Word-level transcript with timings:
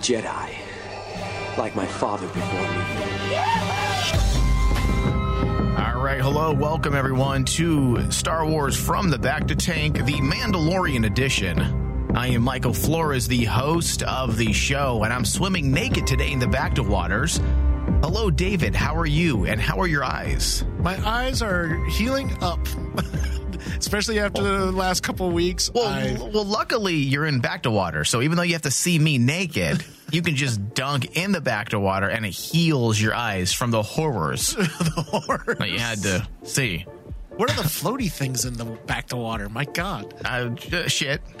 Jedi, 0.00 0.54
like 1.58 1.74
my 1.74 1.86
father 1.86 2.26
before 2.28 2.62
me. 2.62 2.78
All 5.76 6.02
right, 6.02 6.20
hello, 6.20 6.52
welcome 6.52 6.94
everyone 6.94 7.44
to 7.44 8.10
Star 8.10 8.46
Wars 8.46 8.76
from 8.76 9.10
the 9.10 9.18
Bacta 9.18 9.56
Tank, 9.56 9.96
the 10.04 10.20
Mandalorian 10.20 11.04
edition. 11.06 11.60
I 12.14 12.28
am 12.28 12.42
Michael 12.42 12.72
Flores, 12.72 13.28
the 13.28 13.44
host 13.44 14.02
of 14.02 14.36
the 14.36 14.52
show, 14.52 15.02
and 15.04 15.12
I'm 15.12 15.24
swimming 15.24 15.72
naked 15.72 16.06
today 16.06 16.32
in 16.32 16.38
the 16.38 16.46
bacta 16.46 16.86
waters. 16.86 17.40
Hello, 18.02 18.30
David. 18.30 18.74
How 18.74 18.96
are 18.96 19.06
you? 19.06 19.46
And 19.46 19.60
how 19.60 19.78
are 19.80 19.86
your 19.86 20.04
eyes? 20.04 20.64
My 20.80 20.96
eyes 21.06 21.42
are 21.42 21.84
healing 21.86 22.32
up, 22.40 22.57
especially 23.88 24.20
after 24.20 24.42
the 24.42 24.70
last 24.72 25.02
couple 25.02 25.26
of 25.28 25.32
weeks. 25.32 25.70
Well, 25.72 25.86
I- 25.88 26.12
well, 26.32 26.44
luckily 26.44 26.96
you're 26.96 27.24
in 27.24 27.40
bacta 27.40 27.72
water, 27.72 28.04
so 28.04 28.20
even 28.20 28.36
though 28.36 28.42
you 28.42 28.52
have 28.52 28.62
to 28.62 28.70
see 28.70 28.98
me 28.98 29.16
naked, 29.16 29.82
you 30.12 30.20
can 30.20 30.36
just 30.36 30.74
dunk 30.74 31.16
in 31.16 31.32
the 31.32 31.40
bacta 31.40 31.80
water, 31.80 32.06
and 32.08 32.26
it 32.26 32.30
heals 32.30 33.00
your 33.00 33.14
eyes 33.14 33.52
from 33.54 33.70
the 33.70 33.82
horrors 33.82 34.54
the 34.56 35.04
horror. 35.08 35.56
that 35.58 35.70
you 35.70 35.78
had 35.78 36.02
to 36.02 36.28
see. 36.44 36.84
What 37.30 37.50
are 37.50 37.56
the 37.56 37.62
floaty 37.68 38.10
things 38.12 38.44
in 38.44 38.54
the 38.54 38.64
bacta 38.64 39.16
water? 39.16 39.48
My 39.48 39.64
God. 39.64 40.12
Uh, 40.24 40.48
j- 40.50 40.88
shit. 40.88 41.22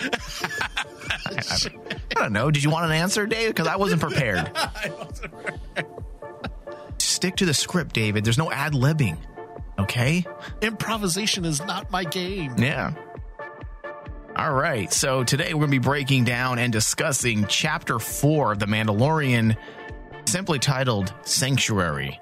I 1.26 1.68
don't 2.14 2.32
know. 2.32 2.50
Did 2.50 2.62
you 2.62 2.70
want 2.70 2.86
an 2.86 2.92
answer, 2.92 3.26
Dave? 3.26 3.50
Because 3.50 3.66
I 3.66 3.76
wasn't 3.76 4.00
prepared. 4.00 4.50
Stick 6.98 7.36
to 7.36 7.46
the 7.46 7.52
script, 7.54 7.94
David. 7.94 8.24
There's 8.24 8.38
no 8.38 8.50
ad 8.50 8.72
libbing. 8.74 9.18
Okay? 9.78 10.24
Improvisation 10.60 11.44
is 11.44 11.64
not 11.64 11.90
my 11.90 12.04
game. 12.04 12.54
Yeah. 12.58 12.94
All 14.36 14.52
right. 14.52 14.92
So 14.92 15.24
today 15.24 15.54
we're 15.54 15.66
going 15.66 15.70
to 15.72 15.78
be 15.80 15.84
breaking 15.84 16.24
down 16.24 16.58
and 16.58 16.72
discussing 16.72 17.46
chapter 17.48 17.98
four 17.98 18.52
of 18.52 18.58
The 18.58 18.66
Mandalorian, 18.66 19.56
simply 20.26 20.58
titled 20.58 21.12
Sanctuary. 21.22 22.20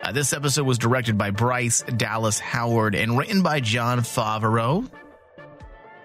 Uh, 0.00 0.12
this 0.12 0.32
episode 0.32 0.64
was 0.64 0.78
directed 0.78 1.18
by 1.18 1.30
Bryce 1.30 1.82
Dallas 1.82 2.38
Howard 2.38 2.94
and 2.94 3.18
written 3.18 3.42
by 3.42 3.58
Jon 3.60 4.00
Favreau. 4.00 4.88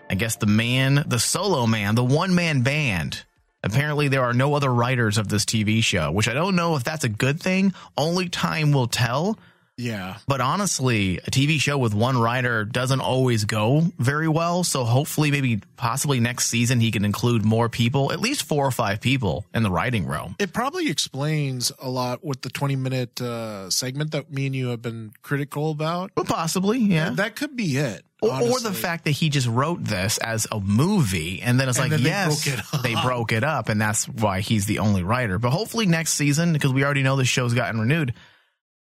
I 0.09 0.16
guess 0.16 0.35
the 0.35 0.47
man, 0.47 1.03
the 1.07 1.19
solo 1.19 1.67
man, 1.67 1.95
the 1.95 2.03
one 2.03 2.33
man 2.33 2.61
band. 2.61 3.23
Apparently, 3.63 4.09
there 4.09 4.23
are 4.23 4.33
no 4.33 4.55
other 4.55 4.73
writers 4.73 5.17
of 5.17 5.30
this 5.30 5.45
TV 5.45 5.81
show, 5.83 6.11
which 6.11 6.28
I 6.28 6.33
don't 6.33 6.55
know 6.55 6.75
if 6.75 6.83
that's 6.83 7.05
a 7.05 7.09
good 7.09 7.39
thing. 7.39 7.73
Only 7.97 8.28
time 8.28 8.73
will 8.73 8.88
tell. 8.88 9.38
Yeah. 9.77 10.17
But 10.27 10.39
honestly, 10.39 11.17
a 11.17 11.31
TV 11.31 11.59
show 11.59 11.78
with 11.78 11.94
one 11.95 12.17
writer 12.17 12.63
doesn't 12.63 13.01
always 13.01 13.45
go 13.45 13.81
very 13.97 14.28
well. 14.28 14.63
So 14.63 14.84
hopefully, 14.84 15.31
maybe 15.31 15.61
possibly 15.78 16.19
next 16.19 16.47
season, 16.47 16.79
he 16.79 16.91
can 16.91 17.03
include 17.03 17.44
more 17.44 17.69
people, 17.69 18.11
at 18.11 18.19
least 18.19 18.44
four 18.44 18.67
or 18.67 18.72
five 18.72 19.01
people 19.01 19.45
in 19.53 19.63
the 19.63 19.72
writing 19.72 20.06
room. 20.06 20.35
It 20.38 20.53
probably 20.53 20.89
explains 20.89 21.72
a 21.79 21.89
lot 21.89 22.23
with 22.23 22.41
the 22.41 22.50
20 22.50 22.75
minute 22.75 23.19
uh, 23.19 23.69
segment 23.69 24.11
that 24.11 24.31
me 24.31 24.45
and 24.45 24.56
you 24.56 24.67
have 24.67 24.81
been 24.81 25.11
critical 25.23 25.72
about. 25.72 26.11
But 26.13 26.28
possibly, 26.28 26.78
yeah. 26.78 27.09
That 27.11 27.35
could 27.35 27.55
be 27.55 27.78
it. 27.78 28.03
Or, 28.22 28.41
or 28.41 28.59
the 28.61 28.72
fact 28.72 29.03
that 29.03 29.11
he 29.11 29.28
just 29.28 29.47
wrote 29.47 29.84
this 29.84 30.17
as 30.19 30.47
a 30.50 30.57
movie 30.57 31.41
and 31.41 31.59
then 31.59 31.67
it's 31.67 31.78
And 31.78 31.91
like, 31.91 31.91
then 31.91 32.03
they 32.03 32.09
yes, 32.09 32.45
broke 32.45 32.57
it 32.57 32.84
they 32.84 33.01
broke 33.01 33.34
it 33.34 33.44
up 33.44 33.67
and 33.67 33.81
that's 33.81 34.07
why 34.07 34.40
he's 34.40 34.66
the 34.66 34.79
only 34.79 35.03
writer. 35.03 35.40
But 35.40 35.50
hopefully 35.50 35.88
next 35.88 36.13
season, 36.13 36.53
because 36.53 36.72
we 36.72 36.85
already 36.85 37.03
know 37.03 37.17
the 37.17 37.25
show's 37.25 37.53
gotten 37.53 37.81
renewed, 37.81 38.13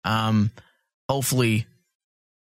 um, 0.04 0.52
hopefully 1.12 1.66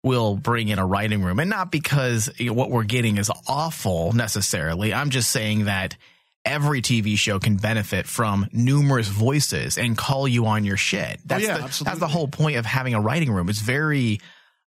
we'll 0.04 0.38
bring 0.38 0.70
in 0.70 0.80
a 0.80 0.86
writing 0.86 1.22
room. 1.22 1.38
And 1.40 1.50
not 1.50 1.70
because 1.70 2.32
what 2.40 2.72
we're 2.72 2.86
getting 2.86 3.18
is 3.18 3.30
awful 3.46 4.14
necessarily. 4.14 4.94
I'm 4.94 5.10
just 5.10 5.32
saying 5.32 5.66
that 5.66 5.98
every 6.46 6.82
TV 6.82 7.18
show 7.18 7.40
can 7.40 7.58
benefit 7.58 8.08
from 8.08 8.48
numerous 8.54 9.10
voices 9.10 9.78
and 9.78 9.98
call 9.98 10.30
you 10.30 10.46
on 10.46 10.64
your 10.64 10.78
shit. 10.78 11.20
That's, 11.26 11.44
oh, 11.44 11.48
yeah, 11.48 11.58
the, 11.58 11.84
that's 11.84 12.00
the 12.00 12.08
whole 12.08 12.30
point 12.30 12.56
of 12.56 12.66
having 12.66 12.94
a 12.94 13.02
writing 13.02 13.32
room. 13.32 13.50
It's 13.50 13.60
very 13.60 14.22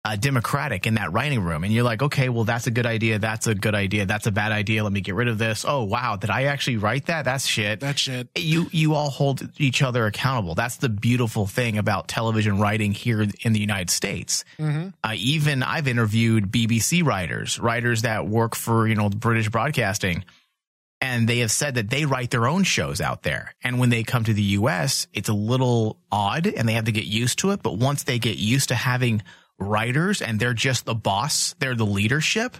uh, 0.06 0.14
democratic 0.14 0.86
in 0.86 0.94
that 0.94 1.12
writing 1.12 1.40
room. 1.40 1.64
And 1.64 1.72
you're 1.72 1.82
like, 1.82 2.00
okay, 2.00 2.28
well, 2.28 2.44
that's 2.44 2.68
a 2.68 2.70
good 2.70 2.86
idea. 2.86 3.18
That's 3.18 3.48
a 3.48 3.56
good 3.56 3.74
idea. 3.74 4.06
That's 4.06 4.28
a 4.28 4.30
bad 4.30 4.52
idea. 4.52 4.84
Let 4.84 4.92
me 4.92 5.00
get 5.00 5.16
rid 5.16 5.26
of 5.26 5.36
this. 5.36 5.64
Oh, 5.66 5.82
wow. 5.82 6.14
Did 6.14 6.30
I 6.30 6.44
actually 6.44 6.76
write 6.76 7.06
that? 7.06 7.24
That's 7.24 7.44
shit. 7.44 7.80
That 7.80 7.98
shit. 7.98 8.28
you, 8.36 8.68
you 8.70 8.94
all 8.94 9.10
hold 9.10 9.48
each 9.58 9.82
other 9.82 10.06
accountable. 10.06 10.54
That's 10.54 10.76
the 10.76 10.88
beautiful 10.88 11.48
thing 11.48 11.76
about 11.76 12.06
television 12.06 12.60
writing 12.60 12.92
here 12.92 13.26
in 13.40 13.52
the 13.52 13.58
United 13.58 13.90
States. 13.90 14.44
Uh, 15.02 15.14
even 15.16 15.64
I've 15.64 15.88
interviewed 15.88 16.52
BBC 16.52 17.04
writers, 17.04 17.58
writers 17.58 18.02
that 18.02 18.28
work 18.28 18.54
for, 18.54 18.86
you 18.86 18.94
know, 18.94 19.08
British 19.08 19.48
broadcasting 19.48 20.24
and 21.00 21.28
they 21.28 21.40
have 21.40 21.50
said 21.50 21.74
that 21.74 21.90
they 21.90 22.04
write 22.06 22.30
their 22.30 22.46
own 22.46 22.62
shows 22.62 23.00
out 23.00 23.22
there. 23.22 23.54
And 23.62 23.78
when 23.78 23.90
they 23.90 24.02
come 24.02 24.24
to 24.24 24.32
the 24.32 24.42
US, 24.42 25.08
it's 25.12 25.28
a 25.28 25.34
little 25.34 25.98
odd 26.10 26.46
and 26.46 26.68
they 26.68 26.72
have 26.72 26.86
to 26.86 26.92
get 26.92 27.04
used 27.04 27.40
to 27.40 27.50
it. 27.50 27.62
But 27.62 27.76
once 27.76 28.04
they 28.04 28.18
get 28.18 28.38
used 28.38 28.68
to 28.68 28.74
having 28.74 29.22
writers 29.58 30.22
and 30.22 30.38
they're 30.38 30.54
just 30.54 30.84
the 30.84 30.94
boss, 30.94 31.54
they're 31.58 31.74
the 31.74 31.86
leadership, 31.86 32.56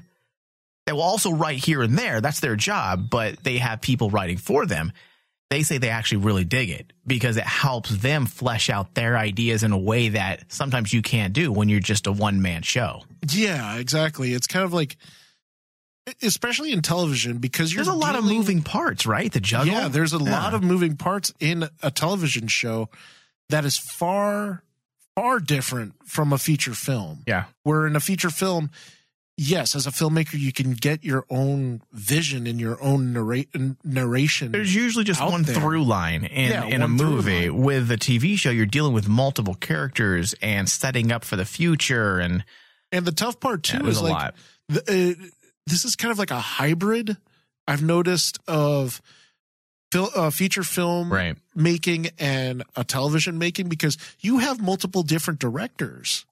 they 0.87 0.93
will 0.93 1.03
also 1.03 1.33
write 1.33 1.59
here 1.59 1.83
and 1.83 1.99
there. 1.99 2.21
That's 2.21 2.41
their 2.41 2.57
job, 2.57 3.11
but 3.11 3.43
they 3.43 3.59
have 3.59 3.81
people 3.81 4.11
writing 4.11 4.37
for 4.37 4.67
them. 4.67 4.93
They 5.51 5.62
say 5.62 5.79
they 5.79 5.91
actually 5.91 6.19
really 6.19 6.45
dig 6.45 6.71
it 6.71 6.93
because 7.07 7.37
it 7.37 7.45
helps 7.45 7.91
them 7.91 8.27
flesh 8.27 8.69
out 8.69 8.95
their 8.95 9.17
ideas 9.17 9.62
in 9.62 9.73
a 9.73 9.79
way 9.79 10.11
that 10.11 10.53
sometimes 10.53 10.93
you 10.93 11.03
can't 11.03 11.33
do 11.33 11.53
when 11.53 11.69
you're 11.69 11.81
just 11.81 12.07
a 12.07 12.12
one 12.12 12.43
man 12.43 12.62
show. 12.62 13.03
Yeah, 13.31 13.77
exactly. 13.77 14.33
It's 14.33 14.49
kind 14.49 14.65
of 14.65 14.73
like, 14.73 14.97
especially 16.21 16.73
in 16.73 16.83
television, 16.83 17.39
because 17.39 17.73
you're 17.73 17.84
There's 17.84 17.95
a 17.95 17.99
lot 17.99 18.17
of 18.17 18.25
moving 18.25 18.63
parts, 18.63 19.07
right? 19.07 19.33
The 19.33 19.41
juggle. 19.41 19.73
Yeah, 19.73 19.89
there's 19.89 20.13
a 20.13 20.19
lot 20.19 20.55
of 20.55 20.65
moving 20.65 20.97
parts 20.97 21.33
in 21.39 21.69
a 21.83 21.91
television 21.93 22.49
show 22.49 22.89
that 23.49 23.65
is 23.65 23.77
far, 23.78 24.63
far 25.16 25.41
different 25.41 25.94
from 26.04 26.32
a 26.32 26.38
feature 26.38 26.75
film. 26.75 27.25
Yeah. 27.27 27.47
Where 27.65 27.87
in 27.87 27.97
a 27.97 28.00
feature 28.00 28.31
film, 28.31 28.71
yes, 29.37 29.75
as 29.75 29.87
a 29.87 29.91
filmmaker, 29.91 30.38
you 30.38 30.53
can 30.53 30.75
get 30.75 31.03
your 31.03 31.25
own 31.31 31.82
vision 31.93 32.47
and 32.47 32.60
your 32.60 32.81
own 32.82 33.12
narrate, 33.12 33.49
narration. 33.82 34.53
There's 34.53 34.75
usually 34.75 35.04
just 35.04 35.21
one 35.21 35.43
there. 35.43 35.54
through 35.56 35.84
line 35.84 36.25
in, 36.25 36.50
Yeah, 36.50 36.65
in 36.66 36.82
a 36.82 36.88
movie. 36.88 37.50
With 37.50 37.91
a 37.91 37.97
TV 37.97 38.38
show, 38.38 38.50
you're 38.50 38.66
dealing 38.66 38.93
with 38.93 39.09
multiple 39.09 39.54
characters 39.54 40.34
and 40.43 40.69
setting 40.69 41.10
up 41.10 41.25
for 41.25 41.37
the 41.37 41.47
future. 41.47 42.19
And 42.19 42.44
And 42.93 43.04
the 43.04 43.12
tough 43.12 43.41
part 43.41 43.62
too 43.62 43.78
there's 43.78 43.97
is 43.97 44.03
like 44.03 44.34
the, 44.69 44.81
uh, 44.81 45.27
this 45.66 45.84
is 45.84 45.97
kind 45.97 46.12
of 46.12 46.19
like 46.19 46.31
a 46.31 46.41
hybrid. 46.41 47.16
I've 47.66 47.83
noticed 47.83 48.38
of 48.47 49.00
fil- 49.97 50.11
uh, 50.15 50.31
feature 50.31 50.62
film 50.62 51.12
Right. 51.12 51.37
making 51.54 52.09
and 52.19 52.63
a 52.77 52.84
television 52.84 53.39
making 53.39 53.69
because 53.69 53.97
you 54.21 54.39
have 54.39 54.60
multiple 54.60 55.03
different 55.03 55.41
directors, 55.41 56.25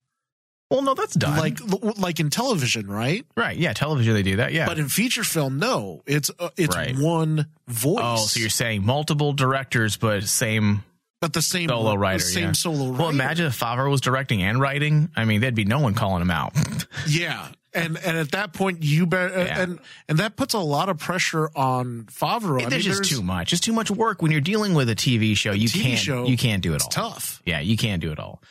well, 0.71 0.83
no, 0.83 0.95
that's 0.95 1.15
done. 1.15 1.39
like 1.39 1.59
like 1.99 2.19
in 2.21 2.31
television, 2.31 2.87
right? 2.89 3.25
right. 3.37 3.57
Yeah. 3.57 3.73
Television, 3.75 4.15
they 4.15 4.23
do 4.23 4.37
that. 4.37 4.53
Yeah. 4.53 4.67
But 4.67 4.79
in 4.79 4.89
feature 4.89 5.23
film, 5.23 5.59
no, 5.59 6.03
it's 6.07 6.31
uh, 6.39 6.49
it's 6.57 6.75
Right. 6.75 6.97
one 6.97 7.47
voice. 7.69 8.01
oh, 8.03 8.17
so 8.27 8.41
you're 8.41 8.49
saying 8.49 8.85
multiple 8.85 9.33
directors, 9.35 9.97
but 9.97 10.25
same 10.25 10.83
but 11.21 11.33
the 11.33 11.43
same 11.43 11.69
solo 11.69 11.91
the 11.91 11.99
writer. 11.99 12.19
same 12.19 12.45
yeah. 12.47 12.53
solo. 12.53 12.91
Well, 12.91 13.09
imagine 13.11 13.47
if 13.47 13.59
Favreau 13.59 13.91
was 13.91 14.01
directing 14.01 14.43
and 14.43 14.61
writing. 14.61 15.11
I 15.17 15.25
mean, 15.27 15.41
there'd 15.41 15.55
be 15.55 15.65
no 15.65 15.79
one 15.79 15.95
calling 15.95 16.23
him 16.23 16.31
out. 16.31 16.55
Yeah. 17.07 17.49
And 17.75 17.99
and 17.99 18.17
at 18.17 18.31
that 18.33 18.53
point 18.53 18.83
you 18.85 19.05
better 19.07 19.35
uh, 19.35 19.45
Yeah. 19.45 19.61
and 19.63 19.79
and 20.09 20.19
that 20.19 20.37
puts 20.37 20.55
a 20.55 20.59
lot 20.61 20.89
of 20.89 20.99
pressure 20.99 21.51
on 21.57 22.05
Favreau. 22.05 22.65
I 22.65 22.69
there's 22.69 22.87
mean, 22.87 22.97
just 22.97 23.11
too 23.11 23.23
much. 23.23 23.53
It's 23.53 23.61
too 23.61 23.73
much 23.73 23.91
work 23.91 24.23
when 24.23 24.31
you're 24.31 24.41
dealing 24.41 24.75
with 24.75 24.89
a 24.89 24.95
TV 24.95 25.37
show. 25.37 25.53
You 25.53 25.69
TV 25.69 25.83
can't. 25.83 25.99
show, 25.99 26.25
you 26.27 26.37
can't 26.37 26.63
do 26.63 26.73
it 26.73 26.77
It's 26.77 26.85
all. 26.97 27.11
tough. 27.11 27.43
Yeah, 27.45 27.61
you 27.61 27.77
can't 27.77 28.01
do 28.01 28.13
it 28.13 28.19
all. 28.19 28.43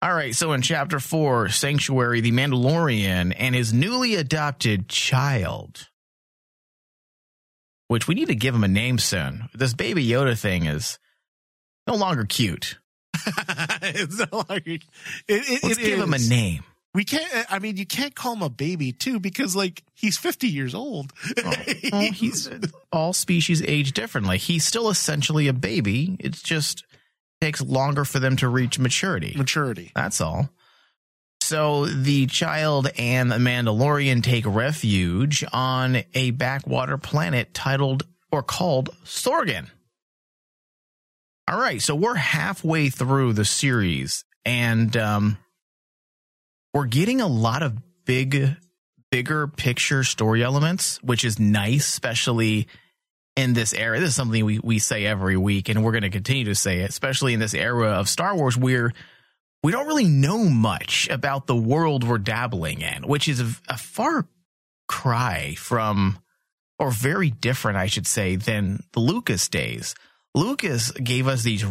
All 0.00 0.12
right, 0.12 0.34
so 0.34 0.52
in 0.52 0.62
chapter 0.62 0.98
four, 0.98 1.48
Sanctuary, 1.48 2.20
the 2.22 2.32
Mandalorian, 2.32 3.34
and 3.38 3.54
his 3.54 3.72
newly 3.72 4.16
adopted 4.16 4.88
child, 4.88 5.88
which 7.88 8.08
we 8.08 8.14
need 8.14 8.26
to 8.28 8.34
give 8.34 8.54
him 8.54 8.64
a 8.64 8.68
name 8.68 8.98
soon. 8.98 9.48
This 9.54 9.74
baby 9.74 10.04
Yoda 10.06 10.36
thing 10.38 10.66
is 10.66 10.98
no 11.86 11.94
longer 11.94 12.24
cute. 12.24 12.78
it's 13.82 14.18
not 14.18 14.48
like 14.48 14.66
it, 14.66 14.82
it, 15.28 15.62
Let's 15.62 15.78
it 15.78 15.82
give 15.84 16.00
him 16.00 16.14
a 16.14 16.18
name. 16.18 16.64
We 16.94 17.04
can't. 17.04 17.46
I 17.50 17.58
mean, 17.58 17.76
you 17.76 17.86
can't 17.86 18.14
call 18.14 18.34
him 18.34 18.42
a 18.42 18.50
baby 18.50 18.92
too 18.92 19.18
because 19.18 19.56
like 19.56 19.82
he's 19.94 20.18
fifty 20.18 20.48
years 20.48 20.74
old. 20.74 21.12
Well, 21.42 22.02
he's 22.12 22.50
all 22.92 23.12
species 23.12 23.62
age 23.62 23.92
differently. 23.92 24.38
He's 24.38 24.64
still 24.64 24.90
essentially 24.90 25.48
a 25.48 25.52
baby. 25.52 26.16
It's 26.20 26.42
just 26.42 26.84
takes 27.40 27.60
longer 27.60 28.04
for 28.04 28.20
them 28.20 28.36
to 28.36 28.48
reach 28.48 28.78
maturity. 28.78 29.34
maturity. 29.36 29.90
That's 29.94 30.20
all. 30.20 30.50
So 31.40 31.86
the 31.86 32.26
child 32.26 32.88
and 32.96 33.30
the 33.30 33.36
Mandalorian 33.36 34.22
take 34.22 34.46
refuge 34.46 35.44
on 35.52 36.04
a 36.14 36.30
backwater 36.30 36.98
planet 36.98 37.52
titled 37.52 38.06
or 38.30 38.42
called 38.42 38.90
Sorgan. 39.04 39.68
All 41.48 41.58
right, 41.58 41.82
so 41.82 41.96
we're 41.96 42.14
halfway 42.14 42.88
through 42.88 43.32
the 43.32 43.44
series, 43.44 44.24
and 44.44 44.96
um, 44.96 45.36
we're 46.72 46.86
getting 46.86 47.20
a 47.20 47.26
lot 47.26 47.62
of 47.62 47.76
big, 48.04 48.56
bigger 49.10 49.46
picture 49.46 50.04
story 50.04 50.42
elements, 50.42 51.02
which 51.02 51.24
is 51.24 51.38
nice, 51.38 51.86
especially 51.86 52.68
in 53.36 53.52
this 53.52 53.72
era. 53.72 54.00
This 54.00 54.10
is 54.10 54.14
something 54.14 54.44
we, 54.44 54.58
we 54.58 54.78
say 54.78 55.06
every 55.06 55.36
week, 55.36 55.68
and 55.68 55.84
we're 55.84 55.92
going 55.92 56.02
to 56.02 56.10
continue 56.10 56.44
to 56.44 56.54
say 56.54 56.80
it, 56.80 56.90
especially 56.90 57.34
in 57.34 57.40
this 57.40 57.54
era 57.54 57.90
of 57.90 58.08
Star 58.08 58.36
Wars 58.36 58.56
where 58.56 58.92
we 59.62 59.72
don't 59.72 59.86
really 59.86 60.04
know 60.04 60.44
much 60.44 61.08
about 61.08 61.46
the 61.46 61.56
world 61.56 62.04
we're 62.04 62.18
dabbling 62.18 62.80
in, 62.80 63.06
which 63.06 63.28
is 63.28 63.40
a, 63.40 63.50
a 63.68 63.78
far 63.78 64.26
cry 64.88 65.54
from, 65.56 66.18
or 66.78 66.90
very 66.90 67.30
different, 67.30 67.78
I 67.78 67.86
should 67.86 68.06
say, 68.06 68.36
than 68.36 68.82
the 68.92 69.00
Lucas 69.00 69.48
days. 69.48 69.94
Lucas 70.34 70.90
gave 70.92 71.28
us 71.28 71.42
these 71.42 71.64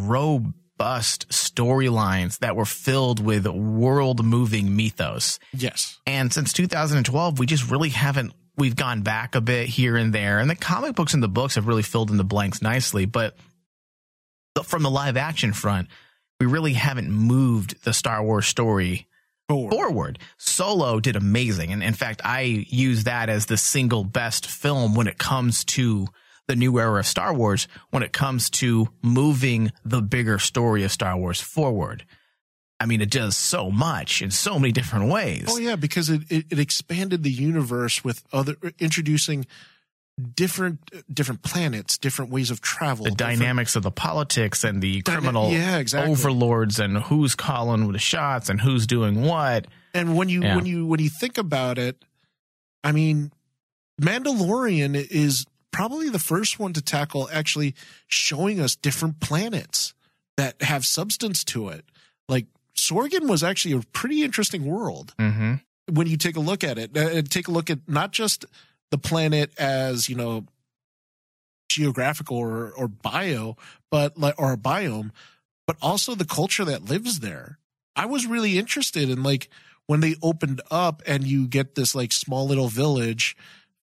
robust 0.81 1.29
storylines 1.29 2.39
that 2.39 2.55
were 2.55 2.65
filled 2.65 3.23
with 3.23 3.45
world 3.45 4.25
moving 4.25 4.75
mythos. 4.75 5.39
Yes. 5.53 5.99
And 6.07 6.33
since 6.33 6.53
2012, 6.53 7.37
we 7.37 7.45
just 7.45 7.69
really 7.69 7.89
haven't. 7.89 8.33
We've 8.57 8.75
gone 8.75 9.01
back 9.01 9.35
a 9.35 9.41
bit 9.41 9.69
here 9.69 9.95
and 9.95 10.13
there, 10.13 10.39
and 10.39 10.49
the 10.49 10.55
comic 10.55 10.95
books 10.95 11.13
and 11.13 11.23
the 11.23 11.27
books 11.27 11.55
have 11.55 11.67
really 11.67 11.83
filled 11.83 12.09
in 12.11 12.17
the 12.17 12.23
blanks 12.23 12.61
nicely. 12.61 13.05
But 13.05 13.35
from 14.63 14.83
the 14.83 14.89
live 14.89 15.17
action 15.17 15.53
front, 15.53 15.87
we 16.39 16.47
really 16.47 16.73
haven't 16.73 17.09
moved 17.09 17.83
the 17.83 17.93
Star 17.93 18.23
Wars 18.23 18.47
story 18.47 19.07
Forward. 19.47 19.71
forward. 19.71 20.19
Solo 20.37 20.99
did 20.99 21.15
amazing. 21.15 21.71
And 21.71 21.83
in 21.83 21.93
fact, 21.93 22.21
I 22.25 22.41
use 22.41 23.05
that 23.05 23.29
as 23.29 23.45
the 23.45 23.57
single 23.57 24.03
best 24.03 24.47
film 24.47 24.95
when 24.95 25.07
it 25.07 25.17
comes 25.17 25.63
to 25.65 26.07
the 26.51 26.55
new 26.57 26.77
era 26.79 26.99
of 26.99 27.05
Star 27.07 27.33
Wars, 27.33 27.67
when 27.91 28.03
it 28.03 28.11
comes 28.11 28.49
to 28.49 28.89
moving 29.01 29.71
the 29.85 30.01
bigger 30.01 30.37
story 30.37 30.83
of 30.83 30.91
Star 30.91 31.15
Wars 31.17 31.39
forward. 31.39 32.03
I 32.77 32.85
mean, 32.87 32.99
it 32.99 33.09
does 33.09 33.37
so 33.37 33.71
much 33.71 34.21
in 34.21 34.31
so 34.31 34.59
many 34.59 34.73
different 34.73 35.09
ways. 35.09 35.45
Oh 35.47 35.57
yeah, 35.57 35.77
because 35.77 36.09
it, 36.09 36.23
it, 36.29 36.45
it 36.49 36.59
expanded 36.59 37.23
the 37.23 37.31
universe 37.31 38.03
with 38.03 38.23
other 38.33 38.55
introducing 38.79 39.45
different 40.35 40.79
different 41.13 41.41
planets, 41.41 41.97
different 41.97 42.31
ways 42.31 42.51
of 42.51 42.59
travel, 42.59 43.05
the 43.05 43.11
dynamics 43.11 43.75
of 43.77 43.83
the 43.83 43.91
politics 43.91 44.63
and 44.65 44.81
the 44.81 45.01
Dyna- 45.03 45.19
criminal 45.19 45.51
yeah, 45.51 45.77
exactly. 45.77 46.11
overlords 46.11 46.79
and 46.79 46.97
who's 46.97 47.33
calling 47.33 47.91
the 47.93 47.99
shots 47.99 48.49
and 48.49 48.59
who's 48.59 48.85
doing 48.87 49.21
what. 49.21 49.67
And 49.93 50.17
when 50.17 50.27
you 50.27 50.41
Yeah. 50.41 50.55
when 50.57 50.65
you 50.65 50.85
when 50.85 50.99
you 50.99 51.09
think 51.09 51.37
about 51.37 51.77
it, 51.77 52.03
I 52.83 52.91
mean, 52.91 53.31
Mandalorian 54.01 54.95
is 54.95 55.45
probably 55.71 56.09
the 56.09 56.19
first 56.19 56.59
one 56.59 56.73
to 56.73 56.81
tackle 56.81 57.29
actually 57.31 57.73
showing 58.07 58.59
us 58.59 58.75
different 58.75 59.19
planets 59.19 59.93
that 60.37 60.61
have 60.61 60.85
substance 60.85 61.43
to 61.45 61.69
it. 61.69 61.85
Like 62.27 62.45
Sorgan 62.77 63.27
was 63.29 63.43
actually 63.43 63.73
a 63.75 63.81
pretty 63.93 64.23
interesting 64.23 64.65
world 64.65 65.13
Mm-hmm. 65.19 65.55
when 65.93 66.07
you 66.07 66.17
take 66.17 66.35
a 66.35 66.39
look 66.41 66.63
at 66.63 66.77
it. 66.77 66.95
Uh, 66.95 67.09
and 67.09 67.29
take 67.29 67.47
a 67.47 67.51
look 67.51 67.69
at 67.69 67.79
not 67.87 68.11
just 68.11 68.45
the 68.91 68.97
planet 68.97 69.51
as 69.57 70.07
you 70.09 70.15
know 70.15 70.45
geographical 71.69 72.37
or 72.37 72.71
or 72.71 72.87
bio, 72.87 73.55
but 73.89 74.17
like 74.17 74.35
or 74.37 74.53
a 74.53 74.57
biome, 74.57 75.11
but 75.67 75.77
also 75.81 76.15
the 76.15 76.25
culture 76.25 76.65
that 76.65 76.85
lives 76.85 77.19
there. 77.19 77.57
I 77.95 78.05
was 78.05 78.25
really 78.25 78.57
interested 78.57 79.09
in 79.09 79.23
like 79.23 79.49
when 79.87 79.99
they 80.01 80.15
opened 80.21 80.61
up 80.69 81.01
and 81.05 81.23
you 81.25 81.47
get 81.47 81.75
this 81.75 81.95
like 81.95 82.11
small 82.11 82.47
little 82.47 82.67
village, 82.67 83.35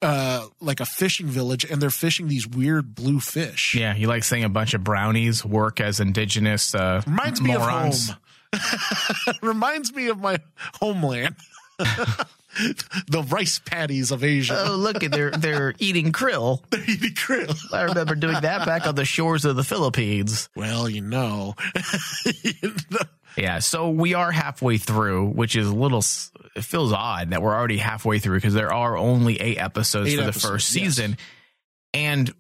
uh, 0.02 0.46
like 0.60 0.80
a 0.80 0.84
fishing 0.86 1.26
village, 1.26 1.64
and 1.64 1.80
they're 1.80 1.90
fishing 1.90 2.28
these 2.28 2.46
weird 2.46 2.94
blue 2.94 3.20
fish. 3.20 3.74
Yeah, 3.74 3.94
you 3.94 4.08
like 4.08 4.24
saying 4.24 4.44
a 4.44 4.48
bunch 4.48 4.74
of 4.74 4.82
brownies 4.84 5.44
work 5.44 5.80
as 5.80 6.00
indigenous 6.00 6.74
uh, 6.74 7.02
Reminds 7.06 7.40
me 7.40 7.56
morons. 7.56 8.10
of 8.10 8.16
home. 8.16 9.34
Reminds 9.42 9.94
me 9.94 10.08
of 10.08 10.18
my 10.20 10.38
homeland. 10.80 11.36
the 11.78 13.24
rice 13.28 13.58
paddies 13.58 14.10
of 14.10 14.22
Asia. 14.22 14.64
Oh, 14.68 14.76
look, 14.76 15.00
they're 15.00 15.30
they're 15.30 15.74
eating 15.78 16.12
krill. 16.12 16.60
They're 16.70 16.84
eating 16.88 17.14
krill. 17.14 17.56
I 17.72 17.82
remember 17.82 18.14
doing 18.14 18.40
that 18.40 18.66
back 18.66 18.86
on 18.86 18.94
the 18.94 19.04
shores 19.06 19.44
of 19.44 19.56
the 19.56 19.64
Philippines. 19.64 20.48
Well, 20.54 20.88
you 20.88 21.00
know. 21.00 21.54
You 22.42 22.74
know. 22.90 22.98
Yeah, 23.36 23.60
so 23.60 23.90
we 23.90 24.14
are 24.14 24.30
halfway 24.30 24.78
through, 24.78 25.28
which 25.30 25.56
is 25.56 25.68
a 25.68 25.74
little. 25.74 26.02
It 26.54 26.64
feels 26.64 26.92
odd 26.92 27.30
that 27.30 27.40
we're 27.42 27.54
already 27.54 27.78
halfway 27.78 28.18
through 28.18 28.36
because 28.38 28.54
there 28.54 28.72
are 28.72 28.96
only 28.96 29.40
eight 29.40 29.58
episodes 29.58 30.08
Eight 30.10 30.16
for 30.16 30.22
the 30.22 30.28
episodes, 30.28 30.52
first 30.52 30.74
yes. 30.76 30.84
season, 30.84 31.16
and 31.94 32.32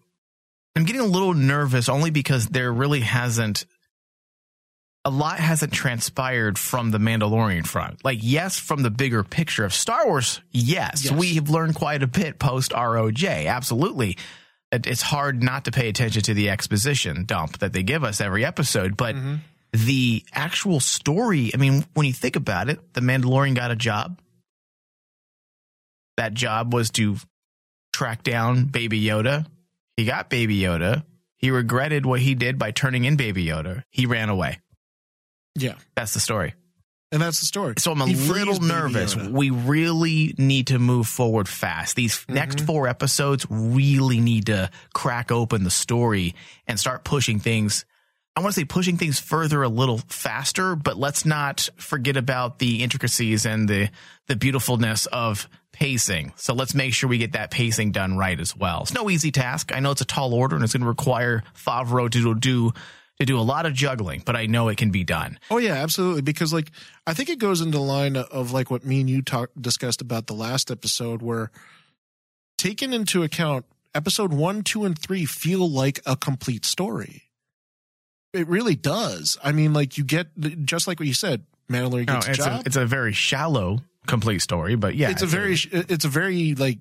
I'm 0.76 0.84
getting 0.84 1.00
a 1.02 1.06
little 1.06 1.34
nervous 1.34 1.88
only 1.88 2.10
because 2.10 2.46
there 2.46 2.72
really 2.72 3.00
hasn't. 3.00 3.64
A 5.04 5.10
lot 5.10 5.40
hasn't 5.40 5.72
transpired 5.72 6.56
from 6.58 6.92
the 6.92 6.98
Mandalorian 6.98 7.66
front. 7.66 8.04
Like, 8.04 8.20
yes, 8.22 8.60
from 8.60 8.82
the 8.84 8.90
bigger 8.90 9.24
picture 9.24 9.64
of 9.64 9.74
Star 9.74 10.06
Wars, 10.06 10.40
yes, 10.52 11.04
Yes. 11.06 11.12
we 11.12 11.34
have 11.34 11.50
learned 11.50 11.74
quite 11.74 12.04
a 12.04 12.06
bit 12.06 12.38
post 12.38 12.70
ROJ. 12.70 13.46
Absolutely. 13.48 14.16
It's 14.70 15.02
hard 15.02 15.42
not 15.42 15.64
to 15.64 15.72
pay 15.72 15.88
attention 15.88 16.22
to 16.22 16.34
the 16.34 16.50
exposition 16.50 17.24
dump 17.24 17.58
that 17.58 17.72
they 17.72 17.82
give 17.82 18.04
us 18.04 18.20
every 18.20 18.44
episode, 18.44 18.96
but 18.96 19.16
Mm-hmm. 19.16 19.34
The 19.72 20.24
actual 20.32 20.80
story, 20.80 21.50
I 21.54 21.56
mean, 21.56 21.84
when 21.94 22.06
you 22.06 22.12
think 22.12 22.36
about 22.36 22.68
it, 22.68 22.92
the 22.94 23.00
Mandalorian 23.00 23.54
got 23.54 23.70
a 23.70 23.76
job. 23.76 24.20
That 26.16 26.34
job 26.34 26.74
was 26.74 26.90
to 26.92 27.16
track 27.92 28.22
down 28.22 28.66
Baby 28.66 29.02
Yoda. 29.02 29.46
He 29.96 30.04
got 30.04 30.28
Baby 30.30 30.58
Yoda. 30.60 31.04
He 31.38 31.50
regretted 31.50 32.06
what 32.06 32.20
he 32.20 32.34
did 32.34 32.58
by 32.58 32.70
turning 32.70 33.04
in 33.04 33.16
Baby 33.16 33.46
Yoda. 33.46 33.84
He 33.90 34.06
ran 34.06 34.28
away. 34.28 34.60
Yeah. 35.54 35.74
That's 35.96 36.14
the 36.14 36.20
story. 36.20 36.54
And 37.10 37.20
that's 37.20 37.40
the 37.40 37.46
story. 37.46 37.74
So 37.78 37.92
I'm 37.92 38.00
a 38.00 38.06
He 38.06 38.14
little 38.14 38.58
nervous. 38.60 39.14
We 39.14 39.50
really 39.50 40.34
need 40.38 40.68
to 40.68 40.78
move 40.78 41.06
forward 41.06 41.46
fast. 41.48 41.94
These 41.96 42.24
next 42.28 42.56
Mm-hmm. 42.56 42.66
four 42.66 42.88
episodes 42.88 43.46
really 43.50 44.20
need 44.20 44.46
to 44.46 44.70
crack 44.94 45.30
open 45.30 45.64
the 45.64 45.70
story 45.70 46.34
and 46.66 46.80
start 46.80 47.04
pushing 47.04 47.38
things. 47.38 47.84
I 48.34 48.40
want 48.40 48.54
to 48.54 48.60
say 48.60 48.64
pushing 48.64 48.96
things 48.96 49.20
further 49.20 49.62
a 49.62 49.68
little 49.68 49.98
faster, 49.98 50.74
but 50.74 50.96
let's 50.96 51.26
not 51.26 51.68
forget 51.76 52.16
about 52.16 52.58
the 52.58 52.82
intricacies 52.82 53.44
and 53.44 53.68
the 53.68 53.90
the 54.26 54.36
beautifulness 54.36 55.06
of 55.06 55.48
pacing. 55.72 56.32
So 56.36 56.54
let's 56.54 56.74
make 56.74 56.94
sure 56.94 57.08
we 57.08 57.18
get 57.18 57.32
that 57.32 57.50
pacing 57.50 57.92
done 57.92 58.16
right 58.16 58.38
as 58.38 58.56
well. 58.56 58.82
It's 58.82 58.94
no 58.94 59.10
easy 59.10 59.30
task. 59.30 59.70
I 59.74 59.80
know 59.80 59.90
it's 59.90 60.00
a 60.00 60.06
tall 60.06 60.32
order 60.32 60.54
and 60.54 60.64
it's 60.64 60.72
going 60.72 60.82
to 60.82 60.88
require 60.88 61.42
Favreau 61.54 62.10
to 62.10 62.34
do 62.34 62.72
to 63.18 63.26
do 63.26 63.38
a 63.38 63.42
lot 63.42 63.66
of 63.66 63.74
juggling, 63.74 64.22
but 64.24 64.34
I 64.34 64.46
know 64.46 64.68
it 64.68 64.78
can 64.78 64.90
be 64.90 65.04
done. 65.04 65.38
Oh 65.50 65.58
yeah, 65.58 65.74
absolutely. 65.74 66.22
Because 66.22 66.52
like 66.52 66.70
I 67.06 67.12
think 67.12 67.28
it 67.28 67.38
goes 67.38 67.60
into 67.60 67.78
line 67.78 68.16
of 68.16 68.52
like 68.52 68.70
what 68.70 68.84
me 68.84 69.00
and 69.00 69.10
you 69.10 69.20
talked 69.20 69.60
discussed 69.60 70.00
about 70.00 70.26
the 70.26 70.34
last 70.34 70.70
episode, 70.70 71.20
where 71.20 71.50
taken 72.56 72.94
into 72.94 73.22
account, 73.22 73.66
episode 73.94 74.32
one, 74.32 74.62
two, 74.62 74.84
and 74.84 74.98
three 74.98 75.26
feel 75.26 75.68
like 75.68 76.00
a 76.06 76.16
complete 76.16 76.64
story. 76.64 77.24
It 78.32 78.48
really 78.48 78.74
does. 78.76 79.38
I 79.42 79.52
mean, 79.52 79.72
like 79.72 79.98
you 79.98 80.04
get 80.04 80.28
just 80.64 80.86
like 80.86 80.98
what 80.98 81.06
you 81.06 81.14
said, 81.14 81.44
Mandalorian 81.70 82.06
No, 82.06 82.14
gets 82.14 82.26
a 82.26 82.30
it's 82.30 82.38
job. 82.38 82.62
a 82.62 82.66
it's 82.66 82.76
a 82.76 82.86
very 82.86 83.12
shallow 83.12 83.80
complete 84.06 84.40
story, 84.40 84.74
but 84.74 84.94
yeah, 84.94 85.10
it's 85.10 85.22
a 85.22 85.26
very, 85.26 85.56
it's 85.72 86.04
a 86.04 86.08
very 86.08 86.54
like. 86.54 86.78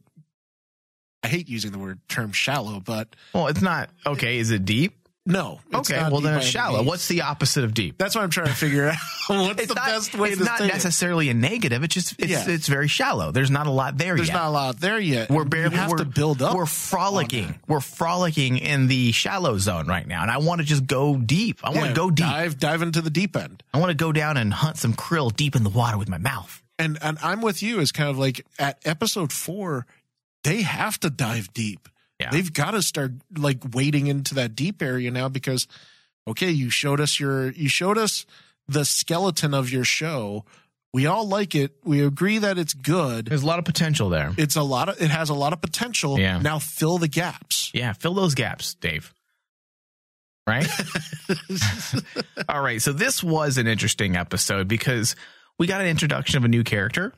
I 1.24 1.28
hate 1.28 1.48
using 1.50 1.72
the 1.72 1.78
word 1.78 2.00
term 2.10 2.32
shallow, 2.32 2.80
but 2.80 3.16
well. 3.34 3.48
It's 3.48 3.62
not 3.62 3.90
okay. 4.06 4.40
Is 4.40 4.50
it 4.50 4.66
deep? 4.66 4.96
No. 5.26 5.60
Okay, 5.74 5.96
not 5.98 6.12
well 6.12 6.22
then 6.22 6.38
it's 6.38 6.48
shallow. 6.48 6.78
means. 6.78 6.88
What's 6.88 7.08
the 7.08 7.22
opposite 7.22 7.64
of 7.64 7.74
deep? 7.76 7.98
That's 7.98 8.16
what 8.16 8.24
I'm 8.24 8.32
trying 8.32 8.48
to 8.48 8.54
figure 8.56 8.88
out. 8.90 8.96
What's 9.28 9.60
It's 9.62 9.68
the 9.68 9.76
not, 9.76 9.86
best 9.86 10.16
way 10.18 10.34
to 10.34 10.44
not 10.44 10.58
say 10.58 10.66
it? 10.66 10.74
necessarily 10.74 11.30
a 11.30 11.34
negative. 11.36 11.84
It's 11.84 11.94
just 11.94 12.16
it's 12.18 12.32
Yeah. 12.32 12.50
it's 12.50 12.68
very 12.68 12.88
shallow. 12.88 13.32
There's 13.32 13.52
not 13.52 13.68
a 13.68 13.72
lot 13.72 13.98
there 13.98 14.16
There's 14.16 14.28
yet. 14.30 14.34
There's 14.34 14.42
not 14.44 14.50
a 14.50 14.52
lot 14.52 14.80
there 14.80 15.00
yet. 15.00 15.30
we're 15.30 15.44
You 15.44 15.50
barely 15.50 15.76
have 15.78 15.92
we're, 15.92 15.98
to 15.98 16.06
build 16.06 16.42
up. 16.42 16.56
We're 16.56 16.66
frolicking. 16.66 17.54
We're 17.68 17.80
frolicking 17.82 18.58
in 18.58 18.88
the 18.88 19.12
shallow 19.12 19.58
zone 19.60 19.88
right 19.88 20.08
now, 20.08 20.24
and 20.24 20.32
I 20.32 20.40
want 20.40 20.60
to 20.62 20.66
just 20.66 20.88
go 20.88 21.16
deep. 21.18 21.60
I 21.64 21.70
want 21.70 21.82
to 21.82 21.88
Yeah, 21.90 21.94
go 21.94 22.10
deep. 22.10 22.26
Dive, 22.26 22.58
dive 22.60 22.82
into 22.82 23.02
the 23.02 23.12
deep 23.12 23.36
end. 23.36 23.62
I 23.74 23.78
want 23.80 23.92
to 23.92 23.96
go 23.96 24.12
down 24.12 24.38
and 24.38 24.52
hunt 24.52 24.78
some 24.78 24.94
krill 24.96 25.34
deep 25.36 25.56
in 25.56 25.64
the 25.64 25.70
water 25.70 25.98
with 26.00 26.10
my 26.10 26.18
mouth. 26.18 26.62
And 26.80 26.98
and 27.02 27.20
I'm 27.22 27.42
with 27.42 27.62
you. 27.62 27.80
It's 27.80 27.92
kind 27.92 28.10
of 28.10 28.18
like 28.18 28.44
at 28.58 28.80
episode 28.86 29.32
four, 29.32 29.86
they 30.44 30.64
have 30.64 31.00
to 31.02 31.12
dive 31.12 31.54
deep. 31.54 31.88
Yeah. 32.22 32.30
They've 32.32 32.54
got 32.54 32.72
to 32.72 32.82
start 32.82 33.12
like 33.38 33.60
wading 33.74 34.08
into 34.08 34.36
that 34.36 34.56
deep 34.56 34.82
area 34.82 35.12
now 35.12 35.28
because 35.30 35.68
okay, 36.28 36.52
you 36.52 36.70
showed 36.70 37.00
us 37.02 37.20
your 37.20 37.52
you 37.52 37.68
showed 37.70 37.98
us 37.98 38.26
the 38.68 38.86
skeleton 38.86 39.54
of 39.54 39.70
your 39.70 39.84
show 39.84 40.46
We 40.94 41.06
all 41.08 41.28
like 41.28 41.56
it. 41.56 41.78
We 41.84 42.04
agree 42.06 42.38
that 42.40 42.58
it's 42.58 42.74
good. 42.74 43.26
There's 43.26 43.44
a 43.44 43.48
lot 43.48 43.60
of 43.60 43.66
potential 43.66 44.10
there. 44.10 44.34
It's 44.38 44.56
a 44.56 44.62
lot 44.64 44.90
of 44.90 45.02
it 45.02 45.10
has 45.10 45.30
a 45.30 45.34
lot 45.34 45.54
of 45.54 45.62
potential. 45.62 46.20
Yeah. 46.20 46.40
Now 46.40 46.60
fill 46.60 46.98
the 46.98 47.08
gaps. 47.08 47.72
Yeah, 47.74 47.94
fill 47.94 48.14
those 48.14 48.36
gaps, 48.36 48.76
Dave. 48.76 49.14
Right? 50.48 50.68
All 52.50 52.62
right. 52.62 52.82
So 52.82 52.92
this 52.94 53.24
was 53.24 53.58
an 53.58 53.68
interesting 53.68 54.16
episode 54.18 54.68
because 54.68 55.16
we 55.58 55.68
got 55.68 55.82
an 55.82 55.88
introduction 55.88 56.38
of 56.38 56.46
a 56.46 56.48
new 56.48 56.64
character. 56.64 57.14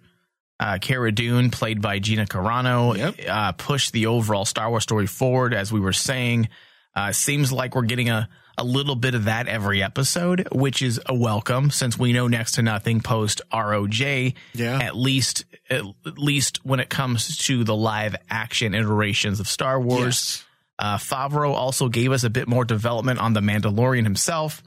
Uh, 0.63 0.77
Cara 0.79 1.12
Dune, 1.12 1.50
played 1.51 1.82
by 1.82 2.00
Gina 2.00 2.25
Carano, 2.25 2.96
Yep. 2.98 3.15
uh, 3.27 3.51
pushed 3.51 3.91
the 3.91 4.05
overall 4.05 4.46
Star 4.46 4.70
Wars 4.70 4.84
story 4.84 5.08
forward, 5.08 5.53
as 5.53 5.74
we 5.74 5.82
were 5.82 5.91
saying. 5.91 6.48
Uh, 6.96 7.12
seems 7.12 7.51
like 7.51 7.75
we're 7.75 7.82
getting 7.82 8.10
a, 8.10 8.29
a 8.58 8.63
little 8.63 8.96
bit 8.96 9.13
of 9.13 9.25
that 9.25 9.48
every 9.50 9.84
episode, 9.84 10.48
which 10.53 10.82
is 10.82 11.01
a 11.05 11.13
welcome 11.13 11.70
since 11.70 12.00
we 12.00 12.13
know 12.13 12.27
next 12.29 12.53
to 12.53 12.62
nothing 12.62 13.01
post 13.01 13.41
ROJ. 13.51 14.36
Yeah. 14.53 14.79
At 14.79 14.96
least, 14.96 15.43
at 15.70 15.84
least 16.05 16.63
when 16.63 16.79
it 16.79 16.88
comes 16.89 17.36
to 17.48 17.65
the 17.65 17.75
live 17.75 18.15
action 18.29 18.74
iterations 18.74 19.41
of 19.41 19.48
Star 19.50 19.82
Wars. 19.82 20.03
Yes. 20.05 20.46
Uh, 20.79 20.98
Favreau 20.98 21.53
also 21.53 21.89
gave 21.89 22.12
us 22.13 22.24
a 22.24 22.29
bit 22.29 22.48
more 22.48 22.63
development 22.63 23.20
on 23.20 23.34
the 23.34 23.41
Mandalorian 23.41 24.03
himself. 24.03 24.63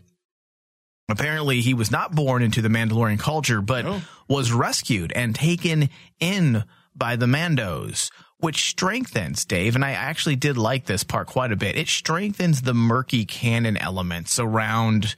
Apparently, 1.09 1.61
he 1.61 1.73
was 1.75 1.91
not 1.91 2.15
born 2.15 2.43
into 2.43 2.61
the 2.61 2.69
Mandalorian 2.69 3.19
culture, 3.19 3.61
but 3.61 3.85
No. 3.85 4.01
was 4.29 4.51
rescued 4.53 5.13
and 5.13 5.35
taken 5.35 5.89
in 6.19 6.65
by 6.97 7.15
the 7.17 7.27
Mandos, 7.27 8.11
which 8.39 8.69
strengthens 8.71 9.45
Dave. 9.45 9.77
And 9.77 9.85
I 9.85 9.93
actually 9.93 10.37
did 10.37 10.57
like 10.59 10.87
this 10.87 11.05
part 11.05 11.29
quite 11.29 11.53
a 11.53 11.57
bit. 11.57 11.77
It 11.77 11.89
strengthens 11.89 12.63
the 12.63 12.75
murky 12.75 13.25
canon 13.25 13.77
elements 13.77 14.39
around 14.41 15.15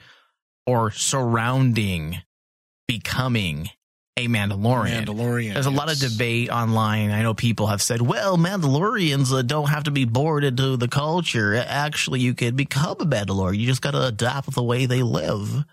or 0.66 0.90
surrounding 0.90 2.18
becoming 2.86 3.70
a 4.18 4.26
Mandalorian. 4.26 5.04
Mandalorian. 5.06 5.54
There's 5.54 5.66
a 5.66 5.70
lot 5.70 5.90
of 5.90 5.98
debate 5.98 6.50
online. 6.50 7.10
I 7.12 7.22
know 7.22 7.34
people 7.34 7.68
have 7.68 7.80
said, 7.80 8.02
well, 8.02 8.36
Mandalorians 8.36 9.32
uh, 9.32 9.42
don't 9.42 9.68
have 9.68 9.84
to 9.84 9.90
be 9.92 10.04
born 10.04 10.42
into 10.44 10.76
the 10.76 10.88
culture. 10.88 11.54
Actually, 11.54 12.20
you 12.20 12.34
can 12.34 12.56
become 12.56 12.96
a 13.00 13.06
Mandalorian. 13.06 13.58
You 13.58 13.66
just 13.66 13.80
got 13.80 13.92
to 13.92 14.04
adapt 14.04 14.50
the 14.52 14.62
way 14.62 14.86
they 14.86 15.02
live. 15.02 15.64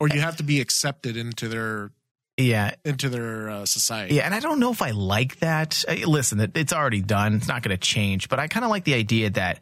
Or 0.00 0.08
you 0.08 0.20
have 0.20 0.36
to 0.38 0.42
be 0.42 0.60
accepted 0.60 1.16
into 1.16 1.46
their 1.48 1.92
Yeah. 2.36 2.74
into 2.84 3.08
their 3.10 3.50
uh, 3.50 3.66
society. 3.66 4.14
Yeah. 4.16 4.22
And 4.24 4.34
I 4.34 4.40
don't 4.40 4.58
know 4.58 4.72
if 4.72 4.80
I 4.82 4.90
like 4.92 5.40
that. 5.40 5.84
Uh, 5.86 5.94
Listen, 6.06 6.40
it- 6.40 6.56
it's 6.56 6.72
already 6.72 7.02
done. 7.02 7.34
It's 7.34 7.48
not 7.48 7.62
going 7.62 7.76
to 7.76 7.80
change. 7.80 8.28
But 8.28 8.38
I 8.40 8.48
kind 8.48 8.64
of 8.64 8.70
like 8.70 8.84
the 8.84 8.94
idea 8.94 9.30
that 9.30 9.60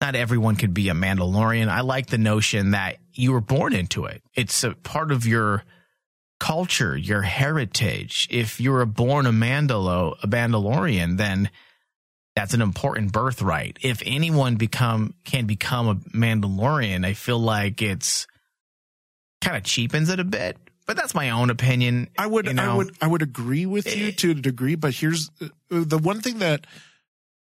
not 0.00 0.16
everyone 0.16 0.56
could 0.56 0.74
be 0.74 0.88
a 0.88 0.94
Mandalorian. 0.94 1.68
I 1.68 1.82
like 1.82 2.06
the 2.06 2.18
notion 2.18 2.70
that 2.72 2.96
you 3.12 3.32
were 3.32 3.40
born 3.40 3.72
into 3.74 4.06
it. 4.06 4.22
It's 4.34 4.64
a 4.64 4.72
part 4.72 5.12
of 5.12 5.26
your 5.26 5.64
culture, 6.40 6.96
your 6.96 7.22
heritage. 7.22 8.26
If 8.30 8.60
you 8.60 8.72
were 8.72 8.84
born 8.86 9.26
a 9.26 9.32
Mandalo, 9.32 10.16
a 10.22 10.26
Mandalorian, 10.26 11.16
then 11.16 11.48
that's 12.34 12.52
an 12.54 12.60
important 12.60 13.12
birthright. 13.12 13.78
If 13.82 14.02
anyone 14.04 14.56
become 14.56 15.14
can 15.24 15.46
become 15.46 15.88
a 15.88 15.94
Mandalorian, 16.16 17.06
I 17.06 17.12
feel 17.14 17.38
like 17.38 17.80
it's 17.80 18.26
kind 19.44 19.56
of 19.56 19.62
cheapens 19.64 20.08
it 20.08 20.18
a 20.20 20.24
bit. 20.24 20.56
But 20.86 20.96
that's 20.96 21.14
my 21.14 21.30
own 21.30 21.48
opinion. 21.50 22.08
I 22.18 22.26
would, 22.26 22.46
you 22.46 22.54
I 22.58 22.74
would, 22.74 22.94
I 23.00 23.06
would 23.06 23.22
agree 23.22 23.64
with 23.66 23.86
you 23.96 24.08
Eh. 24.08 24.10
to 24.18 24.30
a 24.32 24.34
degree, 24.34 24.74
but 24.74 24.94
here's 24.94 25.30
uh, 25.40 25.48
the 25.70 25.98
one 25.98 26.20
thing 26.20 26.38
that 26.40 26.66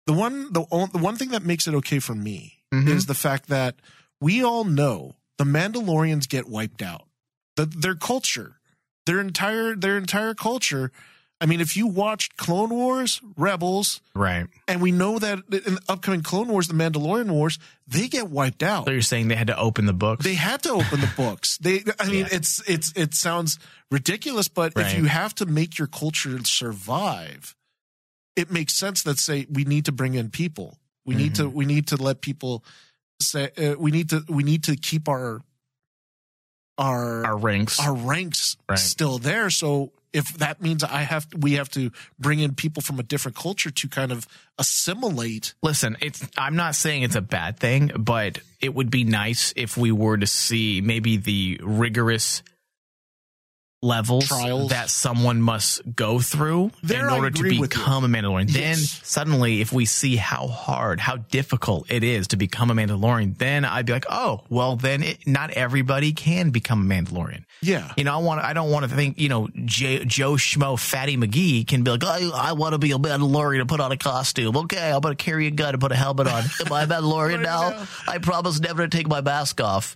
the 0.08 0.14
one 0.14 0.52
the, 0.54 0.66
the 0.94 1.00
one 1.00 1.16
thing 1.18 1.30
that 1.30 1.44
makes 1.44 1.68
it 1.68 1.74
okay 1.76 2.00
for 2.00 2.16
me 2.16 2.60
Mhm. 2.74 2.88
is 2.88 3.06
the 3.06 3.14
fact 3.14 3.50
that 3.50 3.76
we 4.22 4.44
all 4.44 4.64
know 4.64 5.16
the 5.38 5.44
Mandalorians 5.44 6.28
get 6.30 6.48
wiped 6.48 6.82
out. 6.82 7.04
The, 7.58 7.66
their 7.66 7.96
culture, 7.96 8.60
their 9.06 9.20
entire 9.20 9.76
their 9.76 9.98
entire 9.98 10.34
culture. 10.34 10.92
I 11.42 11.46
mean, 11.46 11.60
if 11.60 11.76
you 11.76 11.88
watched 11.88 12.38
Clone 12.38 12.70
Wars, 12.70 13.20
Rebels, 13.36 14.00
right. 14.16 14.48
and 14.68 14.82
we 14.82 14.92
know 14.94 15.20
that 15.20 15.40
in 15.52 15.76
the 15.76 15.82
upcoming 15.90 16.22
Clone 16.22 16.48
Wars, 16.48 16.68
the 16.70 16.74
Mandalorian 16.74 17.30
Wars, 17.32 17.60
they 17.86 18.08
get 18.08 18.30
wiped 18.30 18.64
out. 18.64 18.86
So 18.86 18.92
you're 18.92 19.02
saying 19.02 19.28
they 19.28 19.36
had 19.36 19.48
to 19.48 19.58
open 19.58 19.86
the 19.86 19.92
books? 19.94 20.24
They 20.24 20.36
had 20.36 20.64
to 20.64 20.70
open 20.72 21.02
the 21.02 21.12
books. 21.18 21.58
They, 21.62 21.84
I 22.00 22.08
mean, 22.08 22.20
Yeah. 22.22 22.28
it's 22.32 22.62
it's 22.70 22.94
it 22.96 23.14
sounds 23.14 23.60
ridiculous, 23.92 24.48
but 24.48 24.72
Right. 24.76 24.86
if 24.88 24.98
you 24.98 25.06
have 25.06 25.36
to 25.36 25.46
make 25.46 25.78
your 25.78 25.88
culture 25.88 26.42
survive, 26.46 27.56
it 28.38 28.50
makes 28.50 28.74
sense 28.74 29.04
that 29.04 29.20
say 29.20 29.46
we 29.52 29.66
need 29.66 29.86
to 29.86 29.92
bring 29.92 30.14
in 30.14 30.30
people. 30.30 30.78
We 31.06 31.16
need 31.16 31.34
Mm-hmm. 31.34 31.50
to 31.50 31.50
we 31.50 31.66
need 31.66 31.88
to 31.88 31.98
let 31.98 32.22
people 32.22 32.64
say 33.22 33.50
uh, 33.58 33.76
we 33.78 33.92
need 33.92 34.10
to 34.12 34.24
we 34.30 34.44
need 34.44 34.64
to 34.66 34.78
keep 34.78 35.10
our 35.10 35.42
our 36.78 37.26
Our 37.26 37.38
ranks. 37.38 37.80
our 37.80 37.94
ranks 37.94 38.56
Right. 38.70 38.80
still 38.80 39.18
there. 39.20 39.50
So 39.50 39.92
if 40.14 40.38
that 40.38 40.62
means 40.62 40.84
I 40.84 41.02
have 41.02 41.28
we 41.38 41.54
have 41.54 41.70
to 41.72 41.92
bring 42.20 42.40
in 42.40 42.56
people 42.56 42.82
from 42.82 43.00
a 43.00 43.04
different 43.04 43.36
culture 43.36 43.72
to 43.72 43.90
kind 43.90 44.12
of 44.12 44.28
assimilate. 44.58 45.56
Listen, 45.62 45.98
it's 46.00 46.26
I'm 46.38 46.56
not 46.56 46.76
saying 46.76 47.04
it's 47.04 47.16
a 47.16 47.22
bad 47.22 47.60
thing, 47.60 47.92
but 47.98 48.40
it 48.62 48.74
would 48.74 48.92
be 48.92 49.04
nice 49.04 49.54
if 49.56 49.76
we 49.76 49.92
were 49.92 50.18
to 50.18 50.28
see 50.28 50.82
maybe 50.82 51.18
the 51.18 51.60
rigorous 51.64 52.44
levels 53.84 54.28
Trials. 54.28 54.70
that 54.72 54.90
someone 54.90 55.42
must 55.42 55.82
go 55.96 56.20
through 56.20 56.72
There 56.82 57.06
in 57.08 57.14
order 57.14 57.30
to 57.30 57.40
agree 57.40 57.60
with 57.60 57.74
you. 57.74 57.80
become 57.80 58.04
a 58.04 58.08
Mandalorian. 58.08 58.50
Then 58.52 58.78
suddenly 58.78 59.62
if 59.62 59.72
we 59.74 59.86
see 59.86 60.16
how 60.16 60.48
hard, 60.48 61.00
how 61.00 61.18
difficult 61.18 61.92
it 61.92 62.04
is 62.04 62.28
to 62.30 62.38
become 62.38 62.72
a 62.72 62.74
Mandalorian, 62.74 63.38
then 63.38 63.66
I'd 63.66 63.86
be 63.86 63.94
like, 63.94 64.06
"Oh, 64.10 64.42
well 64.50 64.76
then 64.78 65.04
it, 65.04 65.28
not 65.28 65.52
everybody 65.52 66.14
can 66.14 66.50
become 66.52 66.90
a 66.90 66.94
Mandalorian." 66.96 67.44
Yeah. 67.62 67.92
You 67.98 68.04
know, 68.06 68.14
I 68.14 68.18
want. 68.18 68.42
I 68.42 68.54
don't 68.54 68.72
want 68.72 68.90
to 68.90 68.96
think. 68.96 69.20
You 69.20 69.30
know, 69.30 69.48
J- 69.66 70.04
Joe 70.06 70.34
Schmo 70.34 70.78
Fatty 70.80 71.16
McGee 71.18 71.66
can 71.68 71.84
be 71.84 71.92
like, 71.92 72.04
oh, 72.04 72.32
I, 72.34 72.50
I 72.50 72.52
want 72.54 72.74
to 72.74 72.78
be 72.78 72.92
a 72.92 72.98
Mandalorian 72.98 73.60
and 73.62 73.70
put 73.70 73.80
on 73.80 73.92
a 73.92 73.98
costume. 73.98 74.58
Okay, 74.58 74.92
I'm 74.92 75.00
going 75.02 75.16
to 75.16 75.24
carry 75.24 75.48
a 75.48 75.52
gun 75.52 75.74
and 75.74 75.80
put 75.82 75.92
a 75.92 75.96
helmet 75.96 76.28
on. 76.28 76.44
Am 76.66 76.74
I 76.74 76.84
a 76.84 76.88
Mandalorian 76.94 77.42
now? 77.42 77.86
I 78.08 78.18
promise 78.18 78.60
never 78.60 78.84
to 78.86 78.90
take 78.98 79.08
my 79.08 79.22
mask 79.22 79.62
off. 79.62 79.96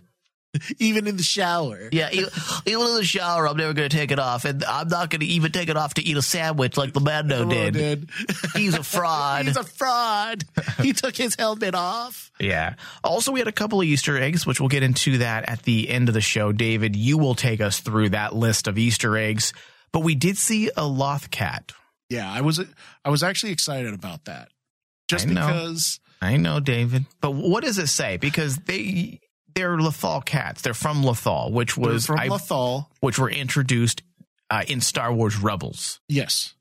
Even 0.80 1.08
in 1.08 1.18
the 1.18 1.24
shower. 1.24 1.90
Yeah, 1.92 2.10
even, 2.12 2.30
even 2.66 2.88
in 2.88 2.96
the 2.96 3.04
shower, 3.04 3.48
I'm 3.48 3.58
never 3.58 3.74
going 3.74 3.90
to 3.90 3.96
take 3.96 4.12
it 4.12 4.20
off, 4.20 4.46
and 4.46 4.64
I'm 4.64 4.88
not 4.88 5.10
going 5.10 5.22
to 5.22 5.26
even 5.26 5.52
take 5.52 5.70
it 5.70 5.78
off 5.78 5.94
to 5.96 6.04
eat 6.04 6.18
a 6.18 6.22
sandwich 6.22 6.78
like 6.78 6.94
the 6.94 7.00
Mando 7.00 7.44
Oh, 7.46 7.50
did. 7.50 7.74
dude. 7.74 8.10
He's 8.56 8.74
a 8.74 8.84
fraud. 8.84 9.46
He's 9.46 9.58
a 9.58 9.64
fraud. 9.64 10.44
he 10.82 10.94
took 10.94 11.16
his 11.16 11.36
helmet 11.36 11.76
off. 11.76 12.32
Yeah. 12.40 12.76
Also, 13.04 13.32
we 13.32 13.40
had 13.40 13.48
a 13.48 13.52
couple 13.54 13.80
of 13.82 13.86
Easter 13.88 14.18
eggs, 14.18 14.46
which 14.46 14.60
we'll 14.60 14.70
get 14.70 14.84
into 14.84 15.20
that 15.20 15.48
at 15.50 15.64
the 15.64 15.90
end 15.90 16.08
of 16.10 16.14
the 16.14 16.22
show. 16.22 16.52
David, 16.52 16.96
you 16.96 17.18
will 17.18 17.36
take 17.36 17.62
us 17.62 17.80
through 17.80 18.10
that 18.10 18.36
list 18.36 18.68
of 18.68 18.78
Easter 18.78 19.18
eggs. 19.18 19.54
But 19.92 20.02
we 20.02 20.16
did 20.16 20.38
see 20.38 20.70
a 20.76 20.86
Loth 20.86 21.32
cat. 21.32 21.72
Yeah, 22.10 22.32
I 22.32 22.42
was 22.42 22.62
I 23.04 23.10
was 23.10 23.24
actually 23.24 23.52
excited 23.52 23.94
about 23.94 24.26
that. 24.26 24.50
Just 25.08 25.26
I 25.26 25.30
because 25.30 26.00
I 26.22 26.38
know, 26.38 26.60
David. 26.60 27.06
But 27.22 27.32
what 27.32 27.64
does 27.64 27.78
it 27.78 27.88
say? 27.88 28.18
Because 28.18 28.56
they 28.58 29.20
they're 29.58 29.78
Lothal 29.78 30.24
cats. 30.24 30.62
They're 30.62 30.74
from 30.74 31.04
Lothal, 31.04 31.52
which 31.52 31.76
they're 31.76 31.90
was 31.94 32.06
from 32.06 32.20
I- 32.20 32.30
Lothal. 32.30 32.86
which 33.00 33.18
were 33.20 33.30
introduced 33.30 34.04
uh, 34.50 34.64
in 34.68 34.80
Star 34.82 35.12
Wars 35.14 35.38
Rebels. 35.38 36.00
Yes. 36.08 36.54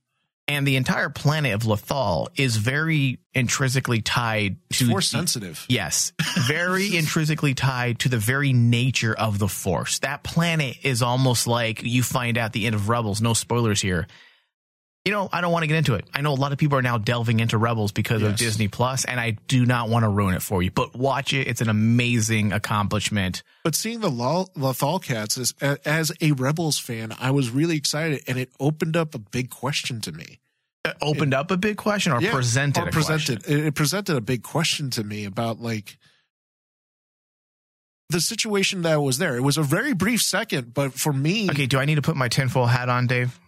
And 0.49 0.65
the 0.65 0.77
entire 0.77 1.11
planet 1.11 1.55
of 1.55 1.63
Lothal 1.63 2.29
is 2.37 2.57
very 2.57 3.19
intrinsically 3.35 4.01
tied 4.01 4.57
to 4.75 4.89
Force 4.89 5.09
sensitive. 5.09 5.67
Yes, 5.69 6.13
very 6.47 6.97
intrinsically 6.99 7.53
tied 7.55 7.99
to 8.01 8.09
the 8.09 8.17
very 8.19 8.53
nature 8.53 9.13
of 9.13 9.41
the 9.41 9.49
Force. 9.49 9.99
That 10.01 10.23
planet 10.23 10.77
is 10.85 11.03
almost 11.03 11.49
like 11.49 11.83
you 11.83 12.05
find 12.05 12.39
out 12.39 12.45
at 12.47 12.53
the 12.53 12.67
end 12.67 12.77
of 12.77 12.89
Rebels. 12.89 13.21
No 13.21 13.35
spoilers 13.35 13.81
here. 13.81 14.07
You 15.07 15.13
know, 15.13 15.29
I 15.33 15.41
don't 15.41 15.53
want 15.53 15.63
to 15.63 15.69
get 15.69 15.77
into 15.77 15.95
it. 15.95 16.05
I 16.13 16.21
know 16.21 16.33
a 16.33 16.35
lot 16.35 16.51
of 16.51 16.59
people 16.59 16.77
are 16.77 16.83
now 16.83 16.99
delving 16.99 17.39
into 17.39 17.57
Rebels 17.59 17.93
because 17.93 18.23
of 18.23 18.35
Disney 18.35 18.67
Plus, 18.67 19.05
and 19.05 19.21
I 19.21 19.37
do 19.47 19.65
not 19.65 19.89
want 19.89 20.03
to 20.03 20.09
ruin 20.09 20.35
it 20.35 20.43
for 20.43 20.65
you. 20.65 20.73
But 20.73 20.97
watch 20.97 21.33
it; 21.33 21.47
it's 21.47 21.61
an 21.61 21.69
amazing 21.69 22.53
accomplishment. 22.53 23.45
But 23.63 23.77
seeing 23.77 24.01
the 24.01 24.11
Lo- 24.11 24.49
Lothal 24.57 25.01
cats 25.01 25.39
as, 25.39 25.55
as 25.85 26.11
a 26.21 26.33
Rebels 26.33 26.81
fan, 26.81 27.15
I 27.21 27.31
was 27.31 27.51
really 27.51 27.77
excited, 27.77 28.25
and 28.27 28.37
it 28.37 28.51
opened 28.59 28.97
up 28.97 29.15
a 29.15 29.19
big 29.21 29.49
question 29.49 30.01
to 30.01 30.11
me. 30.11 30.41
It 30.85 30.97
opened 31.01 31.35
up 31.35 31.53
a 31.53 31.57
big 31.57 31.77
question, 31.77 32.13
or 32.13 32.21
Yeah, 32.21 32.33
presented 32.33 32.89
or 32.89 32.91
presented 32.91 33.45
question. 33.45 33.61
it, 33.61 33.67
it 33.67 33.75
presented 33.77 34.17
a 34.17 34.21
big 34.21 34.43
question 34.43 34.91
to 34.91 35.05
me 35.05 35.25
about 35.25 35.61
like 35.61 35.99
the 38.09 38.21
situation 38.21 38.83
that 38.83 39.01
was 39.01 39.19
there. 39.19 39.37
It 39.37 39.43
was 39.43 39.57
a 39.57 39.63
very 39.63 39.95
brief 39.95 40.21
second, 40.21 40.75
but 40.75 40.95
for 40.95 41.13
me, 41.13 41.49
Okay, 41.49 41.67
do 41.67 41.79
I 41.79 41.85
need 41.85 41.95
to 41.97 42.03
put 42.03 42.17
my 42.17 42.29
tinfoil 42.29 42.67
hat 42.67 42.89
on, 42.89 43.07
Dave, 43.07 43.39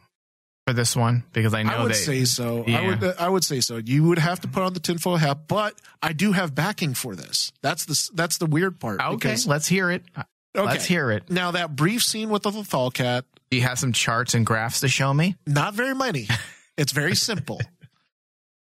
for 0.68 0.72
this 0.74 0.94
one? 0.96 1.24
Because 1.32 1.54
I 1.54 1.62
know 1.62 1.70
I 1.72 1.82
would 1.82 1.90
that 1.92 1.96
say 1.96 2.24
so. 2.24 2.64
I 2.66 2.70
Yeah. 2.70 2.86
would 2.88 3.04
I 3.18 3.28
would 3.28 3.44
say 3.44 3.60
so. 3.60 3.76
You 3.78 4.04
would 4.04 4.18
have 4.18 4.40
to 4.40 4.48
put 4.48 4.62
on 4.62 4.74
the 4.74 4.80
tinfoil 4.80 5.16
hat, 5.16 5.48
but 5.48 5.80
I 6.02 6.12
do 6.12 6.32
have 6.32 6.54
backing 6.54 6.94
for 6.94 7.16
this. 7.16 7.52
That's 7.62 7.84
the 7.86 8.10
that's 8.14 8.38
the 8.38 8.46
weird 8.46 8.78
part. 8.80 9.00
okay. 9.00 9.14
because- 9.16 9.46
Let's 9.46 9.66
hear 9.68 9.90
it. 9.90 10.04
okay. 10.16 10.66
Let's 10.66 10.84
hear 10.84 11.10
it. 11.10 11.30
Now 11.30 11.50
that 11.52 11.74
brief 11.76 12.02
scene 12.02 12.28
with 12.30 12.42
the 12.42 12.50
Lothal 12.50 12.92
cat, 12.92 13.24
Do 13.50 13.56
you 13.56 13.62
have 13.62 13.78
some 13.78 13.92
charts 13.92 14.34
and 14.34 14.44
graphs 14.44 14.80
to 14.80 14.88
show 14.88 15.12
me? 15.14 15.36
not 15.46 15.74
very 15.74 15.94
many. 15.94 16.28
It's 16.76 16.92
very 16.92 17.16
simple. 17.16 17.60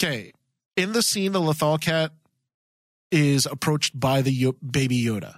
Okay, 0.02 0.32
in 0.76 0.94
the 0.94 1.04
scene, 1.04 1.32
the 1.32 1.40
Lothal 1.40 1.80
cat 1.80 2.12
is 3.12 3.46
approached 3.46 4.00
by 4.00 4.24
the 4.24 4.32
Yo- 4.32 4.54
baby 4.54 5.04
Yoda. 5.04 5.36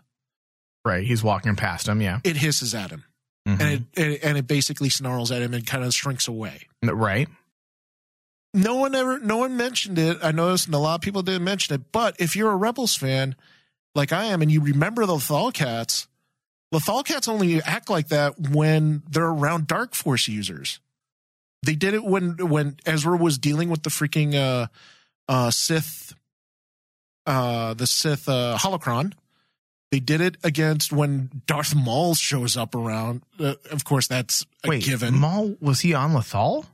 Right, 0.85 1.05
he's 1.05 1.21
walking 1.21 1.55
past 1.57 1.87
him. 1.89 2.01
Yeah. 2.01 2.19
It 2.23 2.37
hisses 2.37 2.73
at 2.73 2.89
him. 2.91 3.03
And 3.45 3.85
it, 3.93 4.23
and 4.23 4.37
it 4.37 4.47
basically 4.47 4.89
snarls 4.89 5.31
at 5.31 5.41
him 5.41 5.53
and 5.53 5.65
kind 5.65 5.83
of 5.83 5.93
shrinks 5.93 6.27
away. 6.27 6.67
right. 6.83 7.27
No 8.53 8.75
one 8.75 8.93
ever, 8.95 9.19
no 9.19 9.37
one 9.37 9.55
mentioned 9.55 9.97
it. 9.97 10.17
I 10.21 10.31
noticed, 10.31 10.65
and 10.65 10.75
a 10.75 10.77
lot 10.77 10.95
of 10.95 11.01
people 11.01 11.21
didn't 11.21 11.43
mention 11.43 11.73
it. 11.73 11.91
But 11.91 12.17
if 12.19 12.35
you're 12.35 12.51
a 12.51 12.55
Rebels 12.55 12.95
fan, 12.95 13.35
like 13.95 14.11
I 14.11 14.25
am, 14.25 14.41
and 14.41 14.51
you 14.51 14.61
remember 14.61 15.05
the 15.05 15.13
Lothal 15.13 15.53
Cats, 15.53 16.07
the 16.71 16.79
Lothal 16.79 17.05
Cats 17.05 17.27
only 17.27 17.61
act 17.61 17.89
like 17.89 18.09
that 18.09 18.39
when 18.49 19.03
they're 19.09 19.25
around 19.25 19.67
Dark 19.67 19.95
Force 19.95 20.27
users. 20.27 20.79
They 21.63 21.75
did 21.75 21.93
it 21.93 22.03
when 22.03 22.49
when 22.49 22.77
Ezra 22.85 23.15
was 23.15 23.37
dealing 23.37 23.69
with 23.69 23.83
the 23.83 23.89
freaking 23.89 24.35
uh, 24.35 24.67
uh, 25.29 25.51
Sith, 25.51 26.13
uh, 27.25 27.73
the 27.73 27.87
Sith 27.87 28.27
uh, 28.27 28.57
holocron. 28.59 29.13
They 29.91 29.99
did 29.99 30.21
it 30.21 30.37
against 30.43 30.93
when 30.93 31.29
Darth 31.47 31.75
Maul 31.75 32.15
shows 32.15 32.55
up 32.55 32.75
around. 32.75 33.23
Uh, 33.37 33.55
of 33.71 33.83
course, 33.83 34.07
that's 34.07 34.45
a 34.63 34.69
Wait, 34.69 34.83
given. 34.83 35.15
Maul 35.19 35.57
was 35.59 35.81
he 35.81 35.93
on 35.93 36.13
Lothal? 36.13 36.65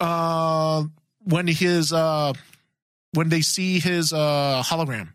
uh, 0.00 0.84
when 1.24 1.46
his 1.46 1.92
uh, 1.92 2.32
when 3.12 3.28
they 3.28 3.40
see 3.40 3.78
his 3.80 4.12
uh 4.12 4.62
hologram, 4.64 5.08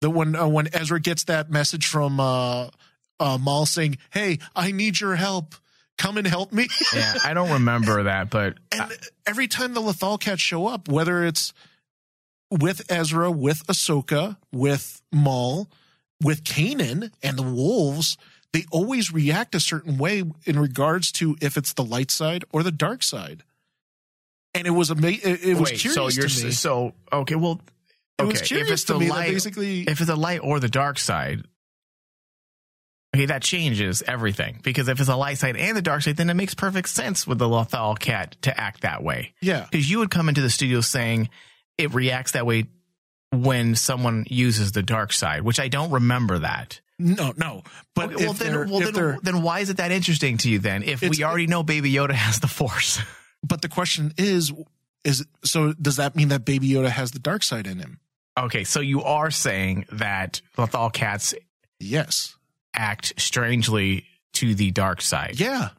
the 0.00 0.10
when 0.10 0.36
uh, 0.36 0.46
when 0.46 0.68
Ezra 0.72 1.00
gets 1.00 1.24
that 1.24 1.50
message 1.50 1.86
from 1.86 2.20
uh, 2.20 2.68
uh 3.18 3.38
Maul 3.38 3.66
saying, 3.66 3.98
"Hey, 4.10 4.38
I 4.54 4.70
need 4.72 5.00
your 5.00 5.16
help. 5.16 5.54
Come 5.98 6.18
and 6.18 6.26
help 6.26 6.52
me." 6.52 6.68
Yeah, 6.94 7.14
I 7.24 7.34
don't 7.34 7.50
remember 7.50 8.02
that, 8.04 8.30
but 8.30 8.54
and 8.72 8.92
every 9.26 9.48
time 9.48 9.74
the 9.74 9.80
Lothal 9.80 10.20
Cats 10.20 10.42
show 10.42 10.66
up, 10.66 10.88
whether 10.88 11.24
it's 11.24 11.52
with 12.50 12.90
Ezra, 12.90 13.30
with 13.30 13.66
Ahsoka, 13.66 14.36
with 14.52 15.00
Maul, 15.10 15.68
with 16.24 16.42
Kanan 16.42 17.12
and 17.22 17.38
the 17.38 17.42
wolves, 17.42 18.16
they 18.52 18.64
always 18.72 19.12
react 19.12 19.54
a 19.54 19.60
certain 19.60 19.98
way 19.98 20.24
in 20.44 20.58
regards 20.58 21.12
to 21.12 21.36
if 21.40 21.56
it's 21.56 21.74
the 21.74 21.84
light 21.84 22.10
side 22.10 22.44
or 22.52 22.62
the 22.62 22.72
dark 22.72 23.02
side. 23.02 23.44
And 24.54 24.66
it 24.66 24.70
was 24.70 24.90
amazing. 24.90 25.32
It, 25.32 25.44
it 25.44 25.54
was 25.54 25.70
wait, 25.70 25.80
curious 25.80 25.94
so 25.94 26.08
you're 26.08 26.28
to 26.28 26.44
me. 26.44 26.50
so 26.52 26.94
okay. 27.12 27.34
Well, 27.34 27.60
it 28.18 28.24
was 28.24 28.40
curious 28.40 28.68
if 28.68 28.72
it's 28.72 28.84
to 28.84 28.94
the 28.94 29.00
me 29.00 29.06
that 29.06 29.12
light, 29.12 29.30
basically 29.32 29.82
if 29.82 30.00
it's 30.00 30.06
the 30.06 30.16
light 30.16 30.40
or 30.42 30.60
the 30.60 30.68
dark 30.68 30.98
side, 30.98 31.44
okay, 33.14 33.26
that 33.26 33.42
changes 33.42 34.02
everything. 34.06 34.60
Because 34.62 34.88
if 34.88 35.00
it's 35.00 35.08
a 35.08 35.16
light 35.16 35.38
side 35.38 35.56
and 35.56 35.76
the 35.76 35.82
dark 35.82 36.02
side, 36.02 36.16
then 36.16 36.30
it 36.30 36.34
makes 36.34 36.54
perfect 36.54 36.88
sense 36.88 37.26
with 37.26 37.38
the 37.38 37.48
Lothal 37.48 37.98
cat 37.98 38.36
to 38.42 38.58
act 38.58 38.82
that 38.82 39.02
way. 39.02 39.34
yeah. 39.42 39.66
Because 39.70 39.90
you 39.90 39.98
would 39.98 40.10
come 40.10 40.28
into 40.28 40.40
the 40.40 40.50
studio 40.50 40.80
saying 40.80 41.28
it 41.76 41.92
reacts 41.92 42.32
that 42.32 42.46
way 42.46 42.66
when 43.42 43.74
someone 43.74 44.24
uses 44.28 44.72
the 44.72 44.82
dark 44.82 45.12
side, 45.12 45.42
which 45.42 45.58
I 45.60 45.68
don't 45.68 45.90
remember 45.90 46.38
that. 46.40 46.80
No, 46.98 47.32
no. 47.36 47.62
But 47.94 48.14
Okay, 48.14 48.24
well, 48.24 48.32
then, 48.34 48.70
well 48.70 48.80
then, 48.92 49.18
then 49.22 49.42
why 49.42 49.60
is 49.60 49.70
it 49.70 49.78
that 49.78 49.90
interesting 49.90 50.36
to 50.38 50.48
you 50.50 50.58
then? 50.60 50.82
If 50.84 51.02
we 51.02 51.24
already 51.24 51.46
know 51.48 51.62
Baby 51.62 51.92
Yoda 51.92 52.12
has 52.12 52.38
the 52.40 52.46
Force. 52.46 53.00
but 53.42 53.62
the 53.62 53.68
question 53.68 54.12
is 54.16 54.52
is 55.04 55.26
so 55.44 55.72
does 55.74 55.96
that 55.96 56.16
mean 56.16 56.28
that 56.28 56.44
baby 56.46 56.68
Yoda 56.68 56.88
has 56.88 57.10
the 57.10 57.18
dark 57.18 57.42
side 57.42 57.66
in 57.66 57.78
him? 57.78 57.98
okay, 58.38 58.64
so 58.64 58.80
you 58.80 59.02
are 59.02 59.30
saying 59.30 59.86
that 59.92 60.40
Lothal 60.56 60.92
cats 60.92 61.34
Yes. 61.78 62.36
act 62.74 63.12
strangely 63.18 64.06
to 64.34 64.54
the 64.54 64.70
dark 64.70 65.02
side. 65.02 65.38
Yeah. 65.38 65.70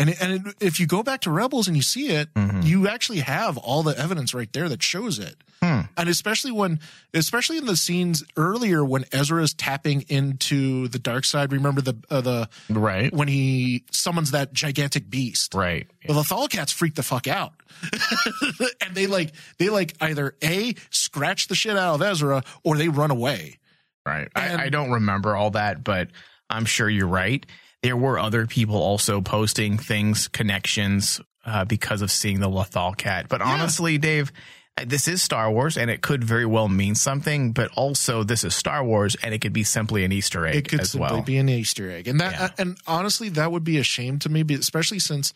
And 0.00 0.10
it, 0.10 0.22
and 0.22 0.46
it, 0.46 0.54
if 0.60 0.78
you 0.78 0.86
go 0.86 1.02
back 1.02 1.22
to 1.22 1.30
Rebels 1.30 1.66
and 1.66 1.76
you 1.76 1.82
see 1.82 2.08
it, 2.10 2.32
Mhm. 2.34 2.64
you 2.64 2.86
actually 2.86 3.18
have 3.18 3.56
all 3.58 3.82
the 3.82 3.98
evidence 3.98 4.32
right 4.32 4.52
there 4.52 4.68
that 4.68 4.80
shows 4.82 5.18
it. 5.18 5.42
Hmm. 5.60 5.80
And 5.96 6.08
especially 6.08 6.52
when, 6.52 6.78
especially 7.12 7.58
in 7.58 7.66
the 7.66 7.76
scenes 7.76 8.22
earlier 8.36 8.84
when 8.84 9.06
Ezra 9.10 9.42
is 9.42 9.52
tapping 9.54 10.02
into 10.02 10.86
the 10.86 11.00
dark 11.00 11.24
side. 11.24 11.50
Remember 11.50 11.80
the 11.80 11.94
uh, 12.10 12.20
the 12.20 12.48
Right. 12.70 13.12
when 13.12 13.26
he 13.26 13.82
summons 13.90 14.30
that 14.30 14.52
gigantic 14.52 15.10
beast. 15.10 15.54
Right. 15.54 15.88
The 16.06 16.12
Lothal 16.14 16.48
cats 16.48 16.70
freak 16.70 16.94
the 16.94 17.02
fuck 17.02 17.26
out, 17.26 17.54
and 18.80 18.94
they 18.94 19.06
like 19.08 19.32
they 19.58 19.68
like 19.68 19.94
either 20.00 20.36
a 20.44 20.74
scratch 20.90 21.48
the 21.48 21.54
shit 21.56 21.76
out 21.76 21.96
of 21.96 22.02
Ezra 22.02 22.44
or 22.62 22.76
they 22.76 22.88
run 22.88 23.10
away. 23.10 23.58
Right. 24.06 24.28
And- 24.36 24.60
I, 24.62 24.66
I 24.66 24.68
don't 24.68 24.90
remember 24.92 25.34
all 25.34 25.50
that, 25.50 25.82
but 25.82 26.08
I'm 26.48 26.64
sure 26.66 26.88
you're 26.88 27.08
right. 27.08 27.44
There 27.82 27.96
were 27.96 28.18
other 28.18 28.46
people 28.46 28.76
also 28.76 29.20
posting 29.20 29.78
things, 29.78 30.28
connections, 30.28 31.20
uh, 31.46 31.64
because 31.64 32.02
of 32.02 32.10
seeing 32.10 32.40
the 32.40 32.48
Lothal 32.48 32.96
cat. 32.96 33.26
But 33.28 33.40
honestly, 33.40 33.98
Dave, 33.98 34.32
uh, 34.76 34.84
this 34.86 35.08
is 35.08 35.22
Star 35.22 35.50
Wars 35.50 35.78
and 35.78 35.90
it 35.90 36.02
could 36.02 36.22
very 36.24 36.44
well 36.44 36.68
mean 36.68 36.94
something, 36.94 37.52
but 37.52 37.70
also 37.76 38.22
this 38.24 38.44
is 38.44 38.54
Star 38.54 38.84
Wars 38.84 39.16
and 39.22 39.32
it 39.32 39.40
could 39.40 39.52
be 39.52 39.62
simply 39.64 40.04
an 40.04 40.12
Easter 40.12 40.46
egg 40.46 40.56
it 40.56 40.68
could 40.68 40.86
simply 40.86 41.00
well. 41.16 41.22
be 41.22 41.38
an 41.38 41.48
Easter 41.48 41.90
egg, 41.90 42.08
and 42.08 42.20
that 42.20 42.32
Yeah. 42.32 42.48
and 42.58 42.76
honestly, 42.86 43.28
that 43.30 43.50
would 43.52 43.64
be 43.64 43.78
a 43.78 43.82
shame 43.82 44.18
to 44.20 44.28
me, 44.28 44.44
especially 44.50 44.98
since 44.98 45.32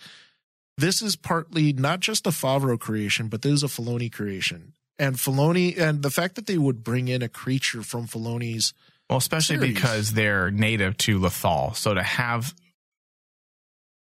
this 0.77 1.01
is 1.01 1.17
partly 1.17 1.73
not 1.73 2.01
just 2.01 2.27
a 2.27 2.31
Favreau 2.31 2.79
creation, 2.79 3.29
but 3.29 3.43
this 3.43 3.53
is 3.53 3.63
a 3.63 3.69
Filoni 3.69 4.11
creation. 4.13 4.73
And 4.99 5.17
Filoni, 5.17 5.79
and 5.79 6.03
the 6.03 6.11
fact 6.11 6.35
that 6.35 6.47
they 6.47 6.59
would 6.59 6.85
bring 6.85 7.09
in 7.09 7.23
a 7.23 7.29
creature 7.29 7.83
from 7.83 8.07
Filoni's, 8.07 8.75
well, 9.12 9.18
especially 9.18 9.59
series. 9.59 9.75
because 9.75 10.12
they're 10.12 10.51
native 10.51 10.96
to 10.98 11.18
Lothal. 11.20 11.77
So 11.77 11.94
to 11.94 12.03
have 12.03 12.55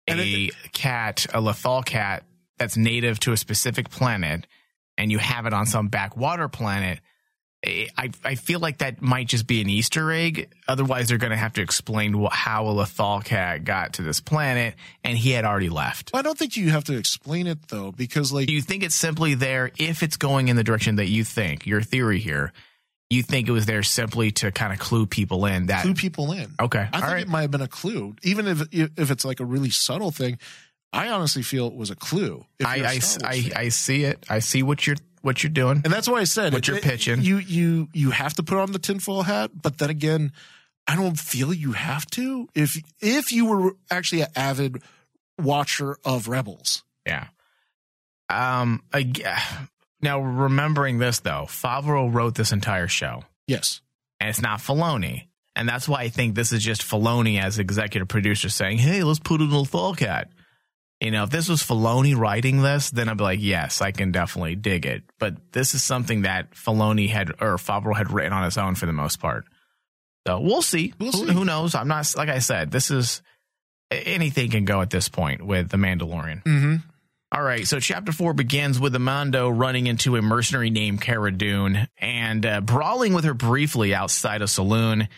And 0.06 0.20
a 0.20 0.50
cat, 0.72 1.26
a 1.32 1.40
Lothal 1.40 1.84
cat 1.84 2.24
that's 2.58 2.76
native 2.76 3.20
to 3.20 3.32
a 3.32 3.37
specific 3.37 3.90
planet, 3.90 4.46
and 4.96 5.11
you 5.12 5.18
have 5.18 5.46
it 5.46 5.52
on 5.52 5.66
some 5.66 5.88
backwater 5.88 6.48
planet, 6.48 7.00
I 7.64 8.11
I 8.24 8.37
feel 8.37 8.61
like 8.61 8.78
that 8.78 9.02
might 9.02 9.26
just 9.26 9.46
be 9.46 9.61
an 9.61 9.68
Easter 9.68 10.12
egg. 10.12 10.48
Otherwise, 10.68 11.08
they're 11.08 11.18
going 11.18 11.32
to 11.32 11.37
have 11.37 11.54
to 11.54 11.61
explain 11.62 12.12
wh- 12.12 12.32
how 12.32 12.68
a 12.68 12.72
Lothal 12.72 13.24
cat 13.24 13.64
got 13.64 13.94
to 13.94 14.02
this 14.02 14.20
planet, 14.20 14.74
and 15.02 15.18
he 15.18 15.32
had 15.32 15.44
already 15.44 15.68
left. 15.68 16.12
I 16.14 16.22
don't 16.22 16.38
think 16.38 16.56
you 16.56 16.70
have 16.70 16.84
to 16.84 16.96
explain 16.96 17.48
it 17.48 17.68
though, 17.68 17.90
because 17.90 18.32
like 18.32 18.48
you 18.48 18.62
think 18.62 18.84
it's 18.84 18.94
simply 18.94 19.34
there 19.34 19.72
if 19.76 20.04
it's 20.04 20.16
going 20.16 20.48
in 20.48 20.56
the 20.56 20.62
direction 20.64 20.96
that 20.96 21.08
you 21.08 21.24
think 21.24 21.66
your 21.66 21.82
theory 21.82 22.20
here? 22.20 22.52
You 23.11 23.23
think 23.23 23.49
it 23.49 23.53
was 23.53 23.64
there 23.66 23.83
simply 23.83 24.31
to 24.33 24.53
kind 24.53 24.73
of 24.73 24.79
clue 24.79 25.07
people 25.07 25.47
in 25.47 25.66
that? 25.66 25.83
clue 25.83 25.94
people 25.94 26.33
in. 26.33 26.53
Okay, 26.61 26.81
I 26.81 26.85
all 26.97 27.01
think 27.01 27.05
right. 27.12 27.23
it 27.23 27.29
might 27.29 27.42
have 27.42 27.51
been 27.51 27.62
a 27.62 27.68
clue, 27.68 28.14
even 28.23 28.47
if 28.47 28.62
if 28.73 29.11
it's 29.11 29.25
like 29.25 29.40
a 29.40 29.44
really 29.47 29.71
subtle 29.71 30.11
thing. 30.11 30.38
I 30.92 31.09
honestly 31.09 31.42
feel 31.42 31.66
it 31.68 31.75
was 31.75 31.90
a 31.90 31.97
clue. 31.97 32.44
I 32.64 32.77
you're 32.77 32.85
a 32.87 32.88
I, 32.88 32.99
Star 32.99 33.31
Wars 33.31 33.51
I. 33.55 33.61
I 33.61 33.68
see 33.71 34.05
it. 34.05 34.25
I 34.29 34.38
see 34.40 34.62
what 34.62 34.87
you're 34.87 34.97
what 35.23 35.42
you're 35.42 35.51
doing. 35.51 35.81
and 35.85 35.92
that's 35.92 36.09
why 36.09 36.18
I 36.21 36.25
said 36.25 36.53
What 36.53 36.61
it- 36.61 36.68
you're 36.68 36.77
it- 36.79 36.83
pitching. 36.83 37.23
You 37.23 37.38
you 37.38 37.88
you 37.94 38.11
have 38.11 38.35
to 38.35 38.42
put 38.42 38.59
on 38.59 38.73
the 38.73 38.79
tinfoil 38.79 39.23
hat, 39.23 39.51
but 39.55 39.79
then 39.79 39.88
again, 39.90 40.33
I 40.87 40.94
don't 40.97 41.18
feel 41.18 41.53
you 41.55 41.73
have 41.73 42.07
to. 42.12 42.49
If 42.55 42.77
if 43.01 43.33
you 43.33 43.47
were 43.47 43.73
actually 43.90 44.23
an 44.23 44.29
avid 44.37 44.83
watcher 45.38 45.97
of 46.05 46.29
Rebels, 46.29 46.83
Yeah. 47.07 47.29
Um. 48.29 48.83
I, 48.92 49.11
now 50.00 50.20
remembering 50.20 50.98
this 50.98 51.20
though, 51.20 51.46
Favreau 51.48 52.12
wrote 52.12 52.34
this 52.34 52.52
entire 52.52 52.88
show, 52.88 53.24
yes, 53.46 53.80
and 54.20 54.30
it's 54.30 54.40
not 54.40 54.61
Filoni, 54.61 55.28
and 55.56 55.68
that's 55.68 55.88
why 55.88 56.02
I 56.02 56.08
think 56.08 56.34
this 56.34 56.52
is 56.52 56.62
just 56.62 56.82
Filoni 56.82 57.40
as 57.40 57.58
executive 57.58 58.08
producer 58.08 58.48
saying, 58.48 58.78
"Hey, 58.78 59.02
let's 59.02 59.18
put 59.18 59.40
in 59.40 59.52
a 59.52 59.64
Fall 59.64 59.94
Cat." 59.94 60.28
You 61.00 61.12
know, 61.12 61.22
if 61.22 61.30
this 61.30 61.48
was 61.48 61.62
Filoni 61.62 62.16
writing 62.16 62.61
this, 62.61 62.90
then 62.90 63.08
I'd 63.08 63.18
be 63.18 63.24
like, 63.24 63.40
"Yes, 63.40 63.80
I 63.80 63.92
can 63.92 64.11
definitely 64.11 64.56
dig 64.56 64.84
it." 64.87 65.04
But 65.18 65.52
this 65.52 65.74
is 65.74 65.82
something 65.82 66.22
that 66.22 66.52
Filoni 66.52 67.08
had 67.08 67.30
or 67.40 67.56
Favreau 67.56 67.96
had 67.96 68.12
written 68.12 68.32
on 68.32 68.44
his 68.44 68.58
own 68.58 68.74
for 68.74 68.87
the 68.87 68.92
most 68.92 69.20
part. 69.20 69.44
So 70.26 70.40
we'll 70.40 70.62
see. 70.62 70.92
We'll 70.98 71.12
who, 71.12 71.26
see. 71.26 71.32
who 71.32 71.44
knows? 71.44 71.74
I'm 71.74 71.88
not 71.88 72.12
like 72.16 72.28
I 72.28 72.40
said. 72.40 72.70
This 72.70 72.90
is 72.90 73.22
anything 73.90 74.50
can 74.50 74.64
go 74.64 74.80
at 74.80 74.90
this 74.90 75.08
point 75.08 75.42
with 75.44 75.70
the 75.70 75.76
Mandalorian. 75.76 76.42
mm-hmm. 76.42 76.76
All 77.31 77.43
right, 77.43 77.67
so 77.67 77.79
chapter 77.79 78.11
four 78.11 78.33
begins 78.33 78.81
with 78.81 78.95
Amando 78.95 79.51
running 79.55 79.87
into 79.87 80.17
a 80.17 80.23
mercenary 80.23 80.71
named 80.71 81.03
Cara 81.03 81.31
Dune 81.31 81.87
and 81.99 82.47
uh, 82.47 82.62
brawling 82.62 83.12
with 83.12 83.25
her 83.25 83.35
briefly 83.35 83.95
outside 83.95 84.41
a 84.41 84.49
saloon. 84.49 85.09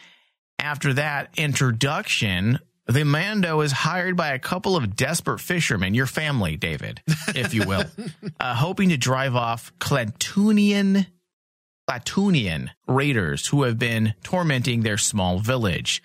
After 0.59 0.93
that 0.95 1.31
introduction, 1.37 2.59
the 2.87 3.05
Mando 3.05 3.61
is 3.61 3.71
hired 3.71 4.17
by 4.17 4.33
a 4.33 4.41
couple 4.41 4.77
of 4.77 4.97
desperate 4.97 5.39
fishermen, 5.39 5.95
your 5.95 6.07
family, 6.07 6.57
David, 6.57 7.01
if 7.29 7.55
you 7.55 7.65
will, 7.65 7.85
uh, 8.41 8.55
hoping 8.57 8.89
to 8.89 8.97
drive 8.97 9.37
off 9.37 9.73
Klatooinian, 9.79 11.07
Klatooinian 11.89 12.71
raiders 12.89 13.47
who 13.47 13.63
have 13.63 13.79
been 13.79 14.15
tormenting 14.25 14.81
their 14.81 14.99
small 14.99 15.39
village. 15.39 16.03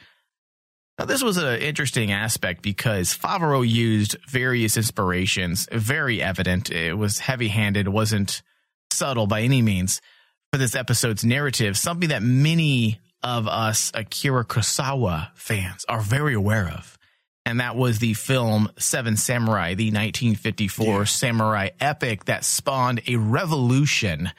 Now, 0.98 1.06
this 1.06 1.22
was 1.22 1.38
an 1.38 1.60
interesting 1.62 2.12
aspect 2.12 2.62
because 2.62 3.18
Favreau 3.18 3.68
used 3.68 4.16
various 4.30 4.78
inspirations, 4.78 5.68
very 5.72 6.22
evident. 6.22 6.72
It 6.72 6.98
was 6.98 7.20
heavy 7.20 7.50
handed, 7.50 7.88
it 7.88 7.92
wasn't 7.92 8.42
subtle 8.92 9.28
by 9.28 9.42
any 9.42 9.62
means 9.62 10.02
for 10.54 10.58
this 10.58 10.76
episode's 10.76 11.26
narrative, 11.26 11.78
something 11.78 12.10
that 12.10 12.24
many 12.24 13.00
of 13.22 13.48
us 13.48 13.92
Akira 13.94 14.46
Kurosawa 14.46 15.32
fans 15.36 15.84
are 15.90 16.00
very 16.00 16.34
aware 16.34 16.70
of. 16.70 16.98
And 17.46 17.60
that 17.60 17.76
was 17.76 18.00
the 18.00 18.14
film 18.14 18.70
Seven 18.78 19.18
Samurai, 19.18 19.74
the 19.74 19.88
1954 19.92 21.06
samurai 21.06 21.70
epic 21.80 22.26
that 22.26 22.46
spawned 22.46 23.02
a 23.08 23.18
revolution 23.18 24.32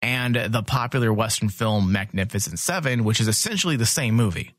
and 0.00 0.34
the 0.34 0.62
popular 0.62 1.12
Western 1.12 1.50
film 1.50 1.92
Magnificent 1.92 2.58
Seven, 2.58 3.04
which 3.04 3.20
is 3.20 3.28
essentially 3.28 3.76
the 3.76 3.86
same 3.86 4.14
movie 4.14 4.54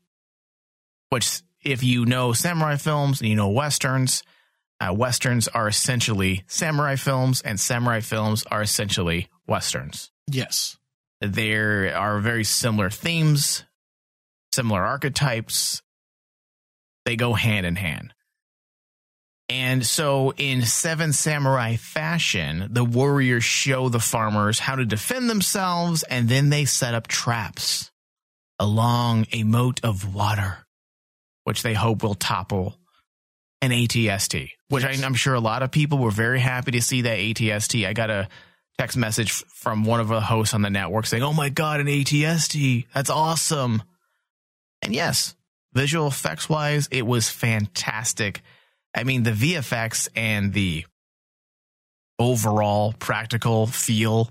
which 1.10 1.42
if 1.62 1.82
you 1.82 2.06
know 2.06 2.32
samurai 2.32 2.76
films 2.76 3.20
and 3.20 3.28
you 3.28 3.36
know 3.36 3.50
westerns, 3.50 4.22
uh, 4.80 4.94
westerns 4.94 5.46
are 5.48 5.68
essentially 5.68 6.42
samurai 6.46 6.96
films, 6.96 7.42
and 7.42 7.60
samurai 7.60 8.00
films 8.00 8.44
are 8.50 8.62
essentially 8.62 9.28
westerns. 9.46 10.10
Yes. 10.26 10.78
There 11.20 11.94
are 11.94 12.18
very 12.20 12.44
similar 12.44 12.88
themes, 12.88 13.64
similar 14.54 14.82
archetypes. 14.82 15.82
They 17.04 17.16
go 17.16 17.34
hand 17.34 17.66
in 17.66 17.76
hand. 17.76 18.14
And 19.50 19.84
so, 19.84 20.32
in 20.36 20.62
Seven 20.62 21.12
Samurai 21.12 21.74
fashion, 21.74 22.68
the 22.70 22.84
warriors 22.84 23.42
show 23.42 23.88
the 23.88 23.98
farmers 23.98 24.60
how 24.60 24.76
to 24.76 24.84
defend 24.86 25.28
themselves, 25.28 26.04
and 26.04 26.28
then 26.28 26.50
they 26.50 26.66
set 26.66 26.94
up 26.94 27.08
traps 27.08 27.90
along 28.60 29.26
a 29.32 29.42
moat 29.42 29.80
of 29.82 30.14
water, 30.14 30.64
which 31.50 31.64
they 31.64 31.74
hope 31.74 32.04
will 32.04 32.14
topple 32.14 32.78
an 33.60 33.72
ATST, 33.72 34.50
which 34.68 34.84
I, 34.84 34.90
I'm 35.04 35.14
sure 35.14 35.34
a 35.34 35.40
lot 35.40 35.64
of 35.64 35.72
people 35.72 35.98
were 35.98 36.12
very 36.12 36.38
happy 36.38 36.70
to 36.70 36.80
see 36.80 37.02
that 37.02 37.18
ATST. 37.18 37.84
I 37.88 37.92
got 37.92 38.08
a 38.08 38.28
text 38.78 38.96
message 38.96 39.32
from 39.32 39.82
one 39.82 39.98
of 39.98 40.06
the 40.06 40.20
hosts 40.20 40.54
on 40.54 40.62
the 40.62 40.70
network 40.70 41.06
saying, 41.06 41.24
Oh 41.24 41.32
my 41.32 41.48
God, 41.48 41.80
an 41.80 41.88
ATST. 41.88 42.86
That's 42.94 43.10
awesome. 43.10 43.82
And 44.80 44.94
yes, 44.94 45.34
visual 45.72 46.06
effects 46.06 46.48
wise, 46.48 46.86
it 46.92 47.04
was 47.04 47.28
fantastic. 47.28 48.42
I 48.94 49.02
mean, 49.02 49.24
the 49.24 49.32
VFX 49.32 50.06
and 50.14 50.52
the 50.52 50.86
overall 52.16 52.94
practical 52.96 53.66
feel, 53.66 54.30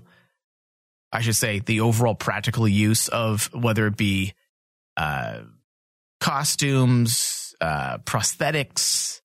I 1.12 1.20
should 1.20 1.36
say, 1.36 1.58
the 1.58 1.82
overall 1.82 2.14
practical 2.14 2.66
use 2.66 3.08
of 3.08 3.52
whether 3.52 3.86
it 3.88 3.98
be 3.98 4.32
uh, 4.96 5.40
costumes, 6.20 7.54
uh, 7.60 7.98
prosthetics, 7.98 9.20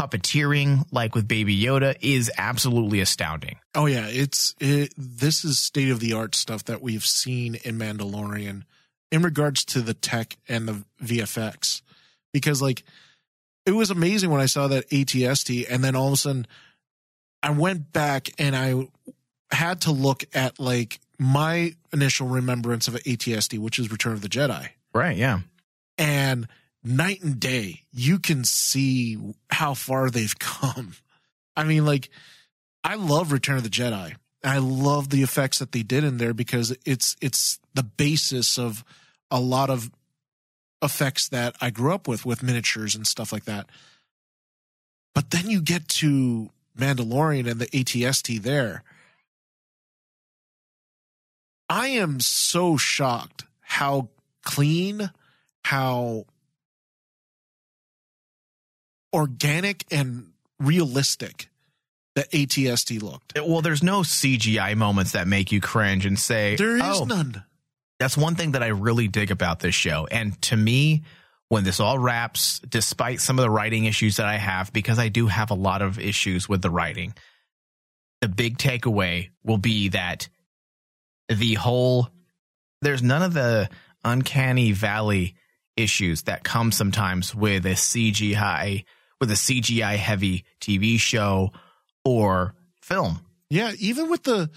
puppeteering, 0.00 0.84
like 0.92 1.14
with 1.14 1.26
Baby 1.26 1.58
Yoda, 1.58 1.96
is 2.00 2.30
absolutely 2.36 3.00
astounding. 3.00 3.56
Oh 3.74 3.86
yeah, 3.86 4.06
it's 4.08 4.54
it, 4.60 4.92
this 4.96 5.44
is 5.44 5.58
state 5.58 5.90
of 5.90 6.00
the 6.00 6.12
art 6.12 6.34
stuff 6.34 6.64
that 6.64 6.82
we've 6.82 7.04
seen 7.06 7.56
in 7.64 7.78
Mandalorian 7.78 8.62
in 9.10 9.22
regards 9.22 9.64
to 9.66 9.80
the 9.80 9.94
tech 9.94 10.36
and 10.48 10.68
the 10.68 10.84
VFX 11.02 11.82
because 12.32 12.60
like 12.60 12.84
it 13.64 13.72
was 13.72 13.90
amazing 13.90 14.30
when 14.30 14.40
I 14.40 14.46
saw 14.46 14.68
that 14.68 14.88
ATST 14.90 15.66
and 15.70 15.82
then 15.82 15.96
all 15.96 16.08
of 16.08 16.12
a 16.12 16.16
sudden 16.16 16.46
I 17.42 17.50
went 17.50 17.92
back 17.92 18.28
and 18.38 18.56
I 18.56 18.88
had 19.50 19.82
to 19.82 19.92
look 19.92 20.24
at 20.34 20.58
like 20.58 20.98
my 21.18 21.74
initial 21.92 22.26
remembrance 22.26 22.88
of 22.88 22.94
ATST 22.94 23.58
which 23.58 23.78
is 23.78 23.90
Return 23.90 24.12
of 24.12 24.22
the 24.22 24.28
Jedi 24.28 24.70
Right. 24.92 25.16
Yeah. 25.16 25.40
And 25.98 26.46
night 26.84 27.22
and 27.22 27.40
day 27.40 27.82
you 27.92 28.18
can 28.18 28.44
see 28.44 29.18
how 29.50 29.74
far 29.74 30.10
they've 30.10 30.38
come. 30.38 30.94
I 31.56 31.64
mean 31.64 31.84
like 31.84 32.10
i 32.84 32.94
love 32.94 33.32
return 33.32 33.56
of 33.56 33.62
the 33.62 33.68
jedi. 33.68 34.14
I 34.44 34.58
love 34.58 35.10
the 35.10 35.22
effects 35.22 35.58
that 35.58 35.72
they 35.72 35.82
did 35.82 36.04
in 36.04 36.18
there 36.18 36.34
because 36.34 36.76
it's 36.84 37.16
it's 37.20 37.58
the 37.74 37.82
basis 37.82 38.58
of 38.58 38.84
a 39.30 39.40
lot 39.40 39.70
of 39.70 39.90
effects 40.82 41.28
that 41.30 41.56
i 41.60 41.70
grew 41.70 41.92
up 41.94 42.06
with 42.06 42.24
with 42.26 42.42
miniatures 42.42 42.94
and 42.94 43.06
stuff 43.06 43.32
like 43.32 43.44
that. 43.44 43.68
But 45.14 45.30
then 45.30 45.48
you 45.48 45.62
get 45.62 45.88
to 45.88 46.50
mandalorian 46.78 47.50
and 47.50 47.60
the 47.60 47.66
atst 47.68 48.42
there. 48.42 48.82
I 51.68 51.88
am 51.88 52.20
so 52.20 52.76
shocked 52.76 53.44
how 53.60 54.10
clean 54.44 55.10
how 55.66 56.24
organic 59.12 59.84
and 59.90 60.28
realistic 60.60 61.48
that 62.14 62.30
ATST 62.30 63.02
looked. 63.02 63.36
Well, 63.36 63.62
there's 63.62 63.82
no 63.82 64.02
CGI 64.02 64.76
moments 64.76 65.12
that 65.12 65.26
make 65.26 65.50
you 65.50 65.60
cringe 65.60 66.06
and 66.06 66.16
say, 66.16 66.54
There 66.54 66.76
is 66.76 66.82
"Oh, 66.84 67.04
none. 67.04 67.42
that's 67.98 68.16
one 68.16 68.36
thing 68.36 68.52
that 68.52 68.62
I 68.62 68.68
really 68.68 69.08
dig 69.08 69.32
about 69.32 69.58
this 69.58 69.74
show. 69.74 70.06
And 70.08 70.40
to 70.42 70.56
me, 70.56 71.02
when 71.48 71.64
this 71.64 71.80
all 71.80 71.98
wraps, 71.98 72.60
despite 72.60 73.20
some 73.20 73.36
of 73.36 73.42
the 73.42 73.50
writing 73.50 73.86
issues 73.86 74.18
that 74.18 74.26
I 74.26 74.36
have, 74.36 74.72
because 74.72 75.00
I 75.00 75.08
do 75.08 75.26
have 75.26 75.50
a 75.50 75.54
lot 75.54 75.82
of 75.82 75.98
issues 75.98 76.48
with 76.48 76.62
the 76.62 76.70
writing, 76.70 77.12
the 78.20 78.28
big 78.28 78.56
takeaway 78.56 79.30
will 79.42 79.58
be 79.58 79.88
that 79.88 80.28
the 81.28 81.54
whole, 81.54 82.08
there's 82.82 83.02
none 83.02 83.22
of 83.22 83.34
the 83.34 83.68
uncanny 84.04 84.70
valley 84.70 85.34
issues 85.76 86.22
that 86.22 86.44
come 86.44 86.72
sometimes 86.72 87.34
with 87.34 87.66
a 87.66 87.70
CGI, 87.74 88.84
with 89.20 89.30
a 89.30 89.34
CGI 89.34 89.96
heavy 89.96 90.44
TV 90.60 90.98
show 90.98 91.52
or 92.04 92.54
film. 92.80 93.20
Yeah, 93.50 93.72
even 93.78 94.10
with 94.10 94.24
the 94.24 94.50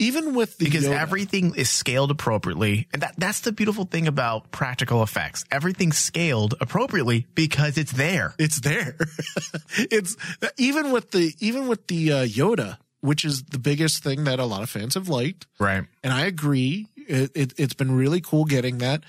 even 0.00 0.34
with 0.34 0.56
the 0.56 0.64
because 0.64 0.86
Yoda- 0.86 0.98
everything 0.98 1.54
is 1.54 1.68
scaled 1.68 2.10
appropriately. 2.10 2.88
And 2.92 3.02
that 3.02 3.14
that's 3.18 3.40
the 3.40 3.52
beautiful 3.52 3.84
thing 3.84 4.08
about 4.08 4.50
practical 4.50 5.02
effects. 5.02 5.44
Everything's 5.50 5.98
scaled 5.98 6.54
appropriately 6.60 7.26
because 7.34 7.76
it's 7.76 7.92
there. 7.92 8.34
It's 8.38 8.60
there. 8.60 8.96
it's 9.76 10.16
even 10.56 10.90
with 10.90 11.10
the 11.10 11.34
even 11.38 11.68
with 11.68 11.86
the 11.86 12.12
uh, 12.12 12.24
Yoda, 12.24 12.78
which 13.00 13.24
is 13.24 13.42
the 13.44 13.58
biggest 13.58 14.02
thing 14.02 14.24
that 14.24 14.38
a 14.38 14.46
lot 14.46 14.62
of 14.62 14.70
fans 14.70 14.94
have 14.94 15.08
liked, 15.08 15.46
right. 15.58 15.84
And 16.02 16.12
I 16.12 16.24
agree. 16.24 16.86
It, 16.96 17.32
it 17.34 17.52
it's 17.58 17.74
been 17.74 17.92
really 17.92 18.22
cool 18.22 18.46
getting 18.46 18.78
that. 18.78 19.04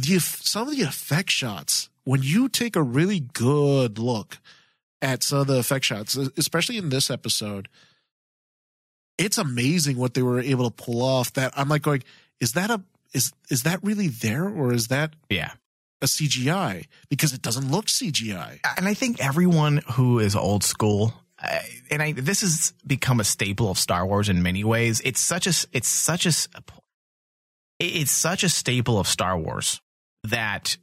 The 0.00 0.18
some 0.18 0.68
of 0.68 0.76
the 0.76 0.82
effect 0.82 1.30
shots 1.30 1.88
when 2.04 2.22
you 2.22 2.48
take 2.48 2.76
a 2.76 2.82
really 2.82 3.20
good 3.20 3.98
look 3.98 4.38
at 5.02 5.22
some 5.22 5.40
of 5.40 5.46
the 5.46 5.58
effect 5.58 5.84
shots, 5.84 6.16
especially 6.16 6.76
in 6.76 6.88
this 6.88 7.10
episode, 7.10 7.68
it's 9.18 9.38
amazing 9.38 9.96
what 9.96 10.14
they 10.14 10.22
were 10.22 10.40
able 10.40 10.70
to 10.70 10.84
pull 10.84 11.02
off. 11.02 11.32
That 11.34 11.52
I'm 11.56 11.68
like 11.68 11.82
going, 11.82 12.02
is 12.40 12.52
that 12.52 12.70
a 12.70 12.82
is 13.12 13.32
is 13.48 13.64
that 13.64 13.82
really 13.82 14.08
there 14.08 14.48
or 14.48 14.72
is 14.72 14.88
that 14.88 15.14
yeah 15.28 15.52
a 16.02 16.06
CGI? 16.06 16.86
Because 17.08 17.32
it 17.32 17.42
doesn't 17.42 17.70
look 17.70 17.86
CGI. 17.86 18.60
and 18.76 18.88
i 18.88 18.94
think 18.94 19.22
everyone 19.22 19.82
who 19.92 20.18
is 20.18 20.34
old 20.34 20.64
school 20.64 21.12
uh, 21.42 21.58
and 21.90 22.02
I, 22.02 22.12
this 22.12 22.42
has 22.42 22.74
become 22.86 23.18
a 23.18 23.24
staple 23.24 23.70
of 23.70 23.78
Star 23.78 24.04
Wars 24.06 24.28
in 24.28 24.42
many 24.42 24.62
ways. 24.62 25.00
It's 25.02 25.20
such 25.20 25.46
a, 25.46 25.54
it's 25.72 25.88
such 25.88 26.26
a, 26.26 26.32
it's 27.78 28.10
such 28.10 28.44
a 28.44 28.48
staple 28.50 28.98
of 28.98 29.08
Star 29.08 29.38
Wars 29.38 29.80
that 30.24 30.76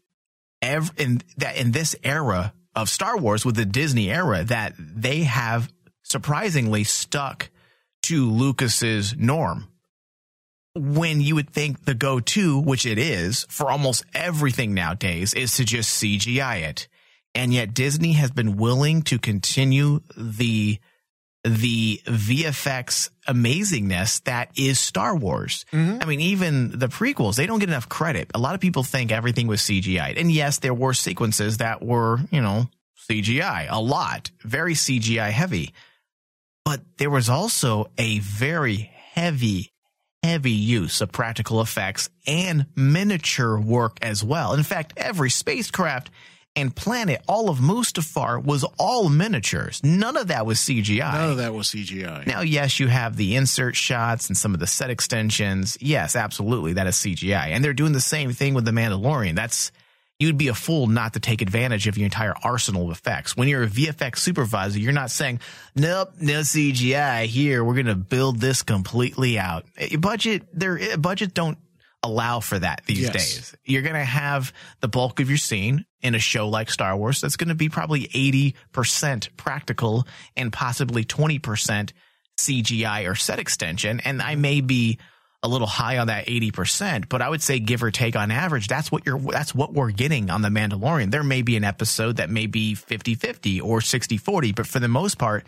in 0.62 1.21
that 1.38 1.58
in 1.58 1.71
this 1.71 1.95
era 2.04 2.54
of 2.76 2.89
Star 2.89 3.17
Wars 3.17 3.45
with 3.45 3.56
the 3.56 3.65
Disney 3.65 4.12
era 4.12 4.43
that 4.43 4.73
they 4.78 5.23
have 5.23 5.71
surprisingly 6.04 6.84
stuck 6.84 7.50
to 8.04 8.30
Lucas's 8.30 9.15
norm. 9.17 9.67
When 10.76 11.21
you 11.21 11.34
would 11.36 11.50
think 11.50 11.86
the 11.86 11.95
go-to, 11.95 12.60
which 12.60 12.86
it 12.86 13.00
is 13.00 13.47
for 13.50 13.71
almost 13.71 14.06
everything 14.13 14.76
nowadays, 14.76 15.34
is 15.34 15.56
to 15.56 15.65
just 15.65 16.02
CGI 16.02 16.62
it. 16.62 16.88
And 17.34 17.52
yet 17.54 17.73
Disney 17.73 18.13
has 18.13 18.30
been 18.30 18.58
willing 18.58 19.02
to 19.04 19.17
continue 19.17 20.02
the 20.15 20.80
the 21.47 22.01
VFX 22.05 23.10
amazingness 23.27 24.23
that 24.23 24.51
is 24.55 24.79
Star 24.79 25.15
Wars. 25.15 25.65
Mm-hmm. 25.71 26.01
I 26.01 26.05
mean, 26.05 26.19
even 26.19 26.77
the 26.77 26.88
prequels, 26.88 27.36
they 27.36 27.45
don't 27.45 27.60
get 27.60 27.69
enough 27.69 27.89
credit. 27.89 28.31
A 28.33 28.39
lot 28.39 28.55
of 28.55 28.62
people 28.62 28.83
think 28.83 29.12
everything 29.12 29.47
was 29.47 29.62
CGI. 29.62 30.19
And 30.19 30.31
yes, 30.31 30.60
there 30.60 30.73
were 30.73 30.93
sequences 30.93 31.57
that 31.57 31.81
were, 31.81 32.19
you 32.31 32.41
know, 32.41 32.69
CGI, 33.10 33.67
a 33.69 33.81
lot, 33.81 34.31
very 34.43 34.73
CGI 34.73 35.31
heavy. 35.31 35.73
But 36.65 36.81
there 36.97 37.10
was 37.10 37.29
also 37.29 37.89
a 37.97 38.19
very 38.19 38.91
heavy, 39.13 39.71
heavy 40.23 40.51
use 40.51 40.99
of 40.99 41.12
practical 41.12 41.62
effects 41.62 42.10
and 42.25 42.65
miniature 42.75 43.57
work 43.57 43.97
as 44.01 44.23
well. 44.23 44.53
In 44.53 44.63
fact, 44.63 44.93
every 44.97 45.29
spacecraft 45.29 46.10
and 46.57 46.75
planet, 46.75 47.21
all 47.27 47.49
of 47.49 47.59
Mustafar 47.59 48.43
was 48.43 48.65
all 48.79 49.09
miniatures. 49.09 49.79
None 49.83 50.17
of 50.17 50.27
that 50.29 50.45
was 50.45 50.57
CGI. 50.59 51.13
None 51.13 51.29
of 51.29 51.37
that 51.37 51.53
was 51.53 51.67
CGI. 51.69 52.25
Now, 52.25 52.41
yes, 52.41 52.79
you 52.79 52.87
have 52.87 53.15
the 53.15 53.35
insert 53.35 53.75
shots 53.75 54.27
and 54.27 54.35
some 54.35 54.55
of 54.55 54.59
the 54.59 54.65
set 54.65 54.89
extensions. 54.89 55.77
Yes, 55.79 56.15
absolutely, 56.15 56.73
that 56.73 56.87
is 56.87 56.95
CGI. 56.95 57.49
And 57.49 57.63
they're 57.63 57.73
doing 57.73 57.93
the 57.93 58.01
same 58.01 58.33
thing 58.33 58.55
with 58.55 58.65
The 58.65 58.71
Mandalorian. 58.71 59.35
That's, 59.35 59.71
you'd 60.19 60.37
be 60.37 60.47
a 60.47 60.55
fool 60.55 60.87
not 60.87 61.13
to 61.13 61.19
take 61.19 61.43
advantage 61.43 61.87
of 61.87 61.95
your 61.95 62.05
entire 62.05 62.33
arsenal 62.43 62.89
of 62.89 62.97
effects. 62.97 63.37
When 63.37 63.47
you're 63.47 63.63
a 63.63 63.67
VFX 63.67 64.17
supervisor, 64.17 64.79
you're 64.79 64.93
not 64.93 65.11
saying, 65.11 65.41
nope, 65.75 66.09
no 66.19 66.39
CGI 66.39 67.25
here. 67.25 67.63
We're 67.63 67.75
going 67.75 67.85
to 67.85 67.95
build 67.95 68.39
this 68.39 68.63
completely 68.63 69.37
out. 69.37 69.65
Eh, 69.77 69.95
Budget, 69.95 70.47
their 70.57 70.79
eh, 70.79 70.95
budget 70.95 71.35
don't 71.35 71.59
allow 72.07 72.39
for 72.39 72.57
that 72.59 72.81
these 72.85 73.01
Yes. 73.01 73.13
days. 73.13 73.55
You're 73.65 73.81
going 73.83 73.95
to 73.95 74.03
have 74.03 74.53
the 74.81 74.87
bulk 74.87 75.19
of 75.19 75.29
your 75.29 75.37
scene 75.37 75.85
in 76.01 76.15
a 76.15 76.19
show 76.19 76.47
like 76.49 76.69
Star 76.71 76.95
Wars 76.95 77.21
that's 77.21 77.37
going 77.37 77.49
to 77.49 77.55
be 77.55 77.69
probably 77.69 78.07
80% 78.73 79.29
practical 79.37 80.07
and 80.35 80.51
possibly 80.51 81.03
20% 81.03 81.91
CGI 82.37 83.09
or 83.09 83.15
set 83.15 83.39
extension. 83.39 83.99
And 83.99 84.21
I 84.21 84.35
may 84.35 84.61
be 84.61 84.99
a 85.43 85.47
little 85.47 85.67
high 85.67 85.97
on 85.99 86.07
that 86.07 86.27
80%, 86.27 87.09
but 87.09 87.21
I 87.21 87.29
would 87.29 87.41
say 87.43 87.59
give 87.59 87.83
or 87.83 87.91
take 87.91 88.15
on 88.15 88.31
average, 88.31 88.67
that's 88.67 88.91
what 88.91 89.05
you're, 89.05 89.19
that's 89.19 89.53
what 89.53 89.73
we're 89.73 89.91
getting 89.91 90.29
on 90.29 90.41
The 90.41 90.49
Mandalorian. 90.49 91.11
There 91.11 91.23
may 91.23 91.41
be 91.43 91.55
an 91.57 91.63
episode 91.63 92.17
that 92.17 92.29
may 92.29 92.47
be 92.47 92.73
50 92.75 93.15
50 93.15 93.61
or 93.61 93.81
60 93.81 94.17
40, 94.17 94.51
but 94.53 94.65
for 94.67 94.79
the 94.79 94.87
most 94.87 95.17
part, 95.17 95.45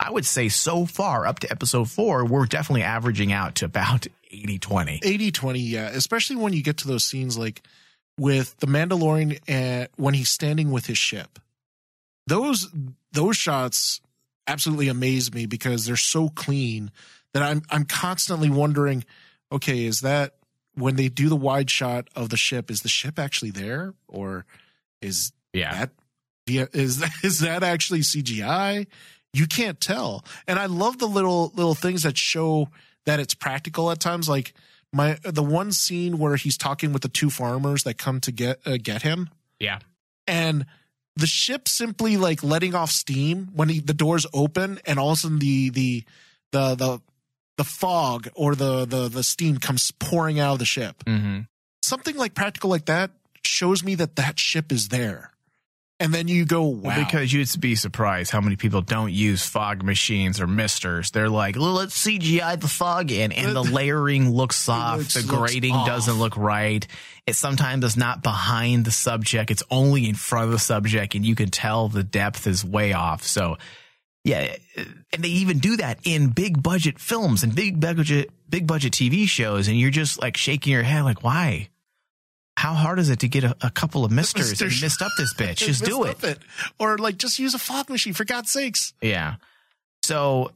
I 0.00 0.10
would 0.10 0.24
say 0.26 0.48
so 0.48 0.86
far 0.86 1.26
up 1.26 1.40
to 1.40 1.50
episode 1.50 1.90
four, 1.90 2.24
we're 2.24 2.46
definitely 2.46 2.82
averaging 2.84 3.32
out 3.32 3.56
to 3.56 3.64
about 3.64 4.06
80 4.30 4.58
20. 4.58 5.00
80 5.02 5.30
20, 5.32 5.58
yeah. 5.60 5.88
Especially 5.88 6.36
when 6.36 6.52
you 6.52 6.62
get 6.62 6.78
to 6.78 6.88
those 6.88 7.04
scenes 7.04 7.36
like 7.36 7.62
with 8.18 8.56
the 8.58 8.66
Mandalorian 8.66 9.38
and 9.48 9.88
when 9.96 10.14
he's 10.14 10.30
standing 10.30 10.70
with 10.70 10.86
his 10.86 10.98
ship. 10.98 11.38
Those 12.26 12.68
those 13.12 13.36
shots 13.36 14.00
absolutely 14.46 14.88
amaze 14.88 15.32
me 15.32 15.46
because 15.46 15.86
they're 15.86 15.96
so 15.96 16.28
clean 16.28 16.90
that 17.32 17.42
I'm 17.42 17.62
I'm 17.70 17.84
constantly 17.84 18.50
wondering, 18.50 19.04
okay, 19.50 19.84
is 19.84 20.00
that 20.02 20.34
when 20.74 20.96
they 20.96 21.08
do 21.08 21.28
the 21.28 21.36
wide 21.36 21.70
shot 21.70 22.08
of 22.14 22.28
the 22.28 22.36
ship, 22.36 22.70
is 22.70 22.82
the 22.82 22.88
ship 22.88 23.18
actually 23.18 23.50
there? 23.50 23.94
Or 24.06 24.44
is 25.00 25.32
Yeah. 25.52 25.86
that 26.46 26.70
is 26.74 26.98
that 26.98 27.12
is 27.22 27.40
that 27.40 27.62
actually 27.62 28.00
CGI? 28.00 28.86
You 29.32 29.46
can't 29.46 29.80
tell. 29.80 30.24
And 30.46 30.58
I 30.58 30.66
love 30.66 30.98
the 30.98 31.06
little 31.08 31.52
little 31.54 31.74
things 31.74 32.02
that 32.04 32.16
show 32.16 32.68
that 33.06 33.20
it's 33.20 33.34
practical 33.34 33.90
at 33.90 34.00
times. 34.00 34.28
Like 34.28 34.54
my 34.92 35.18
the 35.22 35.42
one 35.42 35.72
scene 35.72 36.18
where 36.18 36.36
he's 36.36 36.56
talking 36.56 36.92
with 36.92 37.02
the 37.02 37.08
two 37.08 37.30
farmers 37.30 37.82
that 37.84 37.98
come 37.98 38.20
to 38.20 38.32
get 38.32 38.60
uh, 38.66 38.78
get 38.82 39.02
him, 39.02 39.28
Yeah. 39.60 39.80
and 40.26 40.64
the 41.16 41.26
ship 41.26 41.68
simply 41.68 42.16
like 42.16 42.42
letting 42.42 42.74
off 42.74 42.90
steam 42.90 43.48
when 43.52 43.68
he, 43.68 43.80
the 43.80 43.92
doors 43.94 44.24
open, 44.32 44.78
and 44.86 44.98
all 44.98 45.10
of 45.10 45.18
a 45.18 45.20
sudden 45.20 45.38
the 45.40 45.68
the 45.70 46.04
the 46.52 46.74
the 46.74 47.00
the 47.58 47.64
fog 47.64 48.28
or 48.34 48.54
the 48.54 48.86
the 48.86 49.08
the 49.08 49.22
steam 49.22 49.58
comes 49.58 49.90
pouring 49.98 50.38
out 50.40 50.54
of 50.54 50.58
the 50.58 50.64
ship. 50.64 51.04
Mm-hmm. 51.04 51.40
Something 51.82 52.16
like 52.16 52.34
practical 52.34 52.70
like 52.70 52.86
that 52.86 53.10
shows 53.42 53.82
me 53.84 53.94
that 53.96 54.16
that 54.16 54.38
ship 54.38 54.72
is 54.72 54.88
there. 54.88 55.32
And 56.00 56.14
then 56.14 56.28
you 56.28 56.44
go, 56.44 56.62
wow. 56.62 56.90
Well, 56.90 57.04
because 57.04 57.32
you'd 57.32 57.48
be 57.60 57.74
surprised 57.74 58.30
how 58.30 58.40
many 58.40 58.54
people 58.54 58.82
don't 58.82 59.12
use 59.12 59.44
fog 59.44 59.82
machines 59.82 60.40
or 60.40 60.46
misters. 60.46 61.10
They're 61.10 61.28
like, 61.28 61.56
well, 61.56 61.72
let's 61.72 62.00
CGI 62.06 62.60
the 62.60 62.68
fog 62.68 63.10
in, 63.10 63.32
and 63.32 63.54
the 63.56 63.64
layering 63.64 64.30
looks 64.30 64.68
off. 64.68 64.98
looks- 64.98 65.14
the 65.14 65.24
grading 65.24 65.74
off. 65.74 65.88
doesn't 65.88 66.14
look 66.18 66.36
right. 66.36 66.86
It 67.26 67.34
sometimes 67.34 67.84
is 67.84 67.96
not 67.96 68.22
behind 68.22 68.84
the 68.84 68.92
subject. 68.92 69.50
It's 69.50 69.64
only 69.72 70.08
in 70.08 70.14
front 70.14 70.46
of 70.46 70.52
the 70.52 70.60
subject, 70.60 71.16
and 71.16 71.26
you 71.26 71.34
can 71.34 71.50
tell 71.50 71.88
the 71.88 72.04
depth 72.04 72.46
is 72.46 72.64
way 72.64 72.92
off. 72.92 73.24
So, 73.24 73.58
yeah, 74.22 74.54
and 74.76 75.24
they 75.24 75.28
even 75.28 75.58
do 75.58 75.78
that 75.78 75.98
in 76.04 76.28
big 76.28 76.62
budget 76.62 77.00
films 77.00 77.42
and 77.42 77.54
big 77.54 77.80
budget 77.80 78.30
big 78.48 78.68
budget 78.68 78.92
TV 78.92 79.26
shows, 79.26 79.66
and 79.66 79.76
you're 79.76 79.90
just 79.90 80.22
like 80.22 80.36
shaking 80.36 80.72
your 80.72 80.84
head, 80.84 81.02
like, 81.02 81.24
why? 81.24 81.70
How 82.58 82.74
hard 82.74 82.98
is 82.98 83.08
it 83.08 83.20
to 83.20 83.28
get 83.28 83.44
a, 83.44 83.54
a 83.60 83.70
couple 83.70 84.04
of 84.04 84.10
misters 84.10 84.50
and 84.50 84.60
Misters. 84.60 84.82
mist 84.82 85.00
up 85.02 85.12
this 85.16 85.32
bitch? 85.38 85.58
Just 85.58 85.84
do 85.84 86.02
it. 86.04 86.20
Missed 86.22 86.38
up 86.38 86.44
Or 86.80 86.98
like 86.98 87.16
just 87.16 87.38
use 87.38 87.54
a 87.54 87.58
fog 87.58 87.88
machine 87.88 88.14
for 88.14 88.24
God's 88.24 88.50
sakes. 88.50 88.92
Yeah. 89.00 89.36
So 90.02 90.50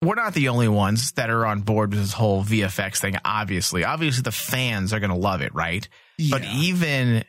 we're 0.00 0.14
not 0.14 0.34
the 0.34 0.48
only 0.48 0.68
ones 0.68 1.10
that 1.12 1.28
are 1.30 1.44
on 1.44 1.60
board 1.62 1.90
with 1.90 2.00
this 2.00 2.12
whole 2.12 2.44
VFX 2.44 2.98
thing, 2.98 3.16
obviously. 3.24 3.82
Obviously, 3.84 4.22
the 4.22 4.32
fans 4.32 4.92
are 4.92 5.00
going 5.00 5.10
to 5.10 5.16
love 5.16 5.42
it, 5.42 5.54
right? 5.54 5.88
Yeah. 6.18 6.38
But 6.38 6.44
even 6.44 7.24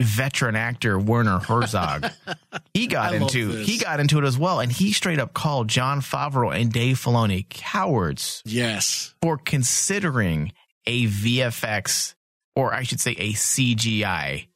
veteran 0.00 0.54
actor 0.56 0.98
Werner 0.98 1.40
Herzog, 1.40 2.06
he 2.74 2.86
got 2.86 3.12
I 3.12 3.16
into 3.16 3.50
he 3.50 3.78
got 3.78 4.00
into 4.00 4.18
it 4.18 4.24
as 4.24 4.38
well, 4.38 4.60
and 4.60 4.70
he 4.72 4.92
straight 4.92 5.18
up 5.18 5.34
called 5.34 5.68
Jon 5.68 6.00
Favreau 6.00 6.58
and 6.58 6.72
Dave 6.72 6.96
Filoni 6.98 7.46
cowards 7.50 8.42
Yes. 8.46 9.14
for 9.20 9.36
considering 9.36 10.52
a 10.86 11.06
VFX, 11.06 12.14
or 12.58 12.74
I 12.74 12.82
should 12.82 13.00
say 13.00 13.12
a 13.12 13.32
CGI 13.34 14.48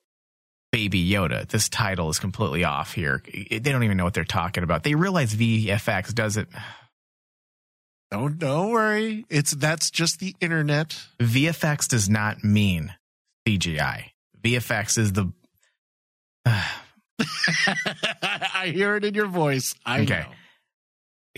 Baby 0.73 1.09
Yoda. 1.09 1.47
This 1.49 1.69
title 1.69 2.11
is 2.11 2.19
completely 2.19 2.65
off 2.65 2.95
here. 2.95 3.23
They 3.33 3.61
don't 3.61 3.85
even 3.85 3.97
know 3.97 4.03
what 4.05 4.15
they're 4.15 4.25
talking 4.25 4.65
about. 4.65 4.83
They 4.83 4.95
realize 4.97 5.35
VFX 5.35 6.13
doesn't. 6.15 6.49
Don't 8.11 8.39
don't 8.39 8.71
worry. 8.71 9.25
It's 9.31 9.53
that's 9.53 9.91
just 9.91 10.19
the 10.19 10.35
internet. 10.41 10.99
VFX 11.21 11.89
does 11.89 12.09
not 12.11 12.43
mean 12.43 12.93
CGI. 13.47 14.07
VFX 14.43 14.99
is 14.99 15.13
the. 15.13 15.33
I 16.47 18.73
hear 18.75 18.97
it 18.97 19.05
in 19.05 19.15
your 19.15 19.29
voice. 19.29 19.75
I 19.87 20.01
Okay. 20.01 20.21
know. 20.21 20.27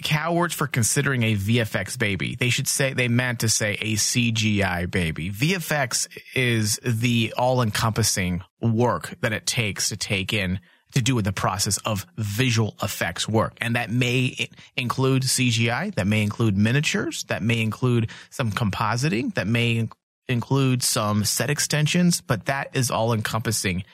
Cowards 0.02 0.54
for 0.54 0.66
considering 0.66 1.22
a 1.22 1.36
VFX 1.36 1.98
baby. 1.98 2.34
They 2.34 2.50
should 2.50 2.68
say 2.68 2.92
they 2.92 3.08
meant 3.08 3.40
to 3.40 3.48
say 3.48 3.74
a 3.80 3.94
CGI 3.94 4.90
baby. 4.90 5.30
VFX 5.30 6.08
is 6.34 6.80
the 6.84 7.32
all-encompassing 7.38 8.42
work 8.60 9.14
that 9.20 9.32
it 9.32 9.46
takes 9.46 9.90
to 9.90 9.96
take 9.96 10.32
in 10.32 10.60
to 10.94 11.02
do 11.02 11.14
with 11.14 11.24
the 11.24 11.32
process 11.32 11.78
of 11.78 12.06
visual 12.16 12.76
effects 12.82 13.28
work. 13.28 13.54
And 13.60 13.76
that 13.76 13.90
may 13.90 14.48
include 14.76 15.22
CGI, 15.22 15.94
that 15.96 16.06
may 16.06 16.22
include 16.22 16.56
miniatures, 16.56 17.24
that 17.24 17.42
may 17.42 17.60
include 17.60 18.10
some 18.30 18.52
compositing, 18.52 19.34
that 19.34 19.46
may 19.46 19.88
include 20.28 20.82
some 20.82 21.24
set 21.24 21.50
extensions, 21.50 22.20
but 22.20 22.46
that 22.46 22.70
is 22.74 22.90
all 22.90 23.12
encompassing. 23.12 23.84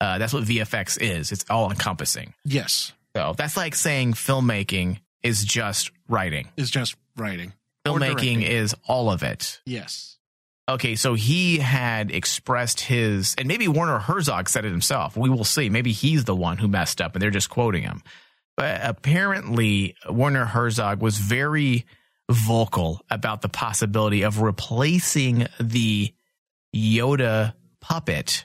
Uh, 0.00 0.18
that's 0.18 0.32
what 0.32 0.44
VFX 0.44 1.00
is. 1.00 1.30
It's 1.32 1.44
all 1.48 1.70
encompassing. 1.70 2.34
Yes. 2.44 2.92
So 3.14 3.34
that's 3.36 3.56
like 3.56 3.74
saying 3.74 4.14
filmmaking 4.14 4.98
is 5.22 5.44
just 5.44 5.90
writing. 6.08 6.48
Is 6.56 6.70
just 6.70 6.96
writing. 7.16 7.52
Filmmaking 7.86 8.42
is 8.42 8.74
all 8.86 9.10
of 9.10 9.22
it. 9.22 9.60
Yes. 9.64 10.18
Okay, 10.68 10.94
so 10.94 11.14
he 11.14 11.58
had 11.58 12.12
expressed 12.12 12.80
his, 12.80 13.34
and 13.36 13.48
maybe 13.48 13.66
Werner 13.66 13.98
Herzog 13.98 14.48
said 14.48 14.64
it 14.64 14.70
himself. 14.70 15.16
We 15.16 15.28
will 15.28 15.44
see. 15.44 15.68
Maybe 15.68 15.90
he's 15.90 16.24
the 16.24 16.36
one 16.36 16.58
who 16.58 16.68
messed 16.68 17.00
up 17.00 17.14
and 17.14 17.22
they're 17.22 17.30
just 17.30 17.50
quoting 17.50 17.82
him. 17.82 18.02
But 18.56 18.80
apparently, 18.82 19.96
Werner 20.08 20.44
Herzog 20.44 21.00
was 21.00 21.18
very 21.18 21.86
vocal 22.30 23.00
about 23.10 23.42
the 23.42 23.48
possibility 23.48 24.22
of 24.22 24.40
replacing 24.40 25.48
the 25.58 26.12
Yoda 26.74 27.54
puppet 27.80 28.44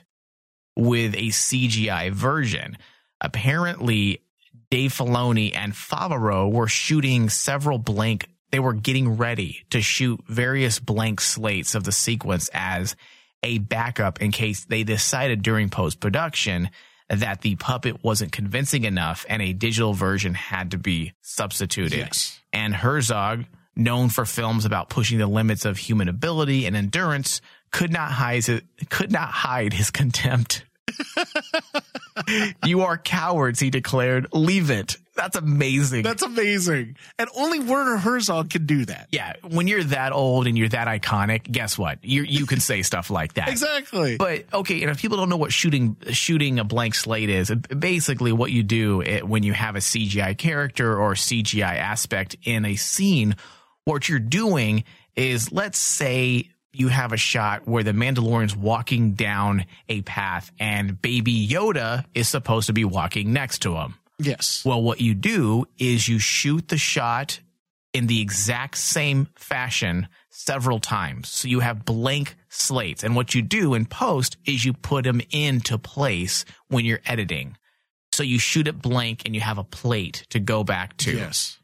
with 0.74 1.14
a 1.14 1.28
CGI 1.28 2.10
version. 2.10 2.76
Apparently, 3.20 4.22
Dave 4.70 4.92
Filoni 4.92 5.54
and 5.54 5.72
Favreau 5.72 6.50
were 6.50 6.68
shooting 6.68 7.28
several 7.28 7.78
blank. 7.78 8.28
They 8.50 8.60
were 8.60 8.72
getting 8.72 9.16
ready 9.16 9.64
to 9.70 9.80
shoot 9.80 10.20
various 10.28 10.78
blank 10.78 11.20
slates 11.20 11.74
of 11.74 11.84
the 11.84 11.92
sequence 11.92 12.48
as 12.52 12.96
a 13.42 13.58
backup 13.58 14.20
in 14.20 14.32
case 14.32 14.64
they 14.64 14.82
decided 14.82 15.42
during 15.42 15.68
post 15.68 16.00
production 16.00 16.70
that 17.08 17.42
the 17.42 17.54
puppet 17.56 18.02
wasn't 18.02 18.32
convincing 18.32 18.84
enough 18.84 19.24
and 19.28 19.40
a 19.40 19.52
digital 19.52 19.92
version 19.92 20.34
had 20.34 20.72
to 20.72 20.78
be 20.78 21.12
substituted. 21.22 21.98
Yes. 21.98 22.40
And 22.52 22.74
Herzog, 22.74 23.44
known 23.76 24.08
for 24.08 24.24
films 24.24 24.64
about 24.64 24.88
pushing 24.88 25.18
the 25.18 25.26
limits 25.26 25.64
of 25.64 25.76
human 25.76 26.08
ability 26.08 26.66
and 26.66 26.74
endurance, 26.74 27.40
could 27.70 27.92
not 27.92 28.10
hide 28.10 28.46
his, 28.46 28.62
could 28.90 29.12
not 29.12 29.28
hide 29.28 29.72
his 29.72 29.90
contempt. 29.92 30.64
you 32.64 32.82
are 32.82 32.98
cowards, 32.98 33.60
he 33.60 33.70
declared. 33.70 34.26
Leave 34.32 34.70
it. 34.70 34.96
That's 35.14 35.36
amazing. 35.36 36.02
That's 36.02 36.22
amazing. 36.22 36.96
And 37.18 37.28
only 37.34 37.60
Werner 37.60 37.96
Herzog 37.96 38.50
can 38.50 38.66
do 38.66 38.84
that. 38.84 39.08
yeah, 39.12 39.32
when 39.48 39.66
you're 39.66 39.84
that 39.84 40.12
old 40.12 40.46
and 40.46 40.58
you're 40.58 40.68
that 40.68 40.88
iconic, 40.88 41.50
guess 41.50 41.78
what? 41.78 42.04
You 42.04 42.22
you 42.22 42.44
can 42.44 42.60
say 42.60 42.82
stuff 42.82 43.10
like 43.10 43.34
that. 43.34 43.48
Exactly. 43.48 44.18
But 44.18 44.44
okay, 44.52 44.82
and 44.82 44.90
if 44.90 45.00
people 45.00 45.16
don't 45.16 45.30
know 45.30 45.38
what 45.38 45.52
shooting 45.52 45.96
shooting 46.10 46.58
a 46.58 46.64
blank 46.64 46.94
slate 46.94 47.30
is, 47.30 47.50
basically 47.50 48.32
what 48.32 48.52
you 48.52 48.62
do 48.62 49.00
it, 49.00 49.26
when 49.26 49.42
you 49.42 49.54
have 49.54 49.74
a 49.74 49.80
CGI 49.80 50.36
character 50.36 50.98
or 51.00 51.14
CGI 51.14 51.76
aspect 51.76 52.36
in 52.44 52.66
a 52.66 52.76
scene, 52.76 53.36
what 53.84 54.08
you're 54.10 54.18
doing 54.18 54.84
is 55.14 55.50
let's 55.50 55.78
say 55.78 56.50
you 56.78 56.88
have 56.88 57.12
a 57.12 57.16
shot 57.16 57.66
where 57.66 57.82
the 57.82 57.92
Mandalorian's 57.92 58.56
walking 58.56 59.12
down 59.12 59.64
a 59.88 60.02
path 60.02 60.50
and 60.58 61.00
baby 61.00 61.46
Yoda 61.48 62.04
is 62.14 62.28
supposed 62.28 62.66
to 62.66 62.72
be 62.72 62.84
walking 62.84 63.32
next 63.32 63.60
to 63.60 63.74
him. 63.76 63.94
yes. 64.18 64.62
Well, 64.64 64.82
what 64.82 65.00
you 65.00 65.14
do 65.14 65.66
is 65.78 66.08
you 66.08 66.18
shoot 66.18 66.68
the 66.68 66.78
shot 66.78 67.40
in 67.92 68.06
the 68.08 68.20
exact 68.20 68.76
same 68.76 69.28
fashion 69.36 70.08
several 70.28 70.78
times. 70.80 71.30
So 71.30 71.48
you 71.48 71.60
have 71.60 71.86
blank 71.86 72.36
slates. 72.50 73.02
And 73.02 73.16
what 73.16 73.34
you 73.34 73.40
do 73.40 73.72
in 73.72 73.86
post 73.86 74.36
is 74.44 74.64
you 74.64 74.74
put 74.74 75.04
them 75.04 75.22
into 75.30 75.78
place 75.78 76.44
when 76.68 76.84
you're 76.84 77.00
editing. 77.06 77.56
So 78.12 78.22
you 78.22 78.38
shoot 78.38 78.68
it 78.68 78.82
blank 78.82 79.22
and 79.24 79.34
you 79.34 79.40
have 79.40 79.58
a 79.58 79.64
plate 79.64 80.26
to 80.30 80.40
go 80.40 80.62
back 80.62 80.96
to. 80.98 81.16
Yes. 81.16 81.58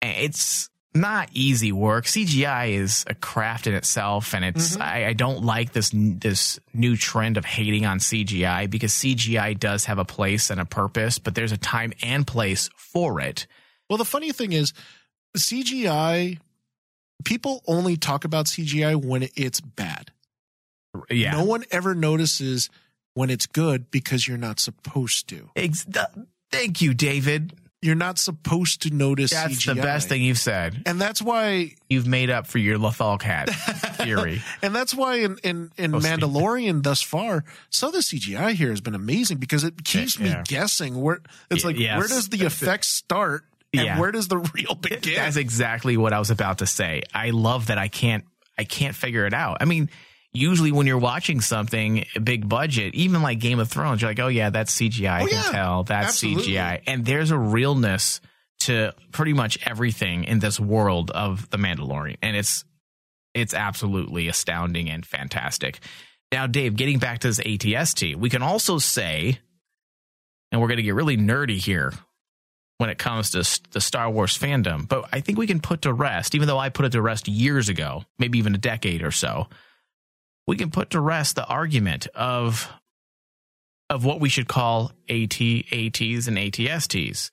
It's 0.00 0.68
not 0.94 1.28
easy 1.32 1.72
work. 1.72 2.04
CGI 2.04 2.74
is 2.74 3.04
a 3.08 3.14
craft 3.14 3.66
in 3.66 3.74
itself, 3.74 4.34
and 4.34 4.44
it's 4.44 4.74
mm-hmm. 4.74 4.82
I, 4.82 5.06
I 5.06 5.12
don't 5.12 5.44
like 5.44 5.72
this 5.72 5.90
this 5.92 6.60
new 6.72 6.96
trend 6.96 7.36
of 7.36 7.44
hating 7.44 7.84
on 7.84 7.98
CGI 7.98 8.70
because 8.70 8.92
CGI 8.92 9.58
does 9.58 9.86
have 9.86 9.98
a 9.98 10.04
place 10.04 10.50
and 10.50 10.60
a 10.60 10.64
purpose, 10.64 11.18
but 11.18 11.34
there's 11.34 11.52
a 11.52 11.58
time 11.58 11.92
and 12.02 12.26
place 12.26 12.70
for 12.76 13.20
it. 13.20 13.46
Well, 13.90 13.98
the 13.98 14.04
funny 14.04 14.32
thing 14.32 14.52
is, 14.52 14.72
CGI 15.36 16.38
people 17.24 17.62
only 17.66 17.96
talk 17.96 18.24
about 18.24 18.46
CGI 18.46 19.02
when 19.02 19.28
it's 19.34 19.60
bad. 19.60 20.12
Yeah. 21.10 21.32
No 21.32 21.44
one 21.44 21.64
ever 21.70 21.94
notices 21.94 22.70
when 23.14 23.30
it's 23.30 23.46
good 23.46 23.90
because 23.90 24.28
you're 24.28 24.38
not 24.38 24.60
supposed 24.60 25.28
to. 25.28 25.50
Ex- 25.56 25.84
th- 25.84 26.06
thank 26.52 26.80
you, 26.80 26.94
David. 26.94 27.54
You're 27.84 27.94
not 27.94 28.18
supposed 28.18 28.82
to 28.82 28.90
notice 28.90 29.30
That's 29.32 29.56
CGI. 29.66 29.74
the 29.74 29.82
best 29.82 30.08
thing 30.08 30.22
you've 30.22 30.38
said. 30.38 30.82
And 30.86 30.98
that's 31.00 31.20
why 31.20 31.74
You've 31.90 32.06
made 32.06 32.30
up 32.30 32.46
for 32.46 32.58
your 32.58 32.78
Lothal 32.78 33.20
Cat 33.20 33.50
theory. 33.96 34.42
and 34.62 34.74
that's 34.74 34.94
why 34.94 35.16
in 35.16 35.36
in, 35.44 35.70
in 35.76 35.94
Oh. 35.94 35.98
Mandalorian 36.00 36.82
thus 36.82 37.02
far, 37.02 37.44
so 37.70 37.90
the 37.90 37.98
CGI 37.98 38.52
here 38.54 38.70
has 38.70 38.80
been 38.80 38.94
amazing 38.94 39.36
because 39.38 39.64
it 39.64 39.84
keeps 39.84 40.18
me 40.18 40.28
Yeah. 40.30 40.42
guessing 40.46 41.00
where 41.00 41.20
it's 41.50 41.64
like 41.64 41.78
yes. 41.78 41.98
where 41.98 42.08
does 42.08 42.28
the 42.30 42.44
effect 42.46 42.86
start 42.86 43.44
and 43.72 43.84
Yeah. 43.84 44.00
where 44.00 44.12
does 44.12 44.28
the 44.28 44.38
real 44.54 44.74
begin? 44.74 45.16
That's 45.16 45.36
exactly 45.36 45.96
what 45.96 46.12
I 46.12 46.18
was 46.18 46.30
about 46.30 46.58
to 46.58 46.66
say. 46.66 47.02
I 47.12 47.30
love 47.30 47.66
that 47.66 47.76
I 47.78 47.88
can't 47.88 48.24
I 48.56 48.64
can't 48.64 48.94
figure 48.96 49.26
it 49.26 49.34
out. 49.34 49.58
I 49.60 49.64
mean, 49.66 49.90
usually 50.34 50.72
when 50.72 50.86
you're 50.86 50.98
watching 50.98 51.40
something 51.40 52.04
big 52.22 52.48
budget, 52.48 52.94
even 52.94 53.22
like 53.22 53.38
Game 53.38 53.58
of 53.60 53.68
Thrones, 53.70 54.02
you're 54.02 54.10
like, 54.10 54.18
"Oh 54.20 54.28
yeah, 54.28 54.50
that's 54.50 54.74
CGI. 54.78 55.08
I 55.10 55.22
Oh, 55.22 55.26
can 55.26 55.36
yeah. 55.36 55.50
tell 55.50 55.84
that's 55.84 56.08
Absolutely. 56.08 56.52
CGI." 56.54 56.82
And 56.86 57.04
there's 57.06 57.30
a 57.30 57.38
realness 57.38 58.20
to 58.60 58.92
pretty 59.12 59.32
much 59.32 59.58
everything 59.66 60.24
in 60.24 60.38
this 60.40 60.58
world 60.60 61.10
of 61.10 61.48
the 61.50 61.56
Mandalorian, 61.56 62.16
and 62.22 62.36
it's 62.36 62.64
it's 63.34 63.54
absolutely 63.54 64.28
astounding 64.28 64.88
and 64.90 65.04
fantastic. 65.06 65.80
Now, 66.32 66.46
Dave, 66.46 66.76
getting 66.76 66.98
back 66.98 67.20
to 67.20 67.28
this 67.28 67.40
ATST, 67.40 68.16
we 68.16 68.28
can 68.30 68.42
also 68.42 68.78
say, 68.78 69.38
and 70.52 70.60
we're 70.60 70.68
going 70.68 70.76
to 70.78 70.82
get 70.82 70.94
really 70.94 71.16
nerdy 71.16 71.58
here 71.58 71.92
when 72.78 72.90
it 72.90 72.98
comes 72.98 73.30
to 73.30 73.60
the 73.70 73.80
Star 73.80 74.10
Wars 74.10 74.36
fandom, 74.36 74.88
but 74.88 75.04
I 75.12 75.20
think 75.20 75.38
we 75.38 75.46
can 75.46 75.60
put 75.60 75.82
to 75.82 75.92
rest, 75.92 76.34
even 76.34 76.48
though 76.48 76.58
I 76.58 76.70
put 76.70 76.86
it 76.86 76.92
to 76.92 77.02
rest 77.02 77.28
years 77.28 77.68
ago, 77.68 78.02
maybe 78.18 78.38
even 78.38 78.54
a 78.54 78.58
decade 78.58 79.02
or 79.02 79.12
so, 79.12 79.48
we 80.46 80.56
can 80.56 80.70
put 80.70 80.90
to 80.90 81.00
rest 81.00 81.36
the 81.36 81.46
argument 81.46 82.06
of 82.14 82.70
of 83.90 84.04
what 84.04 84.20
we 84.20 84.28
should 84.28 84.48
call 84.48 84.92
AT 85.08 85.40
ATs 85.40 86.26
and 86.26 86.36
ATSTs. 86.38 87.30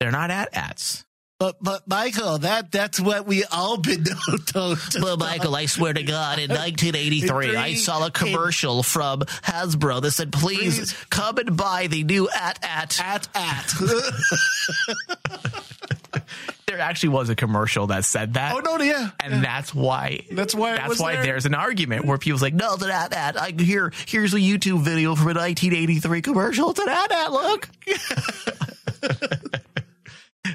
They're 0.00 0.10
not 0.12 0.30
AT-ATs. 0.30 1.04
But 1.40 1.56
but 1.60 1.86
Michael, 1.88 2.38
that 2.38 2.70
that's 2.70 3.00
what 3.00 3.26
we 3.26 3.44
all 3.44 3.76
been 3.76 4.04
told. 4.46 4.78
Well, 5.00 5.16
Michael, 5.16 5.54
I 5.56 5.66
swear 5.66 5.92
to 5.92 6.02
God, 6.02 6.38
in 6.38 6.48
1983, 6.50 7.56
I 7.56 7.74
saw 7.74 8.06
a 8.06 8.10
commercial 8.10 8.82
from 8.84 9.20
Hasbro 9.20 10.00
that 10.02 10.12
said, 10.12 10.32
please, 10.32 10.78
Please. 10.78 10.94
come 11.10 11.38
and 11.38 11.56
buy 11.56 11.88
the 11.88 12.04
new 12.04 12.28
AT-AT. 12.30 13.00
at 13.00 13.28
at. 13.34 13.72
There 16.74 16.82
actually 16.82 17.10
was 17.10 17.28
a 17.28 17.36
commercial 17.36 17.86
that 17.88 18.04
said 18.04 18.34
that. 18.34 18.52
oh 18.52 18.58
no, 18.58 18.82
yeah. 18.82 19.10
And 19.20 19.44
that's 19.44 19.72
why 19.72 20.26
That's 20.32 20.56
why 20.56 20.76
that's 20.76 20.98
why 20.98 21.14
there. 21.14 21.22
there's 21.22 21.46
an 21.46 21.54
argument 21.54 22.04
where 22.04 22.18
people's 22.18 22.42
like, 22.42 22.54
no, 22.54 22.74
it's 22.74 22.82
an 22.82 22.90
AT-AT. 22.90 23.40
I, 23.40 23.52
here, 23.56 23.92
here's 24.06 24.34
a 24.34 24.38
YouTube 24.38 24.80
video 24.82 25.14
from 25.14 25.28
a 25.28 25.34
1983 25.34 26.20
commercial. 26.22 26.70
It's 26.70 26.80
an 26.80 26.88
AT-AT, 26.88 27.30
look. 27.32 27.68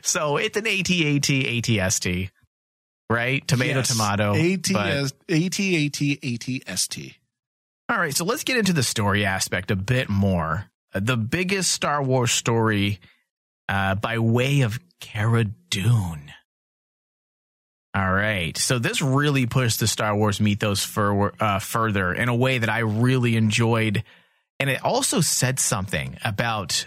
so 0.03 0.37
it's 0.37 0.57
an 0.57 0.67
AT-AT, 0.67 1.23
ATST, 1.23 2.29
right? 3.09 3.47
Tomato, 3.47 3.79
Yes. 3.79 3.87
tomato. 3.87 4.33
ATS, 4.35 5.13
AT-AT, 5.29 6.21
ATST. 6.21 7.15
All 7.89 7.97
right, 7.97 8.15
so 8.15 8.25
let's 8.25 8.43
get 8.43 8.57
into 8.57 8.73
the 8.73 8.83
story 8.83 9.25
aspect 9.25 9.71
a 9.71 9.75
bit 9.75 10.09
more. 10.09 10.65
The 10.93 11.17
biggest 11.17 11.71
Star 11.71 12.03
Wars 12.03 12.31
story 12.31 12.99
uh, 13.67 13.95
by 13.95 14.19
way 14.19 14.61
of 14.61 14.79
Cara 14.99 15.45
Dune. 15.69 16.31
All 17.95 18.11
right, 18.13 18.55
so 18.55 18.77
this 18.77 19.01
really 19.01 19.47
pushed 19.47 19.79
the 19.79 19.87
Star 19.87 20.15
Wars 20.15 20.39
mythos 20.39 20.83
for, 20.83 21.33
uh, 21.39 21.57
further 21.59 22.13
in 22.13 22.29
a 22.29 22.35
way 22.35 22.59
that 22.59 22.69
I 22.69 22.79
really 22.79 23.35
enjoyed, 23.35 24.03
and 24.59 24.69
it 24.69 24.83
also 24.83 25.21
said 25.21 25.59
something 25.59 26.17
about 26.23 26.85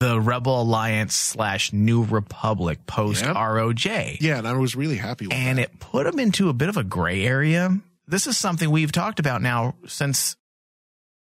the 0.00 0.18
Rebel 0.18 0.62
Alliance 0.62 1.14
slash 1.14 1.72
New 1.72 2.04
Republic 2.04 2.86
post 2.86 3.24
Yep. 3.24 3.36
ROJ 3.36 4.18
Yeah, 4.20 4.38
and 4.38 4.48
I 4.48 4.54
was 4.54 4.74
really 4.74 4.96
happy 4.96 5.26
with 5.26 5.34
and 5.34 5.58
that. 5.58 5.62
it 5.62 5.80
put 5.80 6.04
them 6.04 6.18
into 6.18 6.48
a 6.48 6.52
bit 6.54 6.68
of 6.68 6.76
a 6.76 6.84
gray 6.84 7.26
area. 7.26 7.76
This 8.06 8.26
is 8.26 8.38
something 8.38 8.70
we've 8.70 8.92
talked 8.92 9.18
about 9.20 9.42
now 9.42 9.74
since 9.86 10.36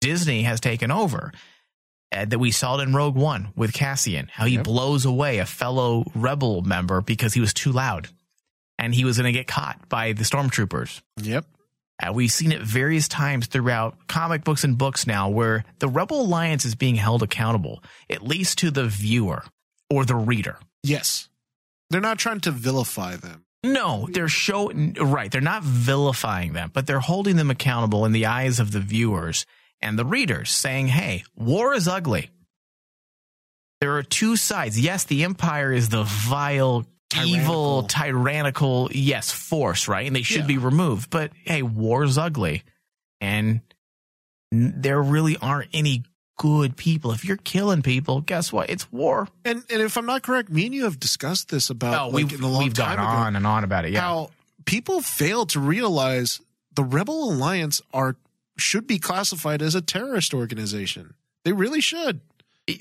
Disney 0.00 0.42
has 0.42 0.60
taken 0.60 0.90
over. 0.92 1.32
Uh, 2.10 2.24
that 2.24 2.38
we 2.38 2.50
saw 2.50 2.78
it 2.78 2.82
in 2.82 2.94
Rogue 2.94 3.16
One 3.16 3.48
with 3.54 3.74
Cassian, 3.74 4.28
how 4.32 4.46
he 4.46 4.54
Yep. 4.54 4.64
blows 4.64 5.04
away 5.04 5.38
a 5.38 5.44
fellow 5.46 6.04
rebel 6.14 6.62
member 6.62 7.02
because 7.02 7.34
he 7.34 7.40
was 7.40 7.52
too 7.52 7.70
loud 7.70 8.08
and 8.78 8.94
he 8.94 9.04
was 9.04 9.18
going 9.18 9.30
to 9.30 9.38
get 9.38 9.46
caught 9.46 9.88
by 9.90 10.14
the 10.14 10.24
stormtroopers. 10.24 11.02
Yep. 11.20 11.44
Uh, 12.02 12.12
we've 12.14 12.32
seen 12.32 12.50
it 12.52 12.62
various 12.62 13.08
times 13.08 13.46
throughout 13.46 14.06
comic 14.06 14.42
books 14.42 14.64
and 14.64 14.78
books 14.78 15.06
now 15.06 15.28
where 15.28 15.64
the 15.80 15.88
Rebel 15.88 16.22
Alliance 16.22 16.64
is 16.64 16.74
being 16.74 16.94
held 16.94 17.22
accountable, 17.22 17.82
at 18.08 18.22
least 18.22 18.56
to 18.58 18.70
the 18.70 18.86
viewer 18.86 19.44
or 19.90 20.06
the 20.06 20.14
reader. 20.16 20.58
Yes. 20.82 21.28
They're 21.90 22.00
not 22.00 22.18
trying 22.18 22.40
to 22.40 22.50
vilify 22.52 23.16
them. 23.16 23.44
No, 23.64 24.08
they're 24.12 24.28
showing 24.28 24.94
right. 24.94 25.30
They're 25.30 25.40
not 25.42 25.62
vilifying 25.64 26.52
them, 26.54 26.70
but 26.72 26.86
they're 26.86 27.00
holding 27.00 27.36
them 27.36 27.50
accountable 27.50 28.06
in 28.06 28.12
the 28.12 28.24
eyes 28.26 28.60
of 28.60 28.70
the 28.72 28.80
viewers 28.80 29.44
and 29.80 29.98
the 29.98 30.04
readers, 30.04 30.50
saying, 30.50 30.88
"Hey, 30.88 31.24
war 31.36 31.74
is 31.74 31.86
ugly. 31.88 32.30
There 33.80 33.96
are 33.96 34.02
two 34.02 34.36
sides. 34.36 34.78
Yes, 34.78 35.04
the 35.04 35.24
empire 35.24 35.72
is 35.72 35.88
the 35.88 36.02
vile, 36.04 36.84
evil, 37.16 37.84
tyrannical, 37.84 38.90
yes, 38.92 39.30
force, 39.30 39.86
right? 39.86 40.06
And 40.06 40.16
they 40.16 40.22
should 40.22 40.42
Yeah. 40.42 40.46
be 40.46 40.58
removed. 40.58 41.10
But 41.10 41.30
hey, 41.44 41.62
war 41.62 42.02
is 42.02 42.18
ugly, 42.18 42.64
and 43.20 43.60
n- 44.52 44.74
there 44.76 45.00
really 45.02 45.36
aren't 45.36 45.70
any 45.72 46.02
good 46.38 46.76
people. 46.76 47.12
If 47.12 47.24
you're 47.24 47.36
killing 47.36 47.82
people, 47.82 48.20
guess 48.20 48.52
what? 48.52 48.68
It's 48.70 48.90
war. 48.92 49.28
And 49.44 49.62
and 49.70 49.80
if 49.82 49.96
I'm 49.96 50.06
not 50.06 50.22
correct, 50.22 50.50
me 50.50 50.66
and 50.66 50.74
you 50.74 50.84
have 50.84 50.98
discussed 50.98 51.48
this 51.48 51.70
about 51.70 51.94
Oh, 52.00 52.06
like, 52.08 52.14
we've 52.14 52.32
in 52.32 52.42
a 52.42 52.48
long 52.48 52.64
we've 52.64 52.74
time 52.74 52.96
gone 52.96 53.04
ago, 53.04 53.16
on 53.22 53.36
and 53.36 53.46
on 53.46 53.62
about 53.64 53.84
it. 53.84 53.92
Yeah, 53.92 54.00
how 54.00 54.30
people 54.64 55.00
fail 55.02 55.46
to 55.46 55.60
realize 55.60 56.40
the 56.74 56.82
Rebel 56.84 57.30
Alliance 57.32 57.80
are 57.92 58.16
should 58.58 58.86
be 58.86 58.98
classified 58.98 59.62
as 59.62 59.74
a 59.74 59.80
terrorist 59.80 60.34
organization. 60.34 61.14
They 61.44 61.52
really 61.52 61.80
should. 61.80 62.20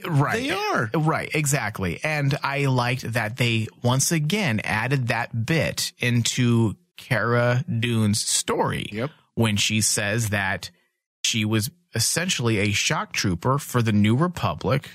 right. 0.06 0.42
They 0.44 0.50
are. 0.52 0.90
Right, 0.94 1.30
exactly. 1.34 2.00
And 2.04 2.38
I 2.44 2.66
liked 2.66 3.14
that 3.14 3.38
they 3.38 3.68
once 3.84 4.12
again 4.12 4.60
added 4.64 5.08
that 5.08 5.46
bit 5.46 5.94
into 6.00 6.76
Cara 6.98 7.64
Dune's 7.70 8.22
story 8.22 8.88
Yep. 8.92 9.12
when 9.36 9.56
she 9.56 9.82
says 9.82 10.30
that 10.30 10.72
she 11.24 11.46
was 11.46 11.70
essentially 11.96 12.58
a 12.60 12.72
shock 12.72 13.14
trooper 13.14 13.58
for 13.58 13.82
the 13.82 13.92
New 13.94 14.16
Republic 14.18 14.90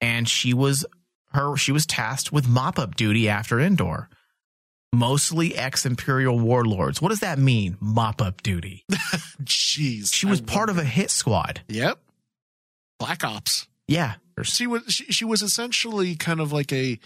and 0.00 0.28
she 0.28 0.52
was 0.54 0.84
her 1.32 1.56
she 1.56 1.72
was 1.72 1.86
tasked 1.86 2.32
with 2.32 2.48
mop-up 2.48 2.96
duty 2.96 3.28
after 3.28 3.60
Endor. 3.60 4.08
Mostly 4.92 5.54
ex-imperial 5.54 6.38
warlords. 6.38 7.02
What 7.02 7.10
does 7.10 7.20
that 7.20 7.38
mean? 7.38 7.76
Mop-up 7.78 8.42
duty. 8.42 8.84
Jeez. 9.42 10.14
She 10.14 10.26
was 10.26 10.40
part 10.40 10.70
of 10.70 10.78
a 10.78 10.84
hit 10.84 11.10
squad. 11.10 11.60
Yep. 11.68 11.98
Black 12.98 13.22
Ops. 13.22 13.68
Yeah. 13.86 14.14
She 14.42 14.66
was 14.66 14.82
she, 14.88 15.04
she 15.06 15.24
was 15.24 15.42
essentially 15.42 16.14
kind 16.14 16.40
of 16.40 16.52
like 16.52 16.72
a 16.72 16.98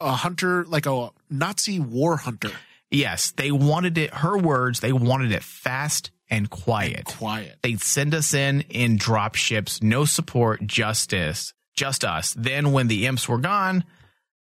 a 0.00 0.12
hunter, 0.12 0.64
like 0.64 0.86
a 0.86 1.10
Nazi 1.28 1.78
war 1.78 2.16
hunter. 2.16 2.50
Yes, 2.90 3.32
they 3.32 3.50
wanted 3.50 3.98
it. 3.98 4.12
Her 4.12 4.36
words, 4.38 4.80
they 4.80 4.92
wanted 4.92 5.32
it 5.32 5.42
fast 5.42 6.10
and 6.28 6.48
quiet. 6.48 7.04
Quiet. 7.04 7.58
They'd 7.62 7.80
send 7.80 8.14
us 8.14 8.34
in 8.34 8.62
in 8.62 8.96
drop 8.96 9.34
ships, 9.34 9.82
no 9.82 10.04
support, 10.04 10.66
justice, 10.66 11.52
just 11.74 12.04
us. 12.04 12.34
Then 12.36 12.72
when 12.72 12.88
the 12.88 13.06
imps 13.06 13.28
were 13.28 13.38
gone, 13.38 13.84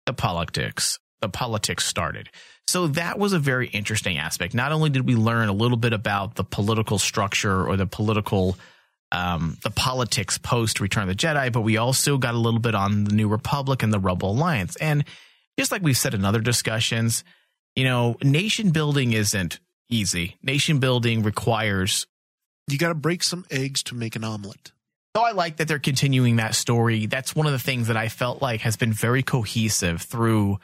the 0.06 0.14
politics, 0.14 1.00
the 1.22 1.30
politics 1.30 1.86
started. 1.86 2.30
So 2.68 2.88
that 2.88 3.18
was 3.18 3.34
a 3.34 3.40
very 3.40 3.68
interesting 3.68 4.18
aspect. 4.18 4.54
Not 4.54 4.72
only 4.72 4.90
did 4.90 5.08
we 5.08 5.16
learn 5.16 5.48
a 5.48 5.54
little 5.54 5.78
bit 5.78 5.94
about 5.94 6.36
the 6.36 6.44
political 6.44 7.00
structure 7.00 7.66
or 7.66 7.78
the 7.78 7.88
political, 7.88 8.58
um, 9.12 9.58
the 9.64 9.72
politics 9.72 10.38
post 10.38 10.82
Return 10.82 11.04
of 11.04 11.10
the 11.10 11.16
Jedi, 11.16 11.52
but 11.52 11.62
we 11.62 11.78
also 11.78 12.18
got 12.18 12.34
a 12.36 12.38
little 12.38 12.60
bit 12.60 12.76
on 12.76 13.06
the 13.06 13.14
New 13.14 13.30
Republic 13.30 13.84
and 13.84 13.94
the 13.94 14.00
Rebel 14.00 14.32
Alliance. 14.32 14.76
And 14.78 15.06
just 15.58 15.72
like 15.72 15.82
we've 15.82 15.98
said 15.98 16.14
in 16.14 16.26
other 16.26 16.42
discussions, 16.42 17.24
you 17.76 17.86
know, 17.86 18.18
nation 18.22 18.72
building 18.72 19.14
isn't 19.14 19.60
easy. 19.90 20.36
Nation 20.44 20.80
building 20.80 21.24
requires 21.24 22.06
You 22.68 22.78
got 22.78 22.90
to 22.90 22.96
break 22.96 23.24
some 23.24 23.46
eggs 23.50 23.82
to 23.84 23.96
make 23.96 24.18
an 24.18 24.26
omelet. 24.26 24.74
so 25.16 25.24
I 25.24 25.32
like 25.32 25.56
that 25.58 25.70
they're 25.70 25.80
continuing 25.80 26.36
that 26.36 26.54
story. 26.54 27.06
That's 27.06 27.34
one 27.34 27.46
of 27.46 27.54
the 27.54 27.60
things 27.60 27.88
that 27.88 27.96
I 27.96 28.10
felt 28.10 28.42
like 28.42 28.60
has 28.62 28.76
been 28.76 28.92
very 28.92 29.24
cohesive 29.24 30.02
through 30.02 30.60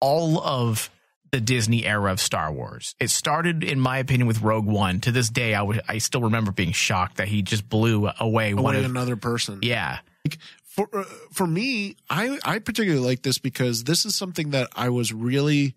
all 0.00 0.40
of 0.40 0.90
the 1.34 1.40
Disney 1.40 1.84
era 1.84 2.12
of 2.12 2.20
Star 2.20 2.52
Wars. 2.52 2.94
It 3.00 3.10
started, 3.10 3.64
in 3.64 3.80
my 3.80 3.98
opinion, 3.98 4.28
with 4.28 4.40
Rogue 4.40 4.66
One. 4.66 5.00
To 5.00 5.10
this 5.10 5.28
day, 5.28 5.52
I 5.52 5.62
would 5.62 5.80
I 5.88 5.98
still 5.98 6.20
remember 6.22 6.52
being 6.52 6.70
shocked 6.70 7.16
that 7.16 7.26
he 7.26 7.42
just 7.42 7.68
blew 7.68 8.08
away 8.20 8.54
one 8.54 8.76
of 8.76 8.84
another 8.84 9.16
person. 9.16 9.58
yeah. 9.62 9.98
for 10.62 10.88
uh, 10.92 11.02
for 11.32 11.44
me, 11.46 11.96
I 12.08 12.38
I 12.44 12.60
particularly 12.60 13.04
like 13.04 13.22
this 13.22 13.38
because 13.38 13.82
this 13.82 14.04
is 14.04 14.14
something 14.14 14.50
that 14.50 14.68
I 14.76 14.90
was 14.90 15.12
really 15.12 15.74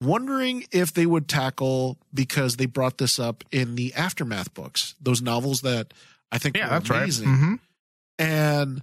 wondering 0.00 0.64
if 0.70 0.92
they 0.94 1.06
would 1.06 1.26
tackle 1.26 1.98
because 2.14 2.56
they 2.56 2.66
brought 2.66 2.98
this 2.98 3.18
up 3.18 3.42
in 3.50 3.74
the 3.74 3.92
aftermath 3.94 4.54
books, 4.54 4.94
those 5.00 5.20
novels 5.20 5.62
that 5.62 5.92
I 6.30 6.38
think 6.38 6.56
Yeah, 6.56 6.66
were 6.66 6.70
that's 6.70 6.88
right. 6.90 7.02
amazing. 7.02 7.26
hmm 7.34 7.54
And 8.16 8.82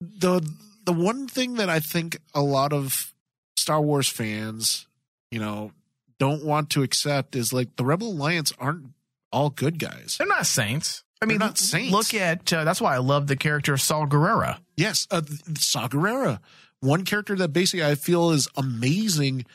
the 0.00 0.40
the 0.84 0.92
one 0.92 1.26
thing 1.26 1.54
that 1.54 1.68
I 1.68 1.80
think 1.80 2.18
a 2.32 2.42
lot 2.42 2.72
of 2.72 3.12
Star 3.56 3.80
Wars 3.80 4.08
fans, 4.08 4.86
you 5.30 5.38
know, 5.40 5.72
don't 6.18 6.44
want 6.44 6.70
to 6.70 6.82
accept 6.82 7.34
is 7.36 7.52
like 7.52 7.76
the 7.76 7.84
Rebel 7.84 8.08
Alliance 8.12 8.52
aren't 8.58 8.86
all 9.32 9.50
good 9.50 9.78
guys. 9.78 10.16
They're 10.18 10.26
not 10.26 10.46
saints. 10.46 11.02
I 11.20 11.26
They're 11.26 11.30
mean, 11.30 11.38
not 11.38 11.58
saints. 11.58 11.92
look 11.92 12.14
at 12.14 12.52
uh, 12.52 12.64
that's 12.64 12.80
why 12.80 12.94
I 12.94 12.98
love 12.98 13.26
the 13.26 13.36
character 13.36 13.72
of 13.74 13.80
Saw 13.80 14.06
Gerrera. 14.06 14.58
Yes, 14.76 15.06
uh, 15.10 15.22
Saw 15.58 15.88
Gerrera, 15.88 16.40
one 16.80 17.04
character 17.04 17.34
that 17.36 17.48
basically 17.48 17.84
I 17.84 17.94
feel 17.94 18.30
is 18.30 18.48
amazing. 18.56 19.46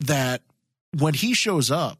That 0.00 0.42
when 0.98 1.14
he 1.14 1.32
shows 1.34 1.70
up, 1.70 1.98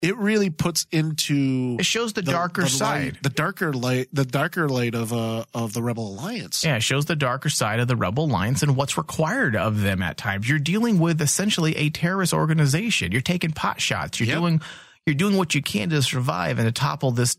it 0.00 0.16
really 0.16 0.50
puts 0.50 0.86
into 0.92 1.76
It 1.80 1.84
shows 1.84 2.12
the, 2.12 2.22
darker 2.22 2.62
the 2.62 2.68
side. 2.68 3.04
light, 3.14 3.22
the 3.22 3.30
darker 3.30 3.72
light, 3.72 4.08
the 4.12 4.24
darker 4.24 4.68
light 4.68 4.94
of 4.94 5.12
uh 5.12 5.44
of 5.54 5.72
the 5.72 5.82
Rebel 5.82 6.08
Alliance. 6.14 6.64
Yeah, 6.64 6.76
it 6.76 6.82
shows 6.82 7.06
the 7.06 7.16
darker 7.16 7.48
side 7.48 7.80
of 7.80 7.88
the 7.88 7.96
Rebel 7.96 8.24
Alliance 8.26 8.62
and 8.62 8.76
what's 8.76 8.96
required 8.96 9.56
of 9.56 9.80
them 9.80 10.02
at 10.02 10.16
times. 10.16 10.48
You're 10.48 10.58
dealing 10.60 10.98
with 10.98 11.20
essentially 11.20 11.76
a 11.76 11.90
terrorist 11.90 12.32
organization. 12.32 13.10
You're 13.12 13.20
taking 13.22 13.50
pot 13.50 13.80
shots. 13.80 14.20
You're 14.20 14.28
Yep. 14.28 14.38
doing 14.38 14.60
you're 15.06 15.14
doing 15.14 15.36
what 15.36 15.54
you 15.54 15.62
can 15.62 15.88
to 15.90 16.02
survive 16.02 16.58
and 16.58 16.68
to 16.68 16.72
topple 16.72 17.10
this 17.12 17.36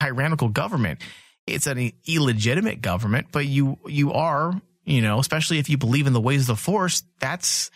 tyrannical 0.00 0.48
government. 0.50 1.00
It's 1.46 1.66
an 1.66 1.92
illegitimate 2.06 2.82
government, 2.82 3.28
but 3.32 3.46
you 3.46 3.78
you 3.86 4.12
are, 4.12 4.60
you 4.84 5.00
know, 5.02 5.18
especially 5.18 5.58
if 5.58 5.68
you 5.70 5.78
believe 5.78 6.06
in 6.06 6.12
the 6.12 6.20
ways 6.20 6.42
of 6.42 6.46
the 6.48 6.56
force, 6.56 7.02
that's 7.18 7.70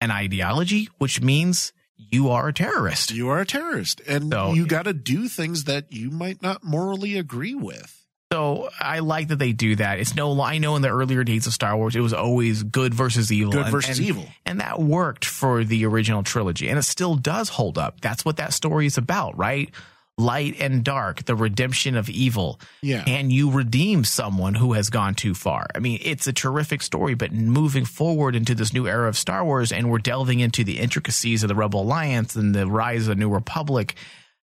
an 0.00 0.10
ideology, 0.12 0.88
which 0.98 1.20
means 1.20 1.72
you 1.98 2.30
are 2.30 2.48
a 2.48 2.52
terrorist. 2.52 3.10
You 3.10 3.28
are 3.28 3.40
a 3.40 3.46
terrorist, 3.46 4.00
and 4.06 4.32
So- 4.32 4.54
you 4.54 4.66
got 4.66 4.84
to 4.84 4.92
do 4.92 5.28
things 5.28 5.64
that 5.64 5.92
you 5.92 6.10
might 6.10 6.40
not 6.42 6.64
morally 6.64 7.16
agree 7.18 7.54
with. 7.54 7.94
So 8.32 8.68
I 8.78 8.98
like 8.98 9.28
that 9.28 9.38
they 9.38 9.52
do 9.52 9.76
that. 9.76 10.00
It's 10.00 10.14
no, 10.14 10.38
I 10.42 10.58
know 10.58 10.76
in 10.76 10.82
the 10.82 10.90
earlier 10.90 11.24
days 11.24 11.46
of 11.46 11.54
Star 11.54 11.74
Wars, 11.78 11.96
it 11.96 12.00
was 12.00 12.12
always 12.12 12.62
good 12.62 12.92
versus 12.92 13.32
evil. 13.32 13.52
Good 13.52 13.62
and- 13.62 13.70
versus 13.70 13.98
and- 13.98 14.06
evil. 14.06 14.26
And 14.44 14.60
that 14.60 14.78
worked 14.80 15.24
for 15.24 15.64
the 15.64 15.86
original 15.86 16.22
trilogy. 16.22 16.68
And 16.68 16.78
it 16.78 16.82
still 16.82 17.14
does 17.14 17.48
hold 17.48 17.78
up. 17.78 18.02
That's 18.02 18.26
what 18.26 18.36
that 18.36 18.52
story 18.52 18.84
is 18.84 18.98
about, 18.98 19.38
right? 19.38 19.70
Light 20.18 20.56
and 20.58 20.82
dark, 20.82 21.24
the 21.24 21.36
redemption 21.36 21.96
of 21.96 22.10
evil. 22.10 22.60
Yeah. 22.82 23.04
Can 23.04 23.30
you 23.30 23.52
redeem 23.52 24.02
someone 24.02 24.54
who 24.54 24.72
has 24.72 24.90
gone 24.90 25.14
too 25.14 25.32
far? 25.32 25.68
I 25.74 25.78
mean, 25.78 26.00
it's 26.02 26.26
a 26.26 26.32
terrific 26.32 26.82
story, 26.82 27.14
but 27.14 27.32
moving 27.32 27.84
forward 27.84 28.34
into 28.34 28.56
this 28.56 28.72
new 28.72 28.88
era 28.88 29.08
of 29.08 29.16
Star 29.16 29.44
Wars, 29.44 29.70
and 29.70 29.90
we're 29.90 29.98
delving 29.98 30.40
into 30.40 30.64
the 30.64 30.80
intricacies 30.80 31.44
of 31.44 31.48
the 31.48 31.54
Rebel 31.54 31.82
Alliance 31.82 32.34
and 32.34 32.52
the 32.52 32.66
rise 32.66 33.02
of 33.02 33.08
the 33.08 33.14
New 33.14 33.30
Republic, 33.30 33.94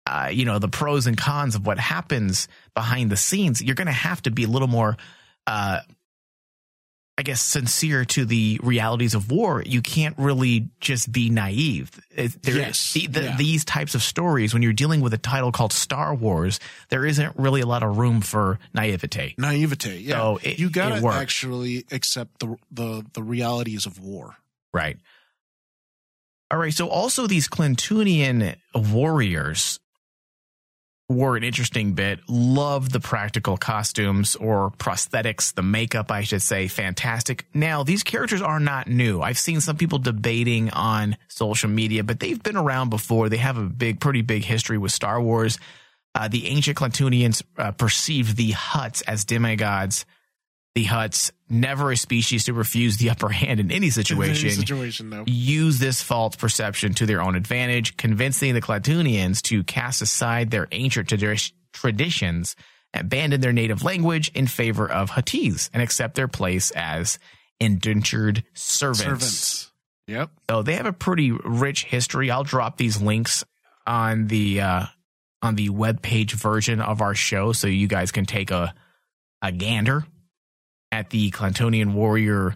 uh, 0.05 0.29
you 0.31 0.45
know, 0.45 0.59
the 0.59 0.67
pros 0.67 1.07
and 1.07 1.17
cons 1.17 1.55
of 1.55 1.65
what 1.65 1.79
happens 1.79 2.47
behind 2.75 3.11
the 3.11 3.17
scenes, 3.17 3.61
you're 3.61 3.73
going 3.75 3.87
to 3.87 3.91
have 3.91 4.21
to 4.21 4.31
be 4.31 4.43
a 4.43 4.47
little 4.47 4.67
more, 4.67 4.95
uh, 5.47 5.79
I 7.17 7.23
guess, 7.23 7.39
sincere 7.41 8.03
to 8.03 8.25
the 8.25 8.59
realities 8.61 9.13
of 9.15 9.31
war. 9.31 9.63
You 9.65 9.81
can't 9.81 10.15
really 10.17 10.67
just 10.81 11.09
be 11.13 11.29
naive. 11.29 11.89
There- 12.13 12.29
Yes, 12.57 12.91
the- 12.91 13.07
the- 13.07 13.23
yeah. 13.23 13.37
These 13.37 13.63
types 13.63 13.95
of 13.95 14.03
stories, 14.03 14.53
when 14.53 14.61
you're 14.61 14.73
dealing 14.73 14.99
with 14.99 15.13
a 15.13 15.17
title 15.17 15.53
called 15.53 15.71
Star 15.71 16.13
Wars, 16.13 16.59
there 16.89 17.05
isn't 17.05 17.37
really 17.37 17.61
a 17.61 17.65
lot 17.65 17.83
of 17.83 17.95
room 17.97 18.19
for 18.19 18.59
naivete. 18.73 19.35
Naivete. 19.37 19.97
Yeah, 19.99 20.15
So 20.17 20.39
it- 20.43 20.59
you 20.59 20.69
got 20.69 20.89
to 20.89 21.01
actually 21.21 21.85
accept 21.89 22.39
the 22.39 22.57
the 22.69 23.05
the 23.13 23.23
realities 23.23 23.85
of 23.85 23.97
war. 23.97 24.35
Right. 24.73 24.97
All 26.51 26.59
right. 26.59 26.73
So 26.73 26.89
also 26.89 27.27
these 27.27 27.47
Klatooinian 27.47 28.57
warriors 28.73 29.79
were 31.07 31.37
an 31.37 31.43
interesting 31.43 31.93
bit. 31.93 32.19
Love 32.27 32.91
the 32.91 32.99
practical 32.99 33.57
costumes 33.57 34.35
or 34.35 34.71
prosthetics, 34.71 35.53
the 35.53 35.61
makeup, 35.61 36.11
I 36.11 36.23
should 36.23 36.41
say. 36.41 36.67
Fantastic. 36.67 37.45
Now, 37.53 37.83
these 37.83 38.03
characters 38.03 38.41
are 38.41 38.59
not 38.59 38.87
new. 38.87 39.21
I've 39.21 39.37
seen 39.37 39.61
some 39.61 39.77
people 39.77 39.99
debating 39.99 40.71
on 40.71 41.17
social 41.27 41.69
media, 41.69 42.03
but 42.03 42.19
they've 42.19 42.41
been 42.41 42.57
around 42.57 42.89
before. 42.89 43.29
They 43.29 43.37
have 43.37 43.57
a 43.57 43.63
big, 43.63 43.99
pretty 43.99 44.23
big 44.23 44.43
history 44.43 44.77
with 44.77 44.91
Star 44.91 45.21
Wars. 45.21 45.59
Uh, 46.15 46.27
the 46.27 46.47
ancient 46.47 46.77
Klatooinians 46.77 47.43
uh, 47.57 47.71
perceived 47.71 48.37
the 48.37 48.53
Hutts 48.53 49.03
as 49.05 49.25
demigods. 49.25 50.05
The 50.75 50.83
Hutts, 50.83 51.31
never 51.49 51.89
a 51.91 51.95
species 51.95 52.43
to 52.45 52.53
refuse 52.53 52.97
the 52.97 53.09
upper 53.09 53.29
hand 53.29 53.61
in 53.61 53.71
any 53.71 53.89
situation 53.89 54.49
situation 54.49 55.09
though. 55.09 55.23
use 55.25 55.79
this 55.79 56.01
false 56.01 56.35
perception 56.35 56.93
to 56.95 57.05
their 57.05 57.21
own 57.21 57.35
advantage, 57.35 57.95
convincing 57.95 58.53
the 58.53 58.61
Klatooinians 58.61 59.41
to 59.43 59.63
cast 59.63 60.01
aside 60.01 60.51
their 60.51 60.67
ancient 60.73 61.07
tradi- 61.07 61.53
traditions, 61.71 62.57
abandon 62.93 63.39
their 63.39 63.53
native 63.53 63.83
language 63.83 64.29
in 64.35 64.47
favor 64.47 64.89
of 64.89 65.11
Huttese, 65.11 65.69
and 65.73 65.81
accept 65.81 66.15
their 66.15 66.27
place 66.27 66.71
as 66.71 67.19
indentured 67.61 68.43
servants. 68.53 69.01
Servants. 69.01 69.71
Yep. 70.07 70.29
So 70.49 70.61
they 70.61 70.75
have 70.75 70.85
a 70.85 70.93
pretty 70.93 71.31
rich 71.31 71.85
history. 71.85 72.29
I'll 72.29 72.43
drop 72.43 72.75
these 72.75 73.01
links 73.01 73.45
on 73.87 74.27
the 74.27 74.59
uh, 74.59 74.85
on 75.41 75.55
the 75.55 75.69
webpage 75.69 76.33
version 76.33 76.81
of 76.81 77.01
our 77.01 77.15
show, 77.15 77.53
so 77.53 77.67
you 77.67 77.87
guys 77.87 78.11
can 78.11 78.25
take 78.25 78.51
a 78.51 78.73
a 79.41 79.53
gander 79.53 80.05
at 80.91 81.09
the 81.09 81.31
Klatooinian 81.31 81.93
warrior. 81.93 82.55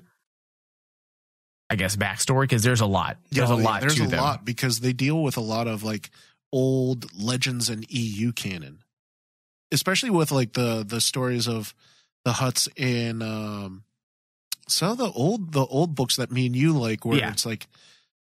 I 1.69 1.75
guess 1.75 1.95
backstory 1.95 2.41
because 2.43 2.63
there's 2.63 2.81
a 2.81 2.87
lot. 2.87 3.17
There's 3.29 3.49
Oh, 3.51 3.55
a 3.55 3.57
yeah, 3.59 3.63
lot 3.63 3.81
There's 3.81 3.95
to 3.95 4.05
a 4.05 4.07
them. 4.07 4.19
lot 4.19 4.43
because 4.43 4.79
they 4.79 4.91
deal 4.93 5.21
with 5.21 5.37
a 5.37 5.41
lot 5.41 5.67
of 5.67 5.83
like 5.83 6.09
old 6.51 7.05
legends 7.19 7.69
and 7.69 7.85
EU 7.91 8.31
canon, 8.31 8.79
especially 9.71 10.09
with 10.09 10.31
like 10.31 10.53
the 10.53 10.83
the 10.87 10.99
stories 10.99 11.47
of 11.47 11.75
the 12.25 12.31
hutts 12.31 12.67
in 12.75 13.21
um 13.21 13.83
some 14.67 14.91
of 14.93 14.97
the 14.97 15.11
old 15.11 15.51
the 15.53 15.65
old 15.67 15.93
books 15.93 16.15
that 16.15 16.31
me 16.31 16.47
and 16.47 16.55
you 16.55 16.73
like, 16.73 17.05
where 17.05 17.19
Yeah. 17.19 17.31
it's 17.31 17.45
like 17.45 17.67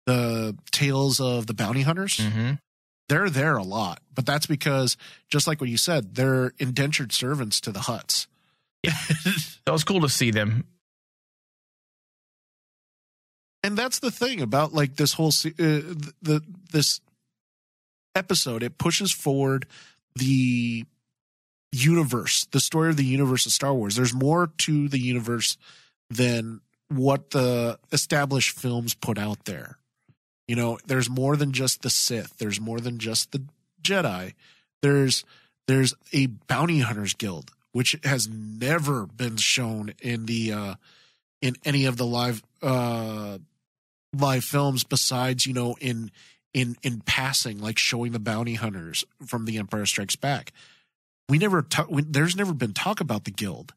the 0.06 0.56
tales 0.72 1.20
of 1.20 1.48
the 1.48 1.54
bounty 1.56 1.82
hunters. 1.82 2.18
Mhm. 2.18 2.60
They're 3.10 3.30
there 3.30 3.58
a 3.58 3.64
lot, 3.64 4.02
but 4.14 4.26
that's 4.28 4.46
because 4.46 4.98
just 5.30 5.48
like 5.48 5.60
what 5.60 5.70
you 5.70 5.78
said, 5.78 6.14
they're 6.16 6.54
indentured 6.60 7.12
servants 7.12 7.60
to 7.62 7.72
the 7.72 7.82
hutts. 7.82 8.28
So 9.68 9.74
was 9.74 9.84
cool 9.84 10.02
to 10.02 10.10
see 10.10 10.32
them. 10.32 10.66
and 13.64 13.78
that's 13.78 14.00
the 14.00 14.12
thing 14.12 14.42
about 14.42 14.74
like 14.74 14.96
this 14.96 15.14
whole 15.14 15.30
uh, 15.30 15.52
the 16.22 16.42
this 16.72 17.00
episode. 18.16 18.64
It 18.64 18.78
pushes 18.78 19.12
forward 19.12 19.68
the 20.16 20.86
universe 21.72 22.46
the 22.52 22.60
story 22.60 22.90
of 22.90 22.98
the 22.98 23.06
universe 23.06 23.46
of 23.46 23.52
star 23.52 23.74
wars. 23.74 23.96
There's 23.96 24.14
more 24.14 24.52
to 24.60 24.88
the 24.88 25.00
universe 25.00 25.58
than 26.10 26.62
what 26.90 27.30
the 27.30 27.80
established 27.92 28.58
films 28.58 28.94
put 28.94 29.18
out 29.18 29.46
there. 29.46 29.78
You 30.48 30.56
know 30.56 30.80
there's 30.86 31.10
more 31.10 31.38
than 31.38 31.52
just 31.52 31.82
the 31.82 31.90
sith. 31.90 32.38
There's 32.38 32.60
more 32.60 32.80
than 32.80 32.98
just 32.98 33.32
the 33.32 33.44
jedi. 33.82 34.34
There's 34.82 35.24
there's 35.68 35.94
a 36.12 36.26
bounty 36.26 36.80
hunters 36.80 37.14
guild 37.14 37.52
which 37.74 37.96
has 38.04 38.28
never 38.28 39.06
been 39.06 39.38
shown 39.38 39.94
in 40.02 40.26
the 40.26 40.52
uh 40.52 40.76
in 41.42 41.56
any 41.66 41.86
of 41.86 41.98
the 41.98 42.06
live 42.06 42.42
uh 42.62 43.38
live 44.14 44.44
films 44.44 44.84
besides 44.84 45.46
you 45.46 45.54
know 45.54 45.76
in 45.80 46.12
in 46.54 46.76
in 46.84 47.02
passing 47.02 47.60
like 47.60 47.78
showing 47.78 48.12
the 48.12 48.20
bounty 48.20 48.56
hunters 48.56 49.04
from 49.26 49.46
the 49.46 49.58
empire 49.58 49.86
strikes 49.86 50.16
back 50.16 50.52
we 51.30 51.38
never 51.38 51.62
talk 51.62 51.90
we, 51.90 52.02
there's 52.02 52.36
never 52.36 52.54
been 52.54 52.74
talk 52.74 53.00
about 53.00 53.24
the 53.24 53.32
guild 53.32 53.74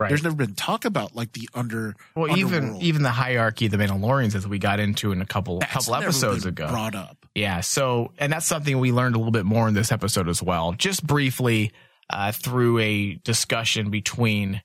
Right. 0.00 0.10
there's 0.10 0.22
never 0.22 0.36
been 0.36 0.54
talk 0.54 0.84
about 0.84 1.16
like 1.16 1.32
the 1.32 1.48
under 1.54 1.96
well, 2.14 2.38
even 2.38 2.54
underworld. 2.58 2.82
even 2.84 3.02
the 3.02 3.10
hierarchy 3.10 3.66
of 3.66 3.72
the 3.72 3.78
Mandalorians, 3.78 4.36
as 4.36 4.46
we 4.46 4.60
got 4.60 4.78
into 4.78 5.10
in 5.10 5.20
a 5.20 5.26
couple 5.26 5.58
That's 5.58 5.72
couple 5.88 5.96
episodes 5.96 6.46
ago. 6.46 6.68
brought 6.68 6.94
up 6.94 7.26
Yeah. 7.34 7.62
So, 7.62 8.12
and 8.16 8.32
that's 8.32 8.46
something 8.46 8.78
we 8.78 8.92
learned 8.92 9.16
a 9.16 9.18
little 9.18 9.32
bit 9.32 9.44
more 9.44 9.66
in 9.66 9.74
this 9.74 9.90
episode 9.90 10.28
as 10.28 10.40
well. 10.40 10.70
Just 10.74 11.04
briefly, 11.04 11.72
uh, 12.10 12.32
through 12.32 12.78
a 12.78 13.14
discussion 13.24 13.90
between 13.90 14.62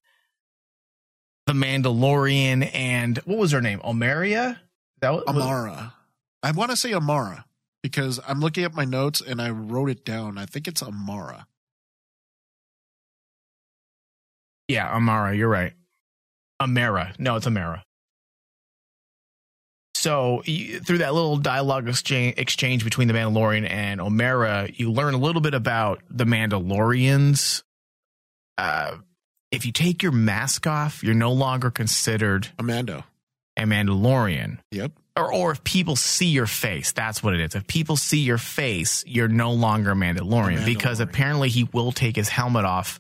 the 1.45 1.53
Mandalorian 1.53 2.69
and 2.73 3.17
what 3.25 3.37
was 3.37 3.51
her 3.51 3.61
name? 3.61 3.79
Omeria? 3.79 4.59
That 5.01 5.13
was, 5.13 5.23
amara 5.27 5.93
i 6.41 6.51
want 6.51 6.71
to 6.71 6.77
say 6.77 6.93
amara 6.93 7.43
because 7.81 8.21
i'm 8.25 8.39
looking 8.39 8.63
at 8.63 8.73
my 8.73 8.85
notes 8.85 9.19
and 9.19 9.41
i 9.41 9.49
wrote 9.49 9.89
it 9.89 10.05
down 10.05 10.37
i 10.37 10.45
think 10.45 10.65
it's 10.65 10.81
amara 10.81 11.45
Yeah, 14.67 14.89
Amara. 14.89 15.35
You're 15.35 15.49
right. 15.49 15.73
Amara. 16.59 17.13
No, 17.19 17.35
it's 17.35 17.47
Amara. 17.47 17.83
So 20.03 20.43
you, 20.43 20.81
through 20.81 20.97
that 20.97 21.13
little 21.13 21.37
dialogue 21.37 21.87
exchange, 21.87 22.37
exchange 22.37 22.83
between 22.83 23.07
the 23.07 23.13
Mandalorian 23.13 23.69
and 23.69 24.01
Omera, 24.01 24.77
you 24.77 24.91
learn 24.91 25.13
a 25.13 25.17
little 25.17 25.41
bit 25.41 25.53
about 25.53 26.01
the 26.09 26.25
Mandalorians. 26.25 27.63
Uh, 28.57 28.97
if 29.49 29.65
you 29.65 29.71
take 29.71 30.03
your 30.03 30.11
mask 30.11 30.67
off, 30.67 31.05
you're 31.05 31.13
no 31.15 31.31
longer 31.31 31.71
considered 31.71 32.49
a 32.59 32.63
Mando 32.63 33.05
a 33.55 33.61
Mandalorian. 33.61 34.59
yep 34.71 34.91
or 35.15 35.33
or 35.33 35.51
if 35.51 35.63
people 35.63 35.95
see 35.95 36.25
your 36.25 36.47
face, 36.47 36.91
that's 36.91 37.23
what 37.23 37.33
it 37.33 37.39
is. 37.39 37.55
If 37.55 37.65
people 37.67 37.95
see 37.95 38.19
your 38.19 38.37
face, 38.37 39.05
you're 39.07 39.29
no 39.29 39.53
longer 39.53 39.91
a 39.91 39.95
Mandalorian, 39.95 40.65
because 40.65 40.99
Mandalorian. 40.99 41.03
apparently 41.03 41.49
he 41.49 41.63
will 41.71 41.93
take 41.93 42.17
his 42.17 42.27
helmet 42.27 42.65
off 42.65 42.99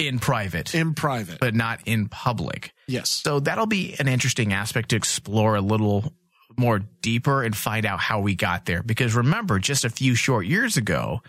in 0.00 0.18
private, 0.18 0.74
in 0.74 0.94
private. 0.94 1.38
but 1.38 1.54
not 1.54 1.80
in 1.86 2.08
public. 2.08 2.72
yes. 2.88 3.10
So 3.10 3.40
that'll 3.40 3.66
be 3.66 3.94
an 3.98 4.08
interesting 4.08 4.52
aspect 4.52 4.90
to 4.90 4.96
explore 4.96 5.54
a 5.56 5.60
little 5.60 6.12
more 6.56 6.80
deeper 7.00 7.42
and 7.42 7.56
find 7.56 7.86
out 7.86 8.00
how 8.00 8.20
we 8.20 8.34
got 8.34 8.66
there. 8.66 8.82
Because 8.82 9.14
remember, 9.14 9.58
just 9.58 9.84
a 9.84 9.90
few 9.90 10.14
short 10.14 10.46
years 10.46 10.76
ago, 10.76 11.20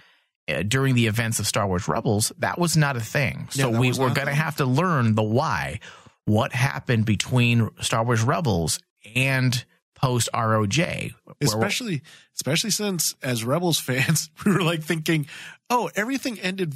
uh, 0.49 0.63
during 0.63 0.95
the 0.95 1.07
events 1.07 1.39
of 1.39 1.47
Star 1.47 1.67
Wars 1.67 1.87
Rebels, 1.87 2.31
that 2.39 2.57
was 2.57 2.75
not 2.75 2.97
a 2.97 3.01
thing. 3.01 3.47
Yeah, 3.53 3.65
So 3.65 3.69
we, 3.79 3.91
we're 3.91 4.13
going 4.13 4.27
to 4.27 4.33
have 4.33 4.57
to 4.57 4.65
learn 4.65 5.15
the 5.15 5.23
why. 5.23 5.79
What 6.25 6.53
happened 6.53 7.05
between 7.05 7.69
Star 7.81 8.03
Wars 8.03 8.23
Rebels 8.23 8.79
and 9.15 9.63
post 9.95 10.29
ROJ? 10.33 11.13
especially 11.41 12.01
especially 12.35 12.71
since 12.71 13.15
as 13.21 13.43
rebels 13.43 13.79
fans 13.87 14.29
we 14.45 14.51
were 14.51 14.61
like 14.63 14.81
thinking 14.83 15.25
oh 15.69 15.89
everything 15.95 16.39
ended 16.39 16.73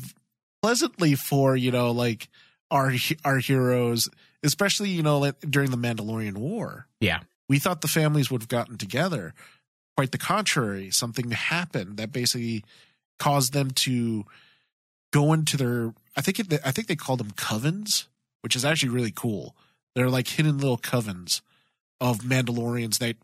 pleasantly 0.66 1.13
for 1.13 1.55
you 1.55 1.70
know 1.70 1.91
like 1.91 2.28
our 2.72 2.91
our 3.24 3.38
heroes 3.38 4.09
especially 4.43 4.89
you 4.89 5.03
know 5.03 5.20
like 5.20 5.39
during 5.41 5.70
the 5.70 5.78
mandalorian 5.78 6.38
war. 6.38 6.88
Yeah. 6.99 7.20
we 7.47 7.59
thought 7.59 7.82
the 7.82 7.88
families 7.88 8.32
would 8.32 8.41
have 8.41 8.49
gotten 8.49 8.78
together. 8.78 9.34
Quite 9.95 10.11
the 10.11 10.18
contrary. 10.18 10.89
Something 10.89 11.30
happened 11.32 11.97
that 11.97 12.11
basically 12.11 12.63
caused 13.20 13.53
them 13.53 13.70
to 13.72 14.26
go 15.13 15.34
into 15.34 15.55
their 15.55 15.93
i 16.18 16.22
think 16.22 16.39
it, 16.39 16.51
i 16.66 16.72
think 16.72 16.88
they 16.88 16.95
called 16.95 17.20
them 17.20 17.32
covens 17.32 18.07
which 18.41 18.55
is 18.55 18.66
actually 18.66 18.89
really 18.89 19.13
cool. 19.16 19.55
They're 19.95 20.09
like 20.09 20.28
hidden 20.28 20.57
little 20.57 20.78
covens 20.78 21.41
of 22.01 22.20
mandalorians 22.20 22.99
that 22.99 23.16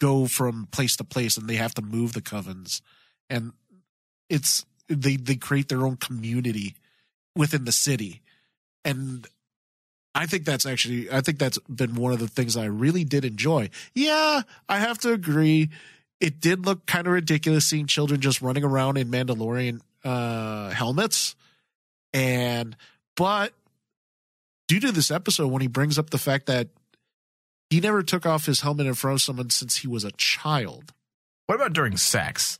go 0.00 0.26
from 0.26 0.68
place 0.70 0.96
to 0.96 1.04
place 1.04 1.36
and 1.36 1.48
they 1.48 1.56
have 1.56 1.74
to 1.74 1.82
move 1.82 2.12
the 2.12 2.22
covens. 2.22 2.80
And 3.30 3.52
it's 4.28 4.64
they 4.94 5.16
they 5.16 5.36
create 5.36 5.68
their 5.68 5.84
own 5.84 5.96
community 5.96 6.74
within 7.36 7.64
the 7.64 7.72
city. 7.72 8.22
And 8.84 9.26
i 10.14 10.26
think 10.26 10.44
that's 10.44 10.66
actually 10.66 11.10
i 11.10 11.22
think 11.22 11.38
that's 11.38 11.56
been 11.60 11.94
one 11.94 12.12
of 12.12 12.18
the 12.18 12.28
things 12.28 12.54
i 12.54 12.66
really 12.66 13.04
did 13.04 13.24
enjoy. 13.24 13.70
Yeah 13.94 14.42
i 14.68 14.78
have 14.78 14.98
to 14.98 15.12
agree. 15.12 15.70
It 16.20 16.40
did 16.40 16.66
look 16.66 16.86
kind 16.86 17.06
of 17.06 17.12
ridiculous 17.12 17.66
seeing 17.66 17.86
children 17.86 18.20
just 18.20 18.42
running 18.42 18.64
around 18.64 18.96
in 18.96 19.08
mandalorian 19.08 19.80
uh 20.04 20.70
helmets. 20.70 21.34
And 22.12 22.76
but 23.16 23.52
due 24.68 24.80
to 24.80 24.92
this 24.92 25.10
episode 25.10 25.48
when 25.48 25.62
he 25.62 25.68
brings 25.68 25.98
up 25.98 26.10
the 26.10 26.18
fact 26.18 26.46
that 26.46 26.68
he 27.72 27.80
never 27.80 28.02
took 28.02 28.26
off 28.26 28.44
his 28.44 28.60
helmet 28.60 28.86
in 28.86 28.92
front 28.92 29.14
of 29.14 29.22
someone 29.22 29.48
since 29.48 29.78
he 29.78 29.88
was 29.88 30.04
a 30.04 30.12
child. 30.12 30.92
What 31.46 31.54
about 31.54 31.72
during 31.72 31.96
sex? 31.96 32.58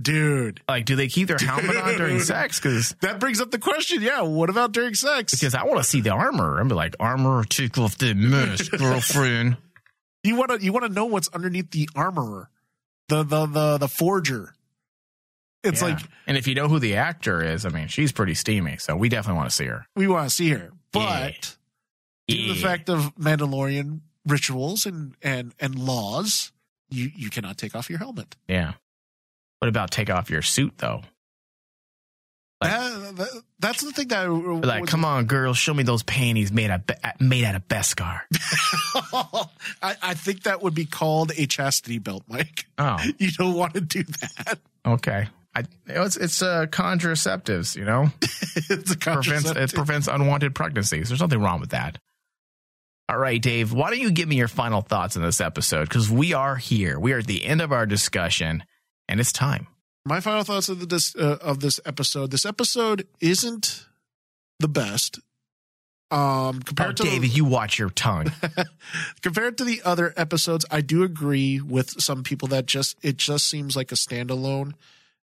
Dude 0.00 0.60
Like, 0.68 0.84
do 0.84 0.96
they 0.96 1.08
keep 1.08 1.28
their 1.28 1.38
helmet 1.38 1.76
on 1.76 1.96
during 1.96 2.20
sex? 2.20 2.60
Because 2.60 2.94
that 3.00 3.18
brings 3.20 3.40
up 3.40 3.50
the 3.50 3.58
question 3.58 4.00
yeah 4.02 4.22
what 4.22 4.50
about 4.50 4.72
during 4.72 4.94
sex 4.94 5.32
because 5.32 5.54
I 5.54 5.64
want 5.64 5.78
to 5.78 5.84
see 5.84 6.00
the 6.00 6.10
armor. 6.10 6.58
I'm 6.60 6.68
like 6.68 6.94
armor, 7.00 7.44
take 7.44 7.76
off 7.78 7.98
the 7.98 8.14
mask, 8.14 8.70
girlfriend. 8.78 9.56
you 10.22 10.36
want 10.36 10.50
to 10.50 10.64
you 10.64 10.72
want 10.72 10.86
to 10.86 10.92
know 10.92 11.06
what's 11.06 11.28
underneath 11.28 11.70
the 11.70 11.88
armorer 11.96 12.50
the 13.08 13.22
the 13.22 13.46
the 13.46 13.78
the 13.78 13.88
forger 13.88 14.54
it's 15.64 15.82
Yeah. 15.82 15.88
like 15.88 15.98
and 16.26 16.36
if 16.36 16.46
you 16.46 16.54
know 16.54 16.68
who 16.68 16.78
the 16.78 16.94
actor 16.96 17.42
is, 17.42 17.66
I 17.66 17.70
mean, 17.70 17.88
she's 17.88 18.12
pretty 18.12 18.34
steamy. 18.34 18.76
So 18.78 18.94
we 18.96 19.08
definitely 19.08 19.38
want 19.38 19.50
to 19.50 19.56
see 19.56 19.64
her. 19.66 19.86
we 19.96 20.06
want 20.06 20.28
to 20.28 20.34
see 20.34 20.50
her 20.50 20.70
but 20.92 21.56
Yeah. 22.28 22.36
due 22.36 22.46
to 22.48 22.54
the 22.54 22.60
fact 22.60 22.88
of 22.88 23.14
mandalorian 23.16 24.00
rituals 24.24 24.86
and 24.86 25.16
and 25.22 25.54
and 25.58 25.74
laws 25.76 26.52
you 26.90 27.10
you 27.16 27.30
cannot 27.30 27.56
take 27.58 27.74
off 27.74 27.90
your 27.90 27.98
helmet 27.98 28.36
Yeah. 28.46 28.74
What 29.60 29.68
about 29.68 29.90
take 29.90 30.10
off 30.10 30.30
your 30.30 30.42
suit 30.42 30.74
though? 30.78 31.02
Like- 32.60 32.70
that, 32.72 33.16
that- 33.16 33.42
that's 33.60 33.82
the 33.82 33.90
thing 33.92 34.08
that 34.08 34.24
I, 34.24 34.26
Like, 34.26 34.82
was- 34.82 34.90
come 34.90 35.04
on, 35.04 35.26
girl, 35.26 35.52
show 35.54 35.74
me 35.74 35.82
those 35.82 36.02
panties 36.04 36.52
made 36.52 36.70
out 36.70 36.88
of, 36.90 37.20
made 37.20 37.44
out 37.44 37.54
of 37.56 37.66
Beskar. 37.68 38.20
I, 39.82 39.96
I 40.02 40.14
think 40.14 40.44
that 40.44 40.62
would 40.62 40.74
be 40.74 40.84
called 40.86 41.32
a 41.36 41.46
chastity 41.46 41.98
belt, 41.98 42.24
Mike. 42.28 42.66
Oh, 42.78 42.98
You 43.18 43.30
don't 43.32 43.54
want 43.54 43.74
to 43.74 43.80
do 43.80 44.02
that. 44.04 44.58
okay. 44.86 45.28
I, 45.56 45.64
it's 45.86 46.16
it's 46.16 46.40
uh, 46.42 46.66
contraceptives, 46.66 47.74
you 47.74 47.84
know. 47.84 48.10
it's 48.22 48.92
a 48.92 48.96
prevents 48.96 49.50
it 49.50 49.74
prevents 49.74 50.06
unwanted 50.06 50.54
pregnancies. 50.54 51.08
There's 51.08 51.20
nothing 51.20 51.40
wrong 51.40 51.58
with 51.60 51.70
that. 51.70 51.98
All 53.08 53.18
right, 53.18 53.40
Dave. 53.42 53.72
Why 53.72 53.90
don't 53.90 53.98
you 53.98 54.10
give 54.12 54.28
me 54.28 54.36
your 54.36 54.46
final 54.48 54.82
thoughts 54.82 55.16
on 55.16 55.22
this 55.22 55.40
episode? 55.40 55.88
Because 55.88 56.08
we 56.10 56.32
are 56.34 56.54
here. 56.54 57.00
We 57.00 57.12
are 57.12 57.18
at 57.18 57.26
the 57.26 57.44
end 57.44 57.60
of 57.62 57.72
our 57.72 57.86
discussion, 57.86 58.62
and 59.08 59.20
it's 59.20 59.32
time. 59.32 59.66
My 60.04 60.20
final 60.20 60.42
thoughts 60.44 60.68
of 60.68 60.80
the 60.80 60.86
this 60.86 61.14
uh, 61.16 61.38
of 61.40 61.60
this 61.60 61.80
episode. 61.84 62.30
This 62.30 62.46
episode 62.46 63.06
isn't 63.20 63.86
the 64.58 64.68
best. 64.68 65.18
Um, 66.10 66.20
Oh, 66.20 66.58
compared 66.64 66.96
to 66.98 67.02
David, 67.02 67.36
you 67.36 67.44
watch 67.44 67.78
your 67.78 67.90
tongue. 67.90 68.32
compared 69.22 69.58
to 69.58 69.64
the 69.64 69.82
other 69.84 70.14
episodes, 70.16 70.64
I 70.70 70.80
do 70.80 71.02
agree 71.02 71.60
with 71.60 72.00
some 72.00 72.22
people 72.22 72.48
that 72.48 72.64
just 72.64 72.96
it 73.02 73.18
just 73.18 73.46
seems 73.46 73.76
like 73.76 73.92
a 73.92 73.94
standalone 73.94 74.72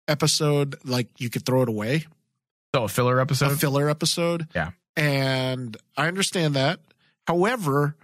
episode. 0.07 0.75
Like 0.83 1.07
you 1.19 1.29
could 1.29 1.45
throw 1.45 1.61
it 1.61 1.69
away. 1.69 2.05
So 2.73 2.85
a 2.85 2.87
filler 2.87 3.19
episode. 3.19 3.51
a 3.51 3.55
filler 3.55 3.89
episode. 3.89 4.47
Yeah. 4.55 4.71
And 4.97 5.77
I 5.95 6.07
understand 6.07 6.55
that. 6.55 6.79
However, 7.27 7.95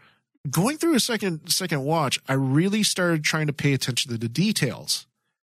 going 0.50 0.78
through 0.78 0.94
a 0.96 1.00
second 1.00 1.50
second 1.50 1.84
watch, 1.84 2.20
I 2.28 2.34
really 2.34 2.84
started 2.84 3.24
trying 3.24 3.48
to 3.48 3.54
pay 3.54 3.74
attention 3.74 4.12
to 4.12 4.18
the 4.20 4.30
details. 4.30 5.08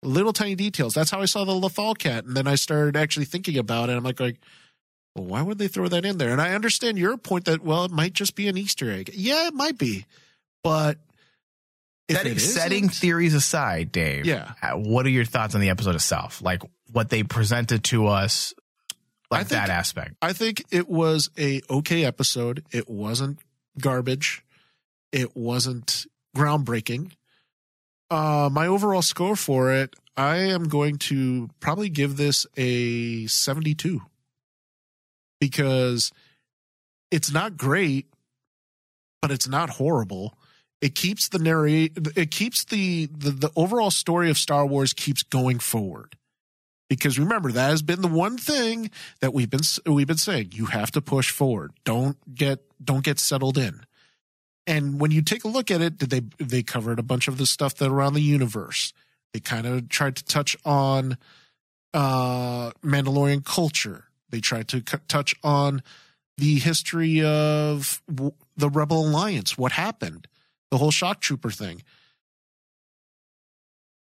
Little 0.03 0.33
tiny 0.33 0.55
details. 0.55 0.93
That's 0.95 1.11
how 1.11 1.21
I 1.21 1.25
saw 1.25 1.43
the 1.45 1.51
Lothal 1.51 1.97
cat. 1.97 2.25
And 2.25 2.35
then 2.35 2.47
I 2.47 2.55
started 2.55 2.97
actually 2.97 3.25
thinking 3.25 3.57
about 3.57 3.89
it. 3.89 3.93
I'm 3.93 4.03
like, 4.03 4.19
like, 4.19 4.37
well, 5.15 5.25
why 5.25 5.41
would 5.41 5.57
they 5.59 5.67
throw 5.67 5.87
that 5.89 6.05
in 6.05 6.17
there? 6.17 6.29
And 6.31 6.41
I 6.41 6.53
understand 6.53 6.97
your 6.97 7.17
point 7.17 7.45
that, 7.45 7.61
well, 7.63 7.85
it 7.85 7.91
might 7.91 8.13
just 8.13 8.35
be 8.35 8.47
an 8.47 8.57
Easter 8.57 8.89
egg. 8.91 9.11
Yeah, 9.13 9.47
it 9.47 9.53
might 9.53 9.77
be. 9.77 10.05
But 10.63 10.97
if 12.07 12.17
setting, 12.17 12.31
it 12.33 12.39
setting 12.39 12.83
isn't- 12.85 12.95
theories 12.95 13.33
aside, 13.35 13.91
Dave. 13.91 14.25
Yeah. 14.25 14.53
uh, 14.61 14.71
What 14.71 15.05
are 15.05 15.09
your 15.09 15.25
thoughts 15.25 15.53
on 15.53 15.61
the 15.61 15.69
episode 15.69 15.95
itself? 15.95 16.41
Like 16.41 16.63
what 16.91 17.09
they 17.09 17.21
presented 17.23 17.83
to 17.85 18.07
us, 18.07 18.53
like 19.29 19.41
I 19.41 19.43
think- 19.43 19.49
that 19.61 19.69
aspect. 19.69 20.15
I 20.21 20.33
think 20.33 20.63
it 20.71 20.89
was 20.89 21.29
a 21.37 21.61
okay 21.69 22.05
episode. 22.05 22.63
It 22.71 22.89
wasn't 22.89 23.37
garbage. 23.79 24.43
It 25.11 25.35
wasn't 25.35 26.05
groundbreaking. 26.35 27.11
Uh, 28.11 28.49
my 28.51 28.67
overall 28.67 29.01
score 29.01 29.37
for 29.37 29.71
it, 29.71 29.95
I 30.17 30.39
am 30.39 30.67
going 30.67 30.97
to 30.97 31.49
probably 31.61 31.87
give 31.87 32.17
this 32.17 32.45
a 32.57 33.25
72 33.27 34.01
because 35.39 36.11
it's 37.09 37.31
not 37.31 37.55
great, 37.55 38.07
but 39.21 39.31
it's 39.31 39.47
not 39.47 39.69
horrible. 39.69 40.37
It 40.81 40.93
keeps 40.93 41.29
the 41.29 41.39
narrate, 41.39 41.97
it 42.17 42.31
keeps 42.31 42.65
the, 42.65 43.05
the, 43.05 43.31
the 43.31 43.51
overall 43.55 43.91
story 43.91 44.29
of 44.29 44.37
Star 44.37 44.65
Wars 44.65 44.91
keeps 44.91 45.23
going 45.23 45.59
forward. 45.59 46.17
Because 46.89 47.17
remember, 47.17 47.53
that 47.53 47.69
has 47.69 47.81
been 47.81 48.01
the 48.01 48.09
one 48.09 48.37
thing 48.37 48.91
that 49.21 49.33
we've 49.33 49.49
been 49.49 49.61
we've 49.85 50.07
been 50.07 50.17
saying 50.17 50.49
you 50.51 50.65
have 50.65 50.91
to 50.91 51.01
push 51.01 51.31
forward 51.31 51.71
don't 51.85 52.17
get 52.35 52.59
don't 52.83 53.05
get 53.05 53.17
settled 53.17 53.57
in 53.57 53.85
and 54.67 54.99
when 54.99 55.11
you 55.11 55.21
take 55.21 55.43
a 55.43 55.47
look 55.47 55.71
at 55.71 55.81
it 55.81 55.97
did 55.97 56.09
they 56.09 56.21
they 56.43 56.63
covered 56.63 56.99
a 56.99 57.03
bunch 57.03 57.27
of 57.27 57.37
the 57.37 57.45
stuff 57.45 57.75
that 57.75 57.89
around 57.89 58.13
the 58.13 58.21
universe. 58.21 58.93
They 59.33 59.39
kind 59.39 59.65
of 59.65 59.89
tried 59.89 60.17
to 60.17 60.25
touch 60.25 60.57
on 60.65 61.17
uh 61.93 62.71
mandalorian 62.83 63.43
culture. 63.45 64.05
They 64.29 64.39
tried 64.39 64.67
to 64.69 64.77
c- 64.79 64.97
touch 65.07 65.35
on 65.43 65.83
the 66.37 66.59
history 66.59 67.23
of 67.23 68.01
w- 68.13 68.33
the 68.55 68.69
rebel 68.69 69.07
alliance 69.07 69.57
what 69.57 69.73
happened 69.73 70.27
the 70.71 70.77
whole 70.77 70.91
shock 70.91 71.19
trooper 71.19 71.51
thing. 71.51 71.83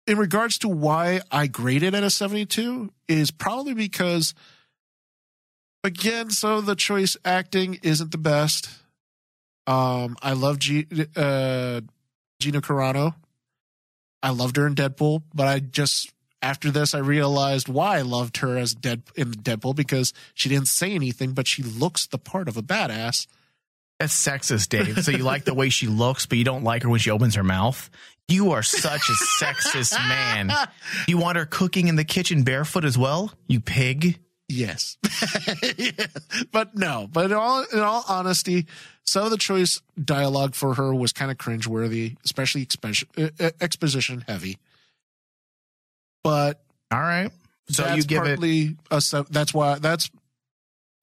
In 0.07 0.17
regards 0.17 0.57
to 0.59 0.67
why 0.67 1.21
I 1.31 1.47
graded 1.47 1.93
at 1.93 2.03
a 2.03 2.09
72 2.09 2.91
is 3.07 3.29
probably 3.29 3.73
because 3.73 4.33
again 5.83 6.29
of 6.43 6.65
the 6.65 6.75
choice 6.75 7.15
acting 7.23 7.79
isn't 7.83 8.11
the 8.11 8.17
best. 8.17 8.69
Um 9.67 10.17
I 10.21 10.33
love 10.33 10.59
G, 10.59 10.87
uh 11.15 11.81
Gina 12.39 12.61
Carano. 12.61 13.15
I 14.23 14.31
loved 14.31 14.57
her 14.57 14.65
in 14.65 14.75
Deadpool, 14.75 15.23
but 15.33 15.47
I 15.47 15.59
just 15.59 16.11
after 16.41 16.71
this 16.71 16.93
I 16.95 16.99
realized 16.99 17.67
why 17.67 17.97
I 17.97 18.01
loved 18.01 18.37
her 18.37 18.57
as 18.57 18.73
Dead 18.73 19.03
in 19.15 19.31
Deadpool 19.31 19.75
because 19.75 20.13
she 20.33 20.49
didn't 20.49 20.67
say 20.67 20.93
anything 20.93 21.33
but 21.33 21.47
she 21.47 21.63
looks 21.63 22.07
the 22.07 22.17
part 22.17 22.47
of 22.47 22.57
a 22.57 22.63
badass. 22.63 23.27
That's 23.99 24.13
sexist, 24.13 24.69
Dave. 24.69 25.03
So 25.03 25.09
you 25.11 25.23
like 25.23 25.45
the 25.45 25.55
way 25.55 25.69
she 25.69 25.87
looks, 25.87 26.27
but 26.27 26.37
you 26.37 26.43
don't 26.43 26.63
like 26.63 26.83
her 26.83 26.89
when 26.89 26.99
she 26.99 27.09
opens 27.09 27.33
her 27.33 27.43
mouth. 27.43 27.89
You 28.27 28.51
are 28.51 28.61
such 28.61 29.09
a 29.09 29.43
sexist 29.43 29.97
man. 30.07 30.51
You 31.07 31.17
want 31.17 31.37
her 31.37 31.45
cooking 31.45 31.87
in 31.87 31.95
the 31.95 32.03
kitchen 32.03 32.43
barefoot 32.43 32.85
as 32.85 32.95
well? 32.97 33.31
You 33.47 33.59
pig. 33.59 34.19
Yes. 34.47 34.97
But 36.51 36.75
no, 36.75 37.07
but 37.11 37.25
in 37.25 37.33
all 37.33 37.65
in 37.73 37.79
all 37.79 38.03
honesty, 38.07 38.67
some 39.07 39.23
of 39.23 39.31
the 39.31 39.37
choice 39.37 39.81
dialogue 40.03 40.53
for 40.53 40.73
her 40.75 40.93
was 40.93 41.13
kind 41.13 41.31
of 41.31 41.37
cringeworthy, 41.37 42.17
especially 42.25 42.61
exposition, 42.61 43.07
uh, 43.17 43.51
exposition 43.61 44.23
heavy. 44.27 44.57
But 46.23 46.61
All 46.91 46.99
right. 46.99 47.31
So 47.69 47.93
you 47.93 48.03
give 48.03 48.23
it 48.23 48.39
partly 48.39 48.75
a 48.91 49.01
that's 49.29 49.53
why 49.53 49.79
that's 49.79 50.09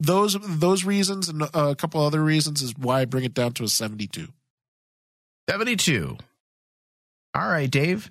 those 0.00 0.36
those 0.40 0.84
reasons 0.84 1.28
and 1.28 1.42
a 1.54 1.74
couple 1.74 2.00
other 2.02 2.22
reasons 2.22 2.62
is 2.62 2.76
why 2.76 3.00
I 3.00 3.04
bring 3.06 3.24
it 3.24 3.34
down 3.34 3.52
to 3.54 3.64
a 3.64 3.68
72. 3.68 4.28
72. 5.48 6.16
All 7.34 7.48
right, 7.48 7.70
Dave. 7.70 8.10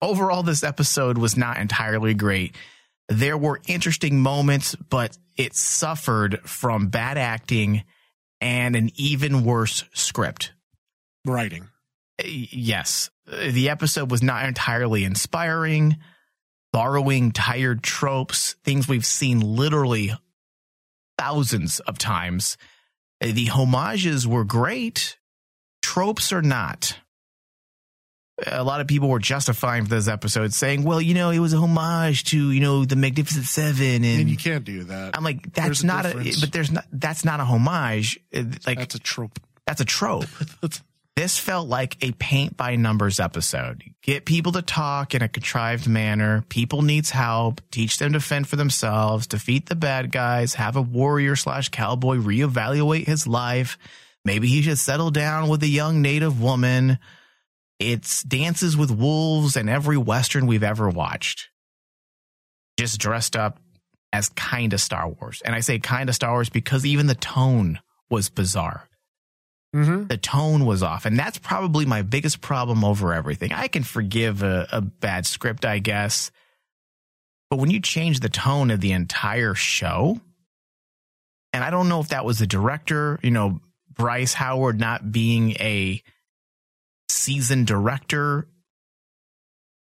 Overall, 0.00 0.42
this 0.42 0.64
episode 0.64 1.18
was 1.18 1.36
not 1.36 1.58
entirely 1.58 2.14
great. 2.14 2.54
There 3.08 3.36
were 3.36 3.60
interesting 3.66 4.20
moments, 4.20 4.74
but 4.74 5.16
it 5.36 5.54
suffered 5.54 6.40
from 6.40 6.88
bad 6.88 7.18
acting 7.18 7.84
and 8.42 8.74
an 8.74 8.90
even 8.96 9.44
worse 9.44 9.84
script. 9.94 10.52
Writing. 11.24 11.68
Uh, 12.20 12.24
yes, 12.26 13.08
the 13.24 13.70
episode 13.70 14.10
was 14.10 14.22
not 14.22 14.44
entirely 14.44 15.04
inspiring, 15.04 15.96
borrowing 16.72 17.30
tired 17.30 17.84
tropes, 17.84 18.56
things 18.64 18.88
we've 18.88 19.06
seen 19.06 19.38
literally 19.40 20.12
thousands 21.16 21.78
of 21.80 21.98
times. 21.98 22.58
Uh, 23.22 23.28
the 23.32 23.46
homages 23.46 24.26
were 24.26 24.44
great, 24.44 25.18
tropes 25.80 26.32
are 26.32 26.42
not. 26.42 26.98
A 28.46 28.64
lot 28.64 28.80
of 28.80 28.86
people 28.86 29.08
were 29.08 29.18
justifying 29.18 29.84
this 29.84 30.08
episode, 30.08 30.52
saying, 30.54 30.82
"Well, 30.84 31.00
you 31.00 31.14
know, 31.14 31.30
it 31.30 31.38
was 31.38 31.52
a 31.52 31.58
homage 31.58 32.24
to 32.24 32.50
you 32.50 32.60
know 32.60 32.84
the 32.84 32.96
Magnificent 32.96 33.44
Seven, 33.46 34.04
And 34.04 34.20
and 34.20 34.30
you 34.30 34.36
can't 34.36 34.64
do 34.64 34.84
that. 34.84 35.16
I'm 35.16 35.24
like, 35.24 35.52
that's 35.52 35.82
a 35.82 35.86
not 35.86 36.06
a, 36.06 36.08
difference. 36.08 36.40
but 36.40 36.52
there's 36.52 36.70
not, 36.70 36.84
that's 36.92 37.24
not 37.24 37.40
a 37.40 37.44
homage. 37.44 38.18
Like, 38.32 38.78
That's 38.78 38.94
a 38.94 38.98
trope. 38.98 39.38
that's 39.66 39.80
a 39.80 39.84
trope. 39.84 40.24
this 41.16 41.38
felt 41.38 41.68
like 41.68 42.02
a 42.02 42.12
paint 42.12 42.56
by 42.56 42.74
numbers 42.76 43.20
episode. 43.20 43.84
Get 44.02 44.24
people 44.24 44.52
to 44.52 44.62
talk 44.62 45.14
in 45.14 45.22
a 45.22 45.28
contrived 45.28 45.86
manner. 45.86 46.44
People 46.48 46.82
needs 46.82 47.10
help. 47.10 47.60
Teach 47.70 47.98
them 47.98 48.14
to 48.14 48.20
fend 48.20 48.48
for 48.48 48.56
themselves. 48.56 49.26
Defeat 49.26 49.66
the 49.68 49.76
bad 49.76 50.10
guys. 50.10 50.54
Have 50.54 50.76
a 50.76 50.82
warrior 50.82 51.36
slash 51.36 51.68
cowboy 51.68 52.16
reevaluate 52.16 53.06
his 53.06 53.26
life. 53.26 53.78
Maybe 54.24 54.48
he 54.48 54.62
should 54.62 54.78
settle 54.78 55.10
down 55.10 55.48
with 55.48 55.62
a 55.62 55.68
young 55.68 56.00
native 56.00 56.40
woman. 56.40 56.98
It's 57.82 58.22
dances 58.22 58.76
with 58.76 58.90
wolves 58.90 59.56
and 59.56 59.68
every 59.68 59.96
western 59.96 60.46
we've 60.46 60.62
ever 60.62 60.88
watched. 60.88 61.48
Just 62.78 62.98
dressed 63.00 63.36
up 63.36 63.58
as 64.12 64.28
kind 64.30 64.72
of 64.72 64.80
Star 64.80 65.08
Wars. 65.08 65.42
And 65.44 65.54
I 65.54 65.60
say 65.60 65.78
kind 65.78 66.08
of 66.08 66.14
Star 66.14 66.32
Wars 66.32 66.48
because 66.50 66.86
even 66.86 67.06
the 67.06 67.14
tone 67.14 67.80
was 68.10 68.28
bizarre 68.28 68.88
Mm-hmm. 69.74 70.08
the 70.08 70.18
tone 70.18 70.66
was 70.66 70.82
off 70.82 71.06
and 71.06 71.18
that's 71.18 71.38
probably 71.38 71.86
my 71.86 72.02
biggest 72.02 72.42
problem 72.42 72.84
over 72.84 73.14
everything 73.14 73.54
i 73.54 73.68
can 73.68 73.82
forgive 73.82 74.42
a, 74.42 74.68
a 74.70 74.82
bad 74.82 75.24
script 75.24 75.64
i 75.64 75.78
guess 75.78 76.30
but 77.48 77.56
when 77.56 77.70
you 77.70 77.80
change 77.80 78.20
the 78.20 78.28
tone 78.28 78.70
of 78.70 78.82
the 78.82 78.92
entire 78.92 79.54
show 79.54 80.20
and 81.54 81.64
i 81.64 81.70
don't 81.70 81.88
know 81.88 82.00
if 82.00 82.08
that 82.08 82.26
was 82.26 82.38
the 82.38 82.46
director 82.46 83.18
you 83.22 83.30
know 83.30 83.62
bryce 83.90 84.34
howard 84.34 84.78
not 84.78 85.10
being 85.10 85.52
a 85.52 86.02
seasoned 87.08 87.66
director 87.66 88.46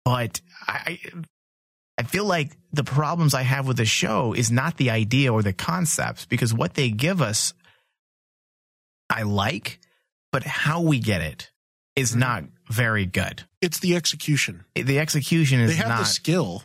but 0.05 0.41
i 0.67 0.99
i 1.97 2.03
feel 2.03 2.25
like 2.25 2.57
the 2.73 2.83
problems 2.83 3.33
i 3.33 3.41
have 3.43 3.67
with 3.67 3.77
the 3.77 3.85
show 3.85 4.33
is 4.33 4.51
not 4.51 4.77
the 4.77 4.89
idea 4.89 5.31
or 5.31 5.41
the 5.43 5.53
concepts 5.53 6.25
because 6.25 6.53
what 6.53 6.73
they 6.73 6.89
give 6.89 7.21
us 7.21 7.53
I 9.13 9.23
like, 9.23 9.79
but 10.31 10.43
how 10.43 10.79
we 10.83 10.99
get 10.99 11.19
it 11.19 11.51
is 11.97 12.13
Mhm. 12.13 12.19
not 12.19 12.43
very 12.69 13.05
good. 13.05 13.43
It's 13.59 13.79
the 13.79 13.97
execution. 13.97 14.63
The 14.73 14.99
execution 14.99 15.59
is 15.59 15.71
They 15.71 15.75
have 15.75 15.87
the 15.89 15.95
not. 15.95 16.07
skill, 16.07 16.63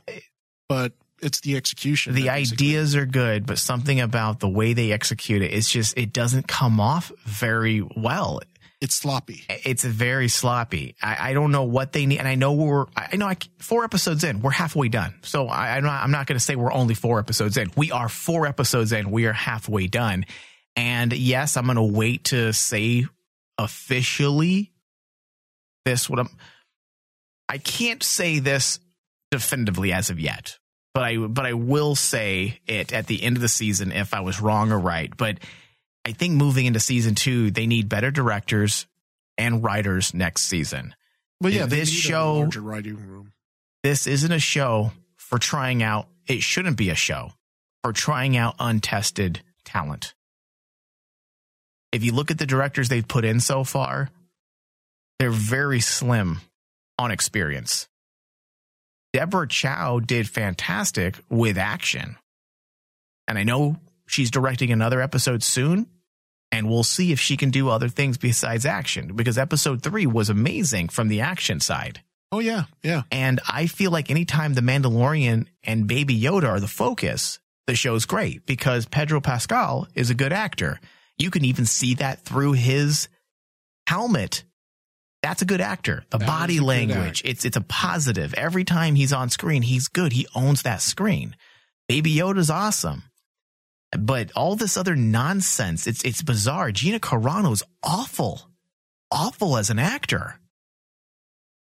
but 0.68 0.92
it's 1.20 1.40
the 1.40 1.57
execution. 1.57 2.14
The 2.14 2.30
ideas 2.30 2.94
are 2.94 3.04
good, 3.04 3.46
but 3.46 3.59
something 3.59 3.98
about 4.00 4.38
the 4.38 4.48
way 4.48 4.74
they 4.74 4.92
execute 4.92 5.42
it, 5.42 5.52
it's 5.54 5.68
just, 5.68 5.98
it 5.98 6.12
doesn't 6.12 6.46
come 6.46 6.78
off 6.78 7.11
very 7.24 7.80
well. 7.96 8.40
It's 8.81 8.95
sloppy. 8.95 9.45
It's 9.49 9.85
very 9.85 10.29
sloppy. 10.29 10.97
I, 11.03 11.31
I 11.31 11.33
don't 11.33 11.51
know 11.51 11.64
what 11.64 11.93
they 11.93 12.05
need. 12.05 12.18
And 12.18 12.29
I 12.29 12.35
know 12.35 12.53
we're, 12.53 12.85
I 12.95 13.16
know 13.16 13.27
I, 13.27 13.39
four 13.59 13.85
episodes 13.85 14.22
in, 14.22 14.43
we're 14.43 14.51
halfway 14.51 14.91
done. 14.91 15.14
So 15.22 15.49
I, 15.49 15.77
I'm 15.77 15.85
not, 15.85 16.03
I'm 16.03 16.11
not 16.11 16.27
going 16.27 16.39
to 16.39 16.45
say 16.45 16.57
we're 16.57 16.72
only 16.72 16.95
four 16.95 17.18
episodes 17.18 17.57
in. 17.57 17.70
We 17.74 17.91
are 17.91 18.09
four 18.11 18.47
episodes 18.47 18.93
in. 18.93 19.11
We 19.11 19.24
are 19.27 19.33
halfway 19.33 19.87
done. 19.87 20.27
And 20.77 21.11
yes, 21.14 21.57
I'm 21.57 21.64
going 21.64 21.77
to 21.77 21.83
wait 21.83 22.24
to 22.24 22.53
say 22.53 23.07
officially 23.57 24.72
this 25.87 26.11
what 26.11 26.18
I'm, 26.18 26.29
I 27.49 27.57
can't 27.57 28.03
say 28.03 28.41
this 28.41 28.79
definitively 29.31 29.95
as 29.95 30.11
of 30.11 30.20
yet, 30.20 30.59
but 30.93 31.03
I, 31.03 31.16
but 31.16 31.47
I 31.47 31.55
will 31.55 31.95
say 31.95 32.61
it 32.66 32.93
at 32.93 33.07
the 33.07 33.22
end 33.22 33.37
of 33.37 33.41
the 33.41 33.49
season 33.49 33.91
if 33.91 34.12
I 34.12 34.20
was 34.20 34.39
wrong 34.39 34.70
or 34.70 34.79
right. 34.79 35.16
But 35.16 35.39
I 36.07 36.12
think 36.12 36.34
moving 36.34 36.66
into 36.66 36.78
season 36.78 37.16
two, 37.16 37.50
they 37.50 37.66
need 37.66 37.88
better 37.88 38.12
directors 38.12 38.86
and 39.36 39.64
writers 39.64 40.14
next 40.14 40.42
season. 40.42 40.94
But 41.40 41.52
yeah, 41.52 41.66
this 41.66 41.90
show, 41.90 42.48
writing 42.59 42.94
room. 42.94 43.32
this 43.82 44.07
isn't 44.07 44.30
a 44.30 44.38
show 44.38 44.92
for 45.16 45.40
trying 45.40 45.82
out, 45.82 46.07
it 46.28 46.42
shouldn't 46.42 46.76
be 46.76 46.90
a 46.90 46.94
show 46.94 47.32
for 47.82 47.92
trying 47.92 48.36
out 48.36 48.54
untested 48.61 49.40
talent. 49.64 50.14
If 51.90 52.04
you 52.04 52.12
look 52.12 52.30
at 52.30 52.38
the 52.38 52.46
directors 52.46 52.88
they've 52.88 53.07
put 53.07 53.24
in 53.24 53.40
so 53.40 53.64
far, 53.64 54.09
they're 55.18 55.30
very 55.30 55.80
slim 55.80 56.40
on 57.00 57.11
experience. 57.11 57.88
Deborah 59.12 59.48
Chow 59.48 59.98
did 59.98 60.28
fantastic 60.28 61.18
with 61.28 61.59
action. 61.59 62.14
And 63.26 63.36
I 63.36 63.42
know 63.42 63.80
she's 64.07 64.30
directing 64.30 64.70
another 64.70 65.00
episode 65.00 65.42
soon. 65.42 65.88
And 66.53 66.68
we'll 66.68 66.84
see 66.84 67.12
if 67.12 67.20
she 67.20 67.36
can 67.36 67.51
do 67.51 67.68
other 67.68 67.88
things 67.88 68.18
besides 68.18 68.64
action 68.64 69.14
because 69.14 69.36
episode 69.36 69.82
three 69.82 70.07
was 70.07 70.30
amazing 70.30 70.88
from 70.88 71.09
the 71.09 71.20
action 71.20 71.61
side. 71.61 72.03
Oh 72.32 72.38
yeah, 72.38 72.64
yeah. 72.82 73.03
And 73.11 73.40
I 73.49 73.66
feel 73.66 73.90
like 73.90 74.11
anytime 74.11 74.55
the 74.55 74.61
Mandalorian 74.61 75.47
and 75.64 75.86
Baby 75.86 76.20
Yoda 76.20 76.49
are 76.49 76.61
the 76.61 76.68
focus, 76.68 77.38
the 77.66 77.74
show's 77.74 78.05
great 78.05 78.47
because 78.47 78.86
Pedro 78.86 79.20
Pascal 79.20 79.88
is 79.94 80.11
a 80.11 80.14
good 80.14 80.32
actor. 80.32 80.80
You 81.18 81.30
can 81.30 81.44
even 81.44 81.66
see 81.66 81.94
that 81.94 82.20
through 82.20 82.53
his 82.53 83.09
helmet. 83.86 84.44
That's 85.22 85.42
a 85.42 85.47
good 85.47 85.61
actor. 85.61 86.05
The 86.11 86.18
That 86.18 86.26
body 86.26 86.61
language, 86.61 87.22
it's 87.24 87.44
it's 87.44 87.57
a 87.57 87.62
positive. 87.62 88.34
Every 88.34 88.64
time 88.64 88.94
he's 88.94 89.12
on 89.12 89.30
screen, 89.30 89.62
he's 89.62 89.88
good. 89.88 90.12
He 90.12 90.26
owns 90.34 90.62
that 90.62 90.80
screen. 90.82 91.36
Baby 91.88 92.14
Yoda's 92.14 92.51
awesome. 92.51 93.05
But 94.05 94.32
all 94.36 94.57
this 94.57 94.76
other 94.76 94.97
nonsense, 94.97 95.86
it's 95.86 96.05
it's 96.05 96.22
bizarre. 96.22 96.72
Gina 96.72 96.99
Carano's 97.01 97.62
awful. 97.82 98.51
Awful 99.11 99.57
as 99.57 99.70
an 99.70 99.78
actor. 99.78 100.40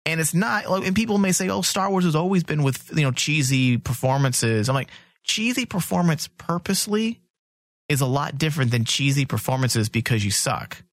And 0.05 0.19
it's 0.19 0.33
not 0.33 0.69
like, 0.69 0.85
and 0.85 0.95
people 0.95 1.17
may 1.17 1.31
say, 1.31 1.49
oh, 1.49 1.61
Star 1.61 1.89
Wars 1.89 2.05
has 2.05 2.15
always 2.15 2.43
been 2.43 2.63
with, 2.63 2.91
you 2.95 3.03
know, 3.03 3.11
cheesy 3.11 3.77
performances. 3.77 4.67
I'm 4.67 4.75
like, 4.75 4.89
cheesy 5.23 5.65
performance 5.65 6.27
purposely 6.37 7.21
is 7.87 8.01
a 8.01 8.05
lot 8.05 8.37
different 8.37 8.71
than 8.71 8.85
cheesy 8.85 9.25
performances 9.25 9.89
because 9.89 10.25
you 10.25 10.31
suck. 10.31 10.83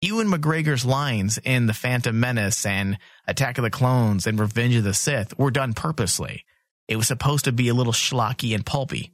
Ewan 0.00 0.26
McGregor's 0.26 0.84
lines 0.84 1.38
in 1.44 1.66
The 1.66 1.74
Phantom 1.74 2.18
Menace 2.18 2.66
and 2.66 2.98
Attack 3.28 3.58
of 3.58 3.62
the 3.62 3.70
Clones 3.70 4.26
and 4.26 4.38
Revenge 4.38 4.74
of 4.74 4.84
the 4.84 4.94
Sith 4.94 5.38
were 5.38 5.52
done 5.52 5.74
purposely. 5.74 6.44
It 6.88 6.96
was 6.96 7.06
supposed 7.06 7.44
to 7.44 7.52
be 7.52 7.68
a 7.68 7.74
little 7.74 7.92
schlocky 7.92 8.54
and 8.54 8.66
pulpy. 8.66 9.12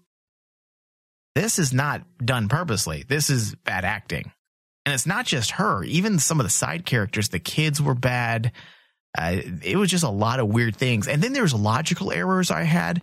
This 1.35 1.59
is 1.59 1.73
not 1.73 2.03
done 2.25 2.49
purposely. 2.49 3.05
This 3.07 3.31
is 3.31 3.55
bad 3.55 3.85
acting. 3.85 4.33
And 4.85 4.95
it's 4.95 5.07
not 5.07 5.27
just 5.27 5.53
her. 5.53 5.85
Even 5.85 6.19
some 6.19 6.41
of 6.41 6.45
the 6.45 6.51
side 6.51 6.87
characters, 6.87 7.29
the 7.29 7.39
kids 7.39 7.81
were 7.81 7.95
bad. 7.95 8.53
Uh, 9.17 9.37
it 9.63 9.77
was 9.77 9.91
just 9.91 10.05
a 10.05 10.11
lot 10.11 10.41
of 10.41 10.49
weird 10.49 10.77
things. 10.77 11.09
And 11.09 11.23
then 11.23 11.33
there's 11.33 11.55
logical 11.55 12.11
errors 12.11 12.51
I 12.51 12.63
had. 12.63 13.03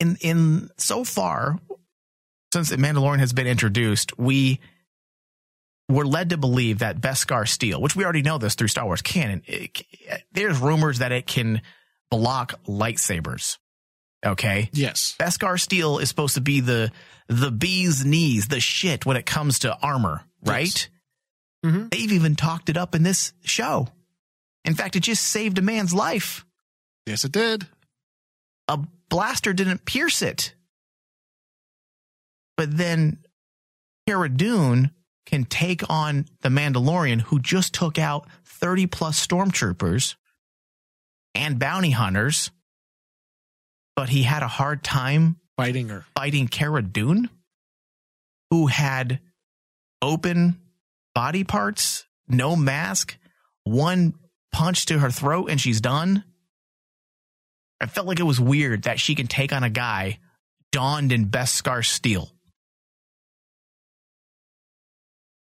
In 0.00 0.16
in 0.20 0.70
so 0.76 1.04
far, 1.04 1.58
since 2.52 2.70
Mandalorian 2.70 3.20
has 3.20 3.32
been 3.32 3.46
introduced, 3.46 4.18
we 4.18 4.60
were 5.88 6.06
led 6.06 6.30
to 6.30 6.36
believe 6.36 6.80
that 6.80 7.00
Beskar 7.00 7.46
steel, 7.46 7.80
which 7.80 7.94
we 7.94 8.04
already 8.04 8.22
know 8.22 8.38
this 8.38 8.54
through 8.54 8.68
Star 8.68 8.86
Wars 8.86 9.02
canon, 9.02 9.42
it, 9.46 9.82
there's 10.32 10.58
rumors 10.58 10.98
that 10.98 11.12
it 11.12 11.26
can 11.26 11.62
block 12.10 12.54
lightsabers. 12.66 13.58
Okay. 14.24 14.70
Yes. 14.72 15.14
Beskar 15.18 15.60
steel 15.60 15.98
is 15.98 16.08
supposed 16.08 16.34
to 16.34 16.40
be 16.40 16.60
the 16.60 16.90
the 17.28 17.50
bee's 17.50 18.04
knees, 18.04 18.48
the 18.48 18.60
shit 18.60 19.06
when 19.06 19.16
it 19.16 19.24
comes 19.26 19.60
to 19.60 19.76
armor, 19.78 20.22
right? 20.44 20.88
Yes. 21.62 21.72
Mhm. 21.74 21.90
They've 21.90 22.12
even 22.12 22.36
talked 22.36 22.68
it 22.68 22.76
up 22.76 22.94
in 22.94 23.02
this 23.02 23.32
show. 23.44 23.88
In 24.64 24.74
fact, 24.74 24.96
it 24.96 25.00
just 25.00 25.24
saved 25.26 25.58
a 25.58 25.62
man's 25.62 25.94
life. 25.94 26.44
Yes, 27.06 27.24
it 27.24 27.32
did. 27.32 27.66
A 28.68 28.78
blaster 29.08 29.52
didn't 29.52 29.84
pierce 29.84 30.22
it. 30.22 30.54
But 32.56 32.76
then 32.76 33.18
Cara 34.06 34.28
Dune 34.28 34.90
can 35.26 35.44
take 35.44 35.88
on 35.90 36.26
the 36.42 36.48
Mandalorian, 36.50 37.22
who 37.22 37.40
just 37.40 37.72
took 37.72 37.98
out 37.98 38.28
30 38.44 38.86
plus 38.86 39.24
stormtroopers 39.26 40.16
and 41.34 41.58
bounty 41.58 41.90
hunters, 41.90 42.50
but 43.96 44.08
he 44.08 44.22
had 44.22 44.42
a 44.42 44.48
hard 44.48 44.82
time 44.82 45.36
Fighting 45.56 45.88
her. 45.88 46.04
fighting 46.16 46.48
Cara 46.48 46.82
Dune, 46.82 47.30
who 48.50 48.66
had 48.66 49.20
open 50.02 50.60
body 51.14 51.44
parts, 51.44 52.06
no 52.28 52.56
mask, 52.56 53.16
one 53.64 54.14
punch 54.52 54.86
to 54.86 54.98
her 54.98 55.10
throat, 55.10 55.50
and 55.50 55.60
she's 55.60 55.80
done. 55.80 56.24
I 57.80 57.86
felt 57.86 58.06
like 58.06 58.20
it 58.20 58.24
was 58.24 58.40
weird 58.40 58.84
that 58.84 59.00
she 59.00 59.14
can 59.14 59.26
take 59.26 59.52
on 59.52 59.62
a 59.62 59.70
guy 59.70 60.18
donned 60.72 61.12
in 61.12 61.26
Beskar 61.26 61.84
steel. 61.84 62.30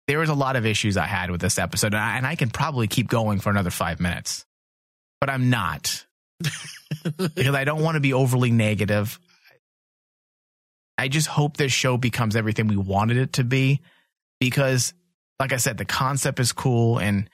There 0.06 0.18
was 0.18 0.28
a 0.28 0.34
lot 0.34 0.56
of 0.56 0.66
issues 0.66 0.96
I 0.96 1.06
had 1.06 1.30
with 1.30 1.40
this 1.40 1.58
episode, 1.58 1.94
and 1.94 2.02
I, 2.02 2.16
and 2.16 2.26
I 2.26 2.34
can 2.34 2.50
probably 2.50 2.88
keep 2.88 3.08
going 3.08 3.40
for 3.40 3.50
another 3.50 3.70
five 3.70 4.00
minutes, 4.00 4.44
but 5.20 5.30
I'm 5.30 5.50
not 5.50 6.03
because 7.34 7.54
I 7.54 7.64
don't 7.64 7.82
want 7.82 7.96
to 7.96 8.00
be 8.00 8.12
overly 8.12 8.50
negative. 8.50 9.18
I 10.96 11.08
just 11.08 11.26
hope 11.26 11.56
this 11.56 11.72
show 11.72 11.96
becomes 11.96 12.36
everything 12.36 12.68
we 12.68 12.76
wanted 12.76 13.16
it 13.16 13.34
to 13.34 13.44
be 13.44 13.80
because, 14.40 14.94
like 15.40 15.52
I 15.52 15.56
said, 15.56 15.76
the 15.76 15.84
concept 15.84 16.38
is 16.40 16.52
cool, 16.52 16.98
and 16.98 17.28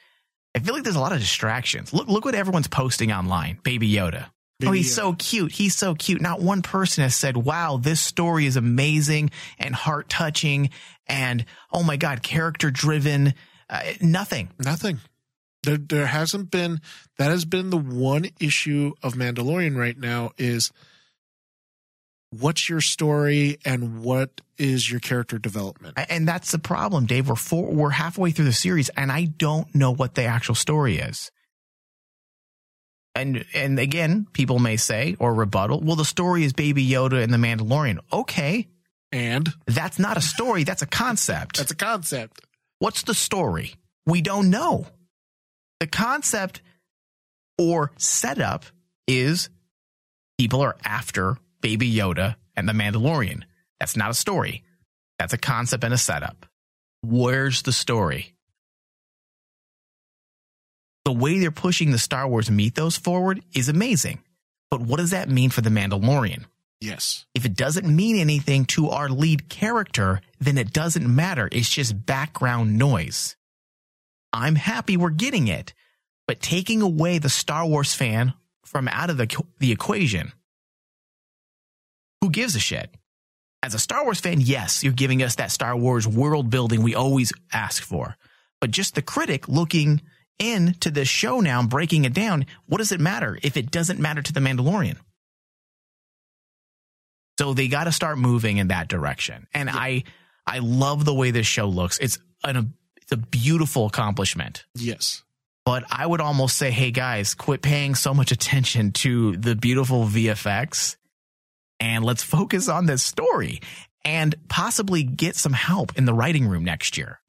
I 0.55 0.61
feel 0.61 0.75
like 0.75 0.83
there's 0.85 0.97
a 0.97 1.01
lot 1.01 1.13
of 1.13 1.21
distractions. 1.21 1.93
Look, 1.93 2.09
look 2.09 2.25
what 2.25 2.35
everyone's 2.35 2.69
posting 2.69 3.13
online. 3.13 3.59
Baby 3.63 3.91
Yoda. 3.93 4.27
oh, 4.65 4.73
he's 4.73 4.91
Yoda. 4.93 4.95
so 4.95 5.13
cute. 5.15 5.53
He's 5.53 5.77
so 5.77 5.95
cute. 5.95 6.21
Not 6.21 6.41
one 6.41 6.63
person 6.63 7.03
has 7.03 7.15
said, 7.15 7.37
"Wow, 7.37 7.77
this 7.77 8.01
story 8.01 8.47
is 8.47 8.57
amazing 8.57 9.31
and 9.59 9.75
heart 9.75 10.09
touching," 10.09 10.71
and 11.07 11.45
oh 11.71 11.83
my 11.83 11.97
god, 11.97 12.23
character 12.23 12.71
driven. 12.71 13.35
Uh, 13.69 13.83
nothing. 14.01 14.49
Nothing. 14.59 14.99
There, 15.63 15.77
there 15.77 16.07
hasn't 16.07 16.51
been. 16.51 16.81
That 17.19 17.31
has 17.31 17.45
been 17.45 17.71
the 17.71 17.77
one 17.77 18.27
issue 18.41 18.93
of 19.03 19.15
Mandalorian 19.15 19.77
right 19.77 19.99
now 19.99 20.31
is 20.39 20.73
what's 22.31 22.69
your 22.69 22.81
story 22.81 23.59
and 23.65 24.03
what 24.03 24.41
is 24.57 24.91
your 24.91 25.01
character 25.01 25.39
development. 25.39 25.99
And 26.09 26.27
that's 26.29 26.53
the 26.53 26.59
problem, 26.59 27.07
Dave. 27.07 27.29
We're 27.29 27.35
four, 27.35 27.67
we're 27.73 27.91
halfway 27.91 28.31
through 28.31 28.45
the 28.47 28.53
series, 28.53 28.89
and 28.91 29.11
I 29.11 29.25
don't 29.25 29.75
know 29.75 29.93
what 29.93 30.15
the 30.15 30.25
actual 30.25 30.55
story 30.55 30.99
is. 30.99 31.31
And 33.15 33.45
and 33.55 33.79
again, 33.79 34.29
people 34.33 34.61
may 34.61 34.77
say 34.77 35.17
or 35.19 35.35
rebuttal, 35.35 35.81
well, 35.81 35.97
the 35.97 36.05
story 36.05 36.45
is 36.45 36.53
Baby 36.53 36.87
Yoda 36.89 37.23
and 37.23 37.33
the 37.33 37.39
Mandalorian. 37.39 37.99
Okay, 38.13 38.69
And 39.11 39.49
that's 39.67 39.99
not 39.99 40.17
a 40.17 40.21
story. 40.21 40.63
That's 40.65 40.83
a 40.83 40.87
concept. 40.87 41.57
that's 41.59 41.73
a 41.73 41.77
concept. 41.77 42.41
What's 42.79 43.03
the 43.03 43.15
story? 43.15 43.75
We 44.07 44.23
don't 44.23 44.49
know. 44.49 44.87
The 45.81 45.87
concept 45.87 46.61
or 47.59 47.93
setup 47.97 48.67
is 49.09 49.49
people 50.39 50.61
are 50.61 50.77
after 50.85 51.37
Baby 51.61 51.93
Yoda 51.93 52.37
and 52.57 52.69
the 52.69 52.73
Mandalorian. 52.73 53.43
That's 53.79 53.97
not 53.97 54.11
a 54.11 54.15
story. 54.15 54.63
That's 55.19 55.33
a 55.33 55.39
concept 55.39 55.85
and 55.85 55.95
a 55.95 55.99
setup. 55.99 56.47
Where's 57.03 57.63
the 57.63 57.73
story? 57.73 58.35
The 61.05 61.13
way 61.13 61.39
they're 61.39 61.51
pushing 61.51 61.91
the 61.91 61.99
Star 61.99 62.29
Wars 62.29 62.51
mythos 62.51 62.97
forward 62.97 63.43
is 63.55 63.69
amazing. 63.69 64.21
But 64.71 64.83
what 64.83 64.99
does 64.99 65.11
that 65.11 65.29
mean 65.29 65.51
for 65.51 65.63
the 65.63 65.71
Mandalorian? 65.71 66.45
Yes. 66.81 67.27
If 67.35 67.45
it 67.45 67.55
doesn't 67.55 67.87
mean 67.87 68.17
anything 68.17 68.65
to 68.67 68.91
our 68.91 69.09
lead 69.09 69.49
character, 69.49 70.21
then 70.39 70.57
it 70.57 70.73
doesn't 70.73 71.15
matter. 71.15 71.49
It's 71.51 71.69
just 71.69 72.07
background 72.07 72.79
noise. 72.79 73.37
I'm 74.33 74.55
happy 74.55 74.97
we're 74.97 75.11
getting 75.11 75.49
it, 75.49 75.75
but 76.27 76.41
taking 76.41 76.83
away 76.83 77.19
the 77.19 77.29
Star 77.29 77.67
Wars 77.67 77.95
fan 77.95 78.35
from 78.65 78.89
out 78.89 79.11
of 79.11 79.17
the, 79.17 79.45
the 79.59 79.73
equation, 79.73 80.33
who 82.21 82.31
gives 82.31 82.55
a 82.55 82.61
shit? 82.61 82.95
As 83.63 83.75
a 83.75 83.79
Star 83.79 84.05
Wars 84.05 84.21
fan, 84.21 84.41
yes, 84.41 84.83
you're 84.83 84.93
giving 84.93 85.23
us 85.23 85.35
that 85.37 85.51
Star 85.51 85.77
Wars 85.77 86.07
world 86.07 86.51
building 86.51 86.83
we 86.83 86.95
always 86.95 87.33
ask 87.53 87.83
for. 87.83 88.17
But 88.61 88.71
just 88.71 88.95
the 88.95 89.03
critic 89.03 89.49
looking 89.49 90.01
into 90.39 90.91
this 90.91 91.09
show 91.09 91.41
now 91.41 91.61
and 91.61 91.69
breaking 91.69 92.05
it 92.05 92.15
down, 92.15 92.47
what 92.67 92.79
does 92.79 92.93
it 92.93 93.01
matter 93.01 93.39
if 93.43 93.57
it 93.57 93.71
doesn't 93.71 94.01
matter 94.01 94.23
to 94.23 94.33
the 94.33 94.41
Mandalorian? 94.41 94.97
So 97.39 97.55
they 97.55 97.69
got 97.69 97.85
to 97.85 97.93
start 97.93 98.19
moving 98.19 98.59
in 98.59 98.69
that 98.69 98.89
direction. 98.89 99.47
And 99.55 99.71
I 99.71 100.05
I 100.47 100.59
love 100.59 101.05
the 101.05 101.15
way 101.15 101.31
this 101.31 101.47
show 101.47 101.69
looks. 101.69 101.99
It's 101.99 102.19
an 102.45 102.75
it's 103.11 103.21
a 103.21 103.27
beautiful 103.27 103.87
accomplishment. 103.87 104.65
Yes. 104.75 105.25
But 105.65 105.85
I 105.91 106.07
would 106.07 106.21
almost 106.21 106.57
say, 106.57 106.71
hey 106.71 106.91
guys, 106.91 107.35
quit 107.35 107.63
paying 107.63 107.95
so 107.95 108.15
much 108.15 108.33
attention 108.33 108.93
to 108.93 109.37
the 109.37 109.55
beautiful 109.55 110.05
VFX 110.05 110.97
and 111.79 112.05
let's 112.05 112.23
focus 112.23 112.69
on 112.69 112.87
this 112.87 113.03
story 113.03 113.61
and 114.05 114.35
possibly 114.49 115.03
get 115.03 115.37
some 115.37 115.53
help 115.53 115.97
in 115.99 116.05
the 116.05 116.15
writing 116.15 116.47
room 116.47 116.65
next 116.65 116.97
year. 116.97 117.21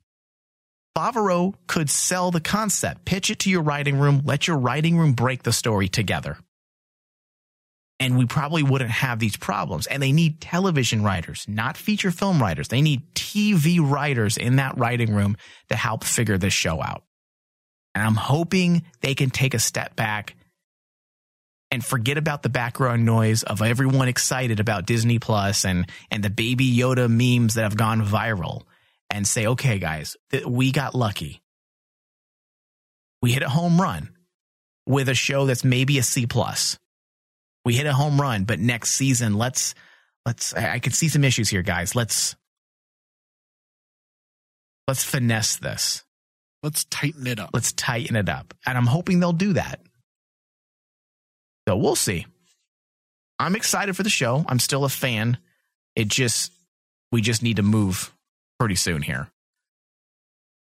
Favreau 0.97 1.53
could 1.67 1.89
sell 1.89 2.31
the 2.31 2.41
concept, 2.41 3.05
pitch 3.05 3.29
it 3.29 3.39
to 3.39 3.49
your 3.49 3.61
writing 3.61 3.97
room, 3.97 4.21
let 4.25 4.47
your 4.47 4.57
writing 4.57 4.97
room 4.97 5.13
break 5.13 5.43
the 5.43 5.53
story 5.53 5.87
together. 5.87 6.37
And 8.01 8.17
we 8.17 8.25
probably 8.25 8.63
wouldn't 8.63 8.89
have 8.89 9.19
these 9.19 9.37
problems. 9.37 9.85
And 9.85 10.01
they 10.01 10.11
need 10.11 10.41
television 10.41 11.03
writers, 11.03 11.45
not 11.47 11.77
feature 11.77 12.09
film 12.09 12.41
writers. 12.41 12.67
They 12.67 12.81
need 12.81 13.03
TV 13.13 13.77
writers 13.79 14.37
in 14.37 14.55
that 14.55 14.77
writing 14.77 15.13
room 15.13 15.37
to 15.69 15.75
help 15.75 16.03
figure 16.03 16.39
this 16.39 16.51
show 16.51 16.81
out. 16.81 17.03
And 17.93 18.03
I'm 18.03 18.15
hoping 18.15 18.83
they 19.01 19.13
can 19.13 19.29
take 19.29 19.53
a 19.53 19.59
step 19.59 19.95
back 19.95 20.35
and 21.69 21.85
forget 21.85 22.17
about 22.17 22.41
the 22.41 22.49
background 22.49 23.05
noise 23.05 23.43
of 23.43 23.61
everyone 23.61 24.07
excited 24.07 24.59
about 24.59 24.87
Disney 24.87 25.19
Plus 25.19 25.63
and 25.63 25.87
and 26.09 26.23
the 26.23 26.31
baby 26.31 26.75
Yoda 26.75 27.07
memes 27.07 27.53
that 27.53 27.63
have 27.63 27.77
gone 27.77 28.03
viral 28.03 28.63
and 29.11 29.27
say, 29.27 29.45
okay, 29.45 29.77
guys, 29.77 30.17
th- 30.31 30.45
we 30.45 30.71
got 30.71 30.95
lucky. 30.95 31.41
We 33.21 33.31
hit 33.31 33.43
a 33.43 33.49
home 33.49 33.79
run 33.79 34.09
with 34.87 35.07
a 35.07 35.13
show 35.13 35.45
that's 35.45 35.63
maybe 35.63 35.99
a 35.99 36.03
C 36.03 36.25
plus. 36.25 36.79
We 37.65 37.75
hit 37.75 37.85
a 37.85 37.93
home 37.93 38.19
run, 38.19 38.43
but 38.43 38.59
next 38.59 38.91
season, 38.91 39.35
let's 39.35 39.75
let's. 40.25 40.53
I, 40.55 40.73
I 40.73 40.79
could 40.79 40.95
see 40.95 41.09
some 41.09 41.23
issues 41.23 41.49
here, 41.49 41.61
guys. 41.61 41.95
Let's 41.95 42.35
let's 44.87 45.03
finesse 45.03 45.57
this. 45.57 46.03
Let's 46.63 46.85
tighten 46.85 47.27
it 47.27 47.39
up. 47.39 47.51
Let's 47.53 47.73
tighten 47.73 48.15
it 48.15 48.29
up, 48.29 48.53
and 48.65 48.77
I'm 48.77 48.87
hoping 48.87 49.19
they'll 49.19 49.33
do 49.33 49.53
that. 49.53 49.79
So 51.67 51.77
we'll 51.77 51.95
see. 51.95 52.25
I'm 53.39 53.55
excited 53.55 53.95
for 53.95 54.03
the 54.03 54.09
show. 54.09 54.45
I'm 54.47 54.59
still 54.59 54.85
a 54.85 54.89
fan. 54.89 55.37
It 55.95 56.07
just 56.07 56.51
we 57.11 57.21
just 57.21 57.43
need 57.43 57.57
to 57.57 57.63
move 57.63 58.13
pretty 58.59 58.75
soon 58.75 59.01
here. 59.01 59.27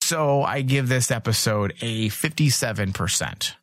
So 0.03 0.43
I 0.43 0.63
give 0.63 0.89
this 0.89 1.11
episode 1.11 1.75
a 1.81 2.09
57%, 2.09 3.55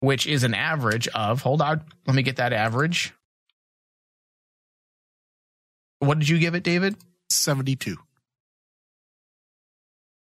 which 0.00 0.26
is 0.26 0.44
an 0.44 0.54
average 0.54 1.08
of, 1.08 1.42
hold 1.42 1.62
on, 1.62 1.82
let 2.06 2.16
me 2.16 2.22
get 2.22 2.36
that 2.36 2.52
average. 2.52 3.14
What 6.00 6.18
did 6.18 6.28
you 6.28 6.38
give 6.38 6.54
it, 6.54 6.62
David? 6.62 6.96
72. 7.30 7.96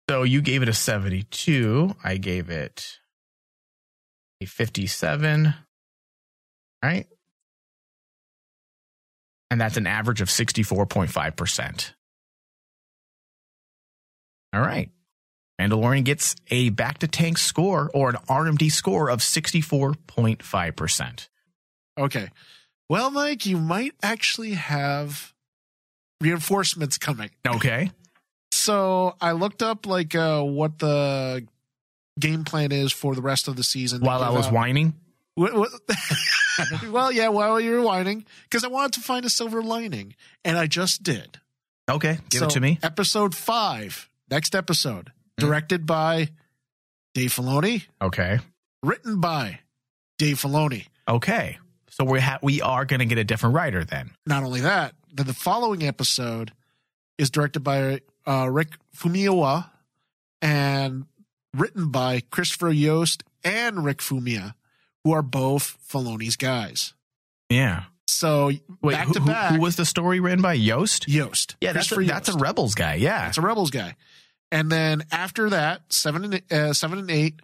So 0.10 0.24
you 0.24 0.42
gave 0.42 0.64
it 0.64 0.70
a 0.70 0.74
72. 0.74 1.96
I 2.04 2.18
gave 2.18 2.50
it 2.50 2.98
a 4.42 4.46
57. 4.46 5.54
Right? 6.84 7.08
And 9.50 9.62
that's 9.62 9.78
an 9.78 9.88
average 9.88 10.22
of 10.22 10.30
64.5%. 10.30 11.92
All 14.54 14.62
right. 14.62 14.90
Mandalorian 15.60 16.04
gets 16.04 16.36
a 16.50 16.72
Bacta 16.72 17.08
Tank 17.10 17.38
score 17.38 17.90
or 17.94 18.10
an 18.10 18.18
RMD 18.30 18.70
score 18.72 19.10
of 19.10 19.20
64.5%. 19.20 21.28
Okay. 21.98 22.30
Well, 22.90 23.12
Mike, 23.12 23.46
you 23.46 23.58
might 23.58 23.94
actually 24.04 24.54
have 24.54 25.34
reinforcements 26.22 26.98
coming. 26.98 27.32
Okay. 27.46 27.92
So 28.52 29.16
I 29.20 29.34
looked 29.34 29.62
up 29.62 29.86
like 29.86 30.16
uh, 30.16 30.42
what 30.44 30.80
the 30.80 31.46
game 32.20 32.44
plan 32.44 32.72
is 32.72 32.92
for 32.92 33.16
the 33.16 33.22
rest 33.22 33.48
of 33.48 33.56
the 33.56 33.64
season. 33.64 34.02
While 34.02 34.24
I 34.24 34.30
was 34.30 34.52
whining. 34.52 34.94
What, 35.36 35.54
what, 35.54 35.70
well, 36.90 37.12
yeah, 37.12 37.28
while 37.28 37.60
you 37.60 37.74
were 37.74 37.82
whining, 37.82 38.26
because 38.44 38.64
I 38.64 38.68
wanted 38.68 38.94
to 38.94 39.02
find 39.02 39.26
a 39.26 39.30
silver 39.30 39.62
lining, 39.62 40.16
and 40.44 40.58
I 40.58 40.66
just 40.66 41.04
did. 41.04 41.40
Okay. 41.90 42.18
Give 42.30 42.44
it 42.44 42.50
to 42.52 42.60
me. 42.60 42.80
Episode 42.82 43.36
five, 43.36 44.10
next 44.32 44.56
episode. 44.56 45.12
Directed 45.38 45.86
by 45.86 46.30
Dave 47.14 47.32
Filoni, 47.34 47.86
Okay. 48.02 48.40
written 48.84 49.20
by 49.22 49.60
Dave 50.18 50.38
Filoni. 50.42 50.88
Okay. 51.08 51.58
So 51.90 52.04
we 52.04 52.20
ha- 52.20 52.40
we 52.42 52.62
are 52.62 52.86
going 52.86 53.00
to 53.00 53.06
get 53.06 53.18
a 53.18 53.24
different 53.24 53.56
writer 53.56 53.84
then. 53.84 54.12
Not 54.26 54.44
only 54.44 54.62
that, 54.62 54.94
then 55.14 55.26
the 55.28 55.34
following 55.34 55.84
episode 55.84 56.52
is 57.18 57.30
directed 57.30 57.62
by 57.62 58.02
uh, 58.28 58.50
Rick 58.52 58.74
Famuyiwa, 58.96 59.70
and 60.42 61.06
written 61.56 61.90
by 61.90 62.22
Christopher 62.30 62.72
Yost 62.72 63.24
and 63.44 63.84
Rick 63.84 64.00
Famuyiwa, 64.00 64.54
who 65.04 65.12
are 65.12 65.22
both 65.24 65.78
Filoni's 65.90 66.36
guys. 66.36 66.94
Yeah. 67.50 67.84
So 68.08 68.52
Wait, 68.82 68.94
back 68.94 69.08
who, 69.08 69.14
to 69.14 69.20
back, 69.22 69.54
Who 69.56 69.62
was 69.62 69.76
the 69.76 69.86
story 69.86 70.20
written 70.20 70.42
by 70.42 70.54
Yost? 70.54 71.08
Yost. 71.08 71.56
Yeah, 71.62 71.74
that's 71.74 71.92
a, 71.92 71.96
Christopher 71.96 72.14
that's 72.14 72.30
a 72.30 72.38
Rebels 72.38 72.76
guy. 72.76 72.96
Yeah. 72.96 73.26
That's 73.26 73.38
a 73.38 73.42
Rebels 73.42 73.72
guy. 73.72 73.96
And 74.52 74.72
then 74.72 75.04
after 75.12 75.50
that, 75.50 75.82
seven 75.90 76.24
and 76.24 76.52
uh, 76.52 76.74
seven 76.74 77.00
and 77.00 77.12
eight, 77.12 77.42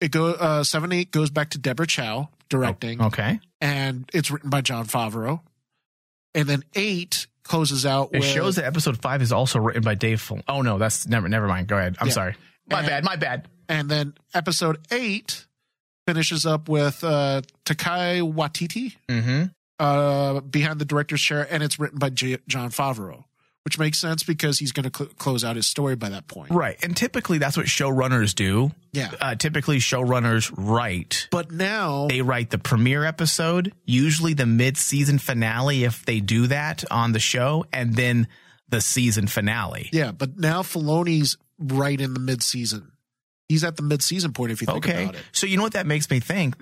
it 0.00 0.10
go 0.10 0.32
uh, 0.32 0.64
seven 0.64 0.92
eight 0.92 1.10
goes 1.10 1.30
back 1.30 1.50
to 1.50 1.58
Deborah 1.58 1.86
Chow 1.86 2.28
directing, 2.48 3.02
Okay. 3.02 3.40
and 3.60 4.08
it's 4.14 4.30
written 4.30 4.48
by 4.50 4.60
Jon 4.62 4.86
Favreau. 4.86 5.40
And 6.34 6.48
then 6.48 6.62
eight 6.74 7.26
closes 7.42 7.84
out. 7.84 8.10
It 8.12 8.20
with, 8.20 8.28
shows 8.28 8.56
that 8.56 8.64
episode 8.64 9.00
five 9.02 9.20
is 9.22 9.32
also 9.32 9.58
written 9.58 9.82
by 9.82 9.94
Dave. 9.94 10.20
Fil- 10.20 10.40
oh 10.48 10.62
no, 10.62 10.78
that's 10.78 11.06
never. 11.06 11.28
Never 11.28 11.46
mind. 11.48 11.66
Go 11.66 11.76
ahead. 11.76 11.96
I'm 12.00 12.06
Yeah. 12.08 12.12
sorry. 12.12 12.36
My 12.70 12.78
And- 12.78 12.86
bad. 12.88 13.04
My 13.04 13.16
bad. 13.16 13.48
and 13.68 13.90
then 13.90 14.14
episode 14.34 14.78
eight 14.90 15.46
finishes 16.06 16.46
up 16.46 16.68
with 16.70 17.04
uh, 17.04 17.42
Taika 17.66 18.22
Waititi 18.32 18.94
Mm-hmm. 19.08 19.44
uh, 19.78 20.40
behind 20.40 20.78
the 20.78 20.84
director's 20.86 21.20
chair, 21.20 21.46
and 21.50 21.62
it's 21.62 21.78
written 21.78 21.98
by 21.98 22.08
J- 22.10 22.38
Jon 22.48 22.70
Favreau, 22.70 23.24
which 23.68 23.78
makes 23.78 23.98
sense 23.98 24.22
because 24.22 24.58
he's 24.58 24.72
going 24.72 24.90
to 24.90 24.96
cl- 24.96 25.10
close 25.18 25.44
out 25.44 25.54
his 25.56 25.66
story 25.66 25.94
by 25.94 26.08
that 26.08 26.26
point. 26.26 26.50
Right, 26.50 26.82
and 26.82 26.96
typically 26.96 27.36
that's 27.36 27.54
what 27.54 27.66
showrunners 27.66 28.34
do. 28.34 28.70
Yeah. 28.94 29.10
Uh, 29.20 29.34
typically, 29.34 29.76
showrunners 29.76 30.50
write. 30.56 31.28
But 31.30 31.52
now, 31.52 32.06
They 32.08 32.22
write 32.22 32.48
the 32.48 32.56
premiere 32.56 33.04
episode, 33.04 33.74
usually 33.84 34.32
the 34.32 34.46
mid-season 34.46 35.18
finale 35.18 35.84
if 35.84 36.02
they 36.06 36.20
do 36.20 36.46
that 36.46 36.82
on 36.90 37.12
the 37.12 37.20
show, 37.20 37.66
and 37.70 37.94
then 37.94 38.26
the 38.70 38.80
season 38.80 39.26
finale. 39.26 39.90
yeah, 39.92 40.12
but 40.12 40.38
now 40.38 40.62
Filoni's 40.62 41.36
right 41.58 42.00
in 42.00 42.14
the 42.14 42.20
mid-season. 42.20 42.92
He's 43.50 43.64
at 43.64 43.76
the 43.76 43.82
mid-season 43.82 44.32
point 44.32 44.52
if 44.52 44.62
you 44.62 44.66
think 44.66 44.78
Okay. 44.88 45.02
about 45.04 45.14
it. 45.16 45.20
So 45.32 45.46
you 45.46 45.58
know 45.58 45.62
what 45.62 45.72
that 45.74 45.86
makes 45.86 46.08
me 46.08 46.20
think? 46.20 46.54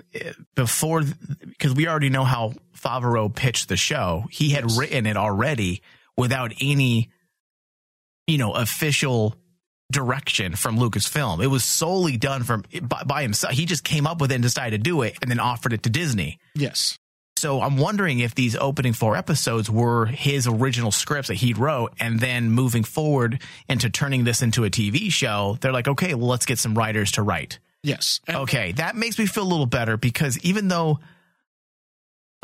Before, 0.55 1.03
because 1.47 1.73
we 1.73 1.87
already 1.87 2.09
know 2.09 2.25
how 2.25 2.53
Favreau 2.77 3.33
pitched 3.33 3.69
the 3.69 3.77
show, 3.77 4.25
he 4.29 4.49
had 4.49 4.65
Yes. 4.65 4.77
written 4.77 5.05
it 5.05 5.15
already 5.17 5.81
without 6.17 6.53
any, 6.61 7.09
you 8.25 8.37
know, 8.37 8.53
official 8.53 9.35
direction 9.91 10.55
from 10.55 10.77
Lucasfilm. 10.77 11.41
It 11.41 11.47
was 11.47 11.63
solely 11.63 12.17
done 12.17 12.43
from 12.43 12.63
by, 12.81 13.03
by 13.03 13.21
himself. 13.21 13.53
He 13.53 13.65
just 13.65 13.83
came 13.83 14.05
up 14.05 14.19
with 14.19 14.31
it 14.31 14.35
and 14.35 14.43
decided 14.43 14.83
to 14.83 14.89
do 14.89 15.01
it, 15.03 15.17
and 15.21 15.31
then 15.31 15.39
offered 15.39 15.73
it 15.73 15.83
to 15.83 15.89
Disney. 15.89 16.39
Yes. 16.55 16.97
So 17.37 17.61
I'm 17.61 17.77
wondering 17.77 18.19
if 18.19 18.33
these 18.33 18.55
opening 18.55 18.93
four 18.93 19.15
episodes 19.15 19.69
were 19.69 20.07
his 20.07 20.47
original 20.47 20.91
scripts 20.91 21.27
that 21.27 21.35
he 21.35 21.53
wrote, 21.53 21.93
and 21.99 22.19
then 22.19 22.49
moving 22.49 22.83
forward 22.83 23.41
into 23.69 23.89
turning 23.89 24.23
this 24.23 24.41
into 24.41 24.65
a 24.65 24.69
TV 24.71 25.11
show, 25.11 25.57
they're 25.61 25.71
like, 25.71 25.87
okay, 25.87 26.15
well, 26.15 26.27
let's 26.27 26.47
get 26.47 26.57
some 26.57 26.73
writers 26.75 27.11
to 27.13 27.21
write. 27.21 27.59
Yes. 27.83 28.21
And 28.27 28.37
Okay, 28.37 28.71
that 28.73 28.95
makes 28.95 29.19
me 29.19 29.27
feel 29.27 29.43
a 29.43 29.45
little 29.45 29.67
better 29.67 29.97
because 29.97 30.37
even 30.39 30.67
though 30.67 30.99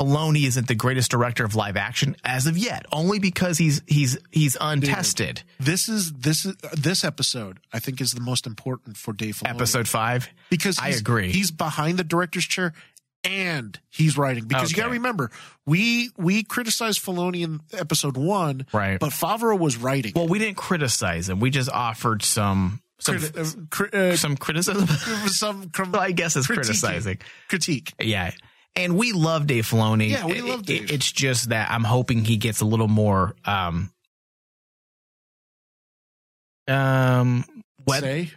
Filoni 0.00 0.44
isn't 0.46 0.66
the 0.66 0.74
greatest 0.74 1.10
director 1.10 1.44
of 1.44 1.54
live 1.54 1.76
action 1.76 2.16
as 2.24 2.46
of 2.46 2.58
yet, 2.58 2.84
only 2.90 3.18
because 3.20 3.58
he's 3.58 3.80
he's 3.86 4.18
he's 4.32 4.56
untested. 4.60 5.42
This 5.60 5.88
is 5.88 6.12
this 6.12 6.44
is 6.44 6.56
this 6.72 7.04
episode. 7.04 7.58
I 7.72 7.78
think 7.78 8.00
is 8.00 8.12
the 8.12 8.20
most 8.20 8.46
important 8.46 8.96
for 8.96 9.12
Dave 9.12 9.36
Filoni. 9.36 9.50
Episode 9.50 9.86
five, 9.88 10.28
because 10.50 10.78
I 10.80 10.88
agree. 10.90 11.30
He's 11.30 11.50
behind 11.52 11.98
the 11.98 12.04
director's 12.04 12.44
chair 12.44 12.72
and 13.22 13.78
he's 13.88 14.18
writing 14.18 14.44
because 14.46 14.70
you 14.70 14.76
got 14.76 14.84
to 14.86 14.90
remember 14.90 15.30
we 15.64 16.10
we 16.18 16.42
criticized 16.42 17.00
Filoni 17.02 17.42
in 17.44 17.60
episode 17.72 18.16
one, 18.16 18.66
Right. 18.72 18.98
But 18.98 19.10
Favreau 19.10 19.58
was 19.58 19.76
writing. 19.76 20.12
well, 20.16 20.26
we 20.28 20.38
didn't 20.40 20.56
criticize 20.56 21.28
him. 21.28 21.38
We 21.40 21.50
just 21.50 21.70
offered 21.70 22.22
some 22.22 22.82
some 22.98 23.16
Criti- 23.16 23.56
uh, 23.62 23.66
cri- 23.70 24.10
uh, 24.12 24.16
some 24.16 24.36
criticism. 24.36 24.86
some 25.28 25.70
well, 25.92 26.00
I 26.02 26.10
guess 26.10 26.34
it's 26.36 26.46
criticizing. 26.48 27.18
critique. 27.48 27.92
Yeah. 28.00 28.32
And 28.76 28.96
we 28.96 29.12
love 29.12 29.46
Dave 29.46 29.66
Filoni. 29.66 30.10
Yeah, 30.10 30.26
we 30.26 30.40
love 30.42 30.60
it- 30.60 30.66
Dave. 30.66 30.90
it's 30.92 31.10
just 31.10 31.50
that 31.50 31.70
I'm 31.70 31.84
hoping 31.84 32.24
he 32.24 32.36
gets 32.36 32.60
a 32.60 32.64
little 32.64 32.88
more 32.88 33.34
um 33.44 33.90
um 36.68 37.44
what 37.84 38.00
Say 38.00 38.30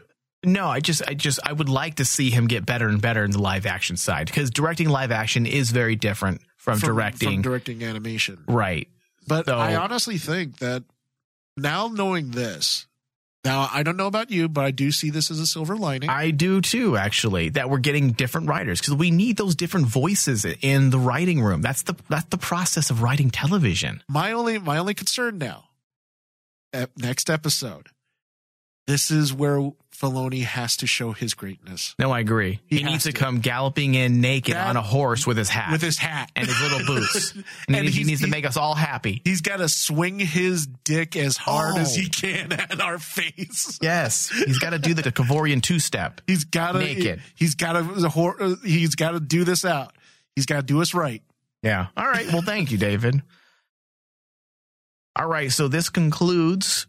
no, 0.46 0.68
I 0.68 0.80
just 0.80 1.02
I 1.08 1.14
just 1.14 1.40
I 1.44 1.52
would 1.52 1.70
like 1.70 1.96
to 1.96 2.06
see 2.06 2.30
him 2.30 2.48
get 2.48 2.66
better 2.66 2.88
and 2.88 3.02
better 3.02 3.24
in 3.24 3.32
the 3.32 3.40
live 3.42 3.66
action 3.66 3.98
side 3.98 4.28
because 4.28 4.50
directing 4.52 4.88
live 4.90 5.12
action 5.12 5.46
is 5.46 5.72
very 5.72 5.96
different 5.96 6.42
from, 6.58 6.80
from- 6.80 6.88
directing 6.90 7.30
from 7.38 7.42
directing 7.42 7.84
animation. 7.84 8.44
right. 8.48 8.88
But 9.28 9.46
So- 9.48 9.58
I 9.58 9.76
honestly 9.76 10.18
think 10.18 10.60
that 10.60 10.84
now 11.58 11.88
knowing 11.88 12.32
this, 12.32 12.86
now 13.48 13.70
I 13.74 13.84
don't 13.84 13.98
know 13.98 14.08
about 14.08 14.30
you, 14.30 14.50
but 14.50 14.66
I 14.66 14.72
do 14.72 14.92
see 14.92 15.10
this 15.10 15.32
as 15.32 15.40
a 15.40 15.48
silver 15.48 15.76
lining. 15.76 16.10
I 16.10 16.32
do 16.32 16.62
too, 16.62 16.98
actually, 16.98 17.50
that 17.50 17.70
we're 17.70 17.80
getting 17.80 18.12
different 18.12 18.48
writers 18.48 18.80
because 18.80 18.96
we 18.96 19.12
need 19.12 19.38
those 19.38 19.56
different 19.56 19.88
voices 19.88 20.46
in 20.46 20.90
the 20.90 21.00
writing 21.00 21.42
room. 21.42 21.62
That's 21.62 21.84
the 21.84 21.96
that's 22.10 22.26
the 22.26 22.38
process 22.38 22.90
of 22.90 23.02
writing 23.02 23.30
television. 23.30 24.04
my 24.10 24.32
only 24.34 24.60
my 24.60 24.78
only 24.78 24.94
concern 24.94 25.38
now, 25.38 25.66
ep- 26.74 26.98
next 26.98 27.30
episode, 27.30 27.88
this 28.86 29.10
is 29.12 29.34
where 29.34 29.72
Filoni 30.00 30.44
has 30.44 30.78
to 30.78 30.86
show 30.86 31.12
his 31.12 31.34
greatness 31.34 31.96
No, 31.98 32.12
I 32.12 32.20
agree. 32.20 32.60
He 32.68 32.78
He, 32.78 32.84
needs 32.84 33.04
to, 33.06 33.12
to. 33.12 33.18
come 33.18 33.40
galloping 33.40 33.96
in 33.96 34.22
naked 34.22 34.54
That- 34.56 34.68
on 34.68 34.78
a 34.78 34.82
horse 34.82 35.26
with 35.26 35.38
his 35.38 35.50
hat 35.50 35.72
with 35.72 35.82
his 35.82 35.98
hat 35.98 36.32
and 36.36 36.46
his 36.48 36.62
little 36.62 36.86
boots. 36.86 37.32
and 37.36 37.44
he, 37.68 37.74
And 37.76 37.84
needs- 37.86 37.96
he 37.98 38.04
needs 38.04 38.22
to 38.22 38.28
make 38.28 38.46
us 38.46 38.58
all 38.58 38.76
happy. 38.76 39.22
He's 39.24 39.42
got 39.42 39.58
to 39.58 39.68
swing 39.68 40.20
his 40.20 40.68
dick 40.84 41.16
as 41.16 41.36
hard 41.38 41.78
as 41.78 41.98
Oh. 41.98 42.02
he 42.02 42.10
can 42.10 42.52
at 42.52 42.80
our 42.80 43.00
face. 43.00 43.80
Yes, 43.82 44.30
he's 44.30 44.60
got 44.60 44.70
to 44.72 44.80
do 44.80 44.94
the 44.94 45.02
Kavorian 45.04 45.62
two 45.64 45.80
step. 45.80 46.22
He's 46.28 46.44
got 46.46 46.74
to 46.74 46.80
Naked. 46.80 47.22
He's 47.36 47.56
got 47.56 47.74
to. 47.74 47.80
Uh, 47.80 48.56
he's 48.64 48.94
got 48.96 49.12
to 49.12 49.20
do 49.20 49.44
this 49.46 49.66
out. 49.66 49.96
He's 50.36 50.46
got 50.46 50.58
to 50.58 50.62
do 50.64 50.82
us 50.82 50.94
right. 50.94 51.24
Yeah. 51.64 51.88
All 51.98 52.06
right. 52.06 52.28
Well, 52.32 52.44
thank 52.44 52.72
you, 52.72 52.78
David. 52.78 53.22
All 55.16 55.28
right. 55.28 55.52
So 55.52 55.68
this 55.68 55.90
concludes 55.90 56.86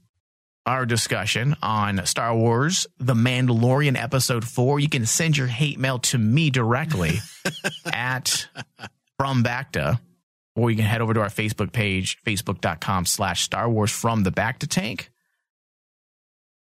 our 0.69 0.85
discussion 0.85 1.57
on 1.63 2.05
Star 2.05 2.37
Wars 2.37 2.87
The 2.99 3.15
Mandalorian 3.15 4.01
Episode 4.01 4.47
4. 4.47 4.79
You 4.81 4.89
can 4.91 5.07
send 5.07 5.37
your 5.37 5.47
hate 5.47 5.79
mail 5.79 5.99
to 6.01 6.19
me 6.19 6.51
directly 6.51 7.21
at 7.87 8.47
From 9.17 9.43
Bacta, 9.43 9.99
or 10.55 10.71
you 10.71 10.77
can 10.77 10.85
head 10.85 11.01
over 11.01 11.15
to 11.15 11.21
our 11.21 11.29
Facebook 11.29 11.73
page, 11.73 12.19
facebook.com 12.23 13.07
slash 13.07 13.43
Star 13.43 13.69
Wars 13.71 13.91
From 13.91 14.25
the 14.25 14.31
Bacta 14.31 14.69
Tank. 14.69 15.11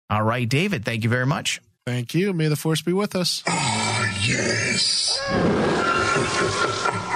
All 0.10 0.24
right, 0.24 0.48
David, 0.48 0.86
thank 0.86 1.04
you 1.04 1.10
very 1.10 1.26
much. 1.26 1.62
Thank 1.86 2.16
you. 2.16 2.32
May 2.32 2.48
the 2.48 2.56
force 2.56 2.82
be 2.82 2.94
with 2.94 3.14
us. 3.14 3.44
Ah, 3.46 4.26
yes. 4.26 5.20